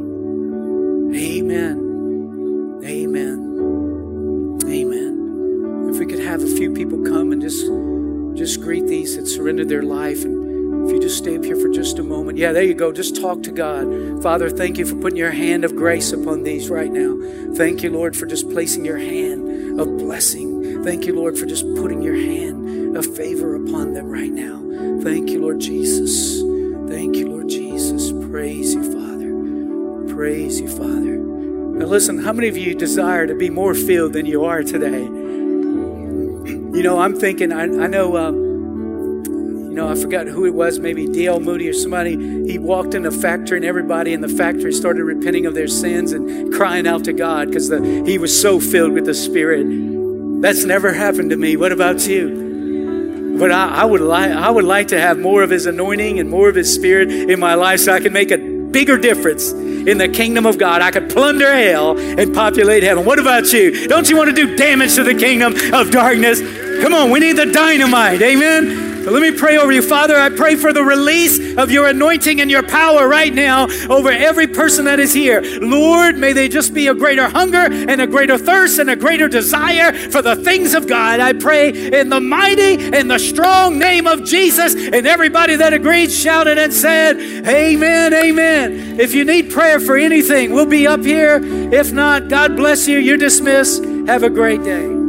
Amen. 1.14 2.80
Amen. 2.82 4.60
Amen. 4.64 5.90
If 5.90 5.98
we 5.98 6.06
could 6.06 6.20
have 6.20 6.42
a 6.42 6.46
few 6.46 6.72
people 6.72 7.02
come 7.02 7.32
and 7.32 7.42
just 7.42 7.66
just 8.34 8.62
greet 8.62 8.86
these 8.86 9.14
that 9.18 9.26
surrendered 9.26 9.68
their 9.68 9.82
life 9.82 10.24
and 10.24 10.43
if 10.84 10.92
you 10.92 11.00
just 11.00 11.18
stay 11.18 11.36
up 11.36 11.44
here 11.44 11.56
for 11.56 11.68
just 11.68 11.98
a 11.98 12.02
moment. 12.02 12.36
Yeah, 12.36 12.52
there 12.52 12.62
you 12.62 12.74
go. 12.74 12.92
Just 12.92 13.16
talk 13.20 13.42
to 13.44 13.50
God. 13.50 14.22
Father, 14.22 14.50
thank 14.50 14.76
you 14.76 14.84
for 14.84 14.96
putting 14.96 15.18
your 15.18 15.30
hand 15.30 15.64
of 15.64 15.74
grace 15.74 16.12
upon 16.12 16.42
these 16.42 16.68
right 16.68 16.90
now. 16.90 17.16
Thank 17.54 17.82
you, 17.82 17.90
Lord, 17.90 18.16
for 18.16 18.26
just 18.26 18.50
placing 18.50 18.84
your 18.84 18.98
hand 18.98 19.80
of 19.80 19.96
blessing. 19.96 20.84
Thank 20.84 21.06
you, 21.06 21.14
Lord, 21.14 21.38
for 21.38 21.46
just 21.46 21.64
putting 21.76 22.02
your 22.02 22.14
hand 22.14 22.96
of 22.96 23.06
favor 23.16 23.54
upon 23.56 23.94
them 23.94 24.08
right 24.08 24.30
now. 24.30 24.60
Thank 25.02 25.30
you, 25.30 25.40
Lord 25.40 25.60
Jesus. 25.60 26.42
Thank 26.90 27.16
you, 27.16 27.28
Lord 27.28 27.48
Jesus. 27.48 28.12
Praise 28.30 28.74
you, 28.74 28.82
Father. 28.82 30.14
Praise 30.14 30.60
you, 30.60 30.68
Father. 30.68 31.16
Now, 31.16 31.86
listen, 31.86 32.18
how 32.18 32.32
many 32.32 32.48
of 32.48 32.56
you 32.56 32.74
desire 32.74 33.26
to 33.26 33.34
be 33.34 33.50
more 33.50 33.74
filled 33.74 34.12
than 34.12 34.26
you 34.26 34.44
are 34.44 34.62
today? 34.62 35.02
You 36.74 36.82
know, 36.82 36.98
I'm 36.98 37.18
thinking, 37.18 37.52
I, 37.52 37.62
I 37.62 37.86
know, 37.86 38.16
uh, 38.16 38.32
you 39.74 39.80
know, 39.80 39.90
I 39.90 39.96
forgot 39.96 40.28
who 40.28 40.46
it 40.46 40.54
was, 40.54 40.78
maybe 40.78 41.04
D.L. 41.08 41.40
Moody 41.40 41.68
or 41.68 41.72
somebody. 41.72 42.12
He 42.46 42.58
walked 42.60 42.94
in 42.94 43.04
a 43.06 43.10
factory 43.10 43.58
and 43.58 43.66
everybody 43.66 44.12
in 44.12 44.20
the 44.20 44.28
factory 44.28 44.72
started 44.72 45.02
repenting 45.02 45.46
of 45.46 45.54
their 45.54 45.66
sins 45.66 46.12
and 46.12 46.54
crying 46.54 46.86
out 46.86 47.02
to 47.06 47.12
God 47.12 47.48
because 47.48 47.70
he 48.06 48.16
was 48.16 48.40
so 48.40 48.60
filled 48.60 48.92
with 48.92 49.04
the 49.04 49.14
Spirit. 49.14 49.66
That's 50.42 50.64
never 50.64 50.92
happened 50.92 51.30
to 51.30 51.36
me. 51.36 51.56
What 51.56 51.72
about 51.72 52.06
you? 52.06 53.34
But 53.36 53.50
I, 53.50 53.80
I, 53.80 53.84
would 53.84 54.00
like 54.00 54.30
I 54.30 54.48
would 54.48 54.64
like 54.64 54.86
to 54.88 55.00
have 55.00 55.18
more 55.18 55.42
of 55.42 55.50
His 55.50 55.66
anointing 55.66 56.20
and 56.20 56.30
more 56.30 56.48
of 56.48 56.54
His 56.54 56.72
Spirit 56.72 57.10
in 57.10 57.40
my 57.40 57.54
life, 57.54 57.80
so 57.80 57.94
I 57.94 57.98
can 57.98 58.12
make 58.12 58.30
a 58.30 58.38
bigger 58.38 58.96
difference 58.96 59.50
in 59.50 59.98
the 59.98 60.06
kingdom 60.06 60.46
of 60.46 60.56
God. 60.56 60.82
I 60.82 60.92
could 60.92 61.10
plunder 61.10 61.52
hell 61.52 61.98
and 61.98 62.32
populate 62.32 62.84
heaven. 62.84 63.04
What 63.04 63.18
about 63.18 63.52
you? 63.52 63.88
Don't 63.88 64.08
you 64.08 64.16
want 64.16 64.30
to 64.30 64.36
do 64.36 64.54
damage 64.54 64.94
to 64.94 65.02
the 65.02 65.16
kingdom 65.16 65.52
of 65.74 65.90
darkness? 65.90 66.40
Come 66.80 66.94
on, 66.94 67.10
we 67.10 67.18
need 67.18 67.32
the 67.32 67.46
dynamite. 67.46 68.22
Amen. 68.22 68.83
Let 69.06 69.22
me 69.22 69.36
pray 69.36 69.58
over 69.58 69.72
you. 69.72 69.82
Father, 69.82 70.16
I 70.16 70.30
pray 70.30 70.56
for 70.56 70.72
the 70.72 70.82
release 70.82 71.56
of 71.56 71.70
your 71.70 71.86
anointing 71.86 72.40
and 72.40 72.50
your 72.50 72.62
power 72.62 73.06
right 73.08 73.32
now 73.32 73.68
over 73.88 74.10
every 74.10 74.46
person 74.46 74.86
that 74.86 74.98
is 74.98 75.12
here. 75.12 75.40
Lord, 75.42 76.16
may 76.16 76.32
they 76.32 76.48
just 76.48 76.72
be 76.74 76.88
a 76.88 76.94
greater 76.94 77.28
hunger 77.28 77.66
and 77.70 78.00
a 78.00 78.06
greater 78.06 78.38
thirst 78.38 78.78
and 78.78 78.90
a 78.90 78.96
greater 78.96 79.28
desire 79.28 79.92
for 80.10 80.22
the 80.22 80.36
things 80.36 80.74
of 80.74 80.88
God. 80.88 81.20
I 81.20 81.32
pray 81.32 81.70
in 81.70 82.08
the 82.08 82.20
mighty 82.20 82.94
and 82.94 83.10
the 83.10 83.18
strong 83.18 83.78
name 83.78 84.06
of 84.06 84.24
Jesus. 84.24 84.74
And 84.74 85.06
everybody 85.06 85.56
that 85.56 85.72
agreed 85.72 86.10
shouted 86.10 86.58
and 86.58 86.72
said, 86.72 87.18
Amen, 87.46 88.14
amen. 88.14 89.00
If 89.00 89.14
you 89.14 89.24
need 89.24 89.50
prayer 89.50 89.80
for 89.80 89.96
anything, 89.96 90.52
we'll 90.52 90.66
be 90.66 90.86
up 90.86 91.04
here. 91.04 91.40
If 91.42 91.92
not, 91.92 92.28
God 92.28 92.56
bless 92.56 92.88
you. 92.88 92.98
You're 92.98 93.16
dismissed. 93.16 93.84
Have 94.06 94.22
a 94.22 94.30
great 94.30 94.62
day. 94.62 95.03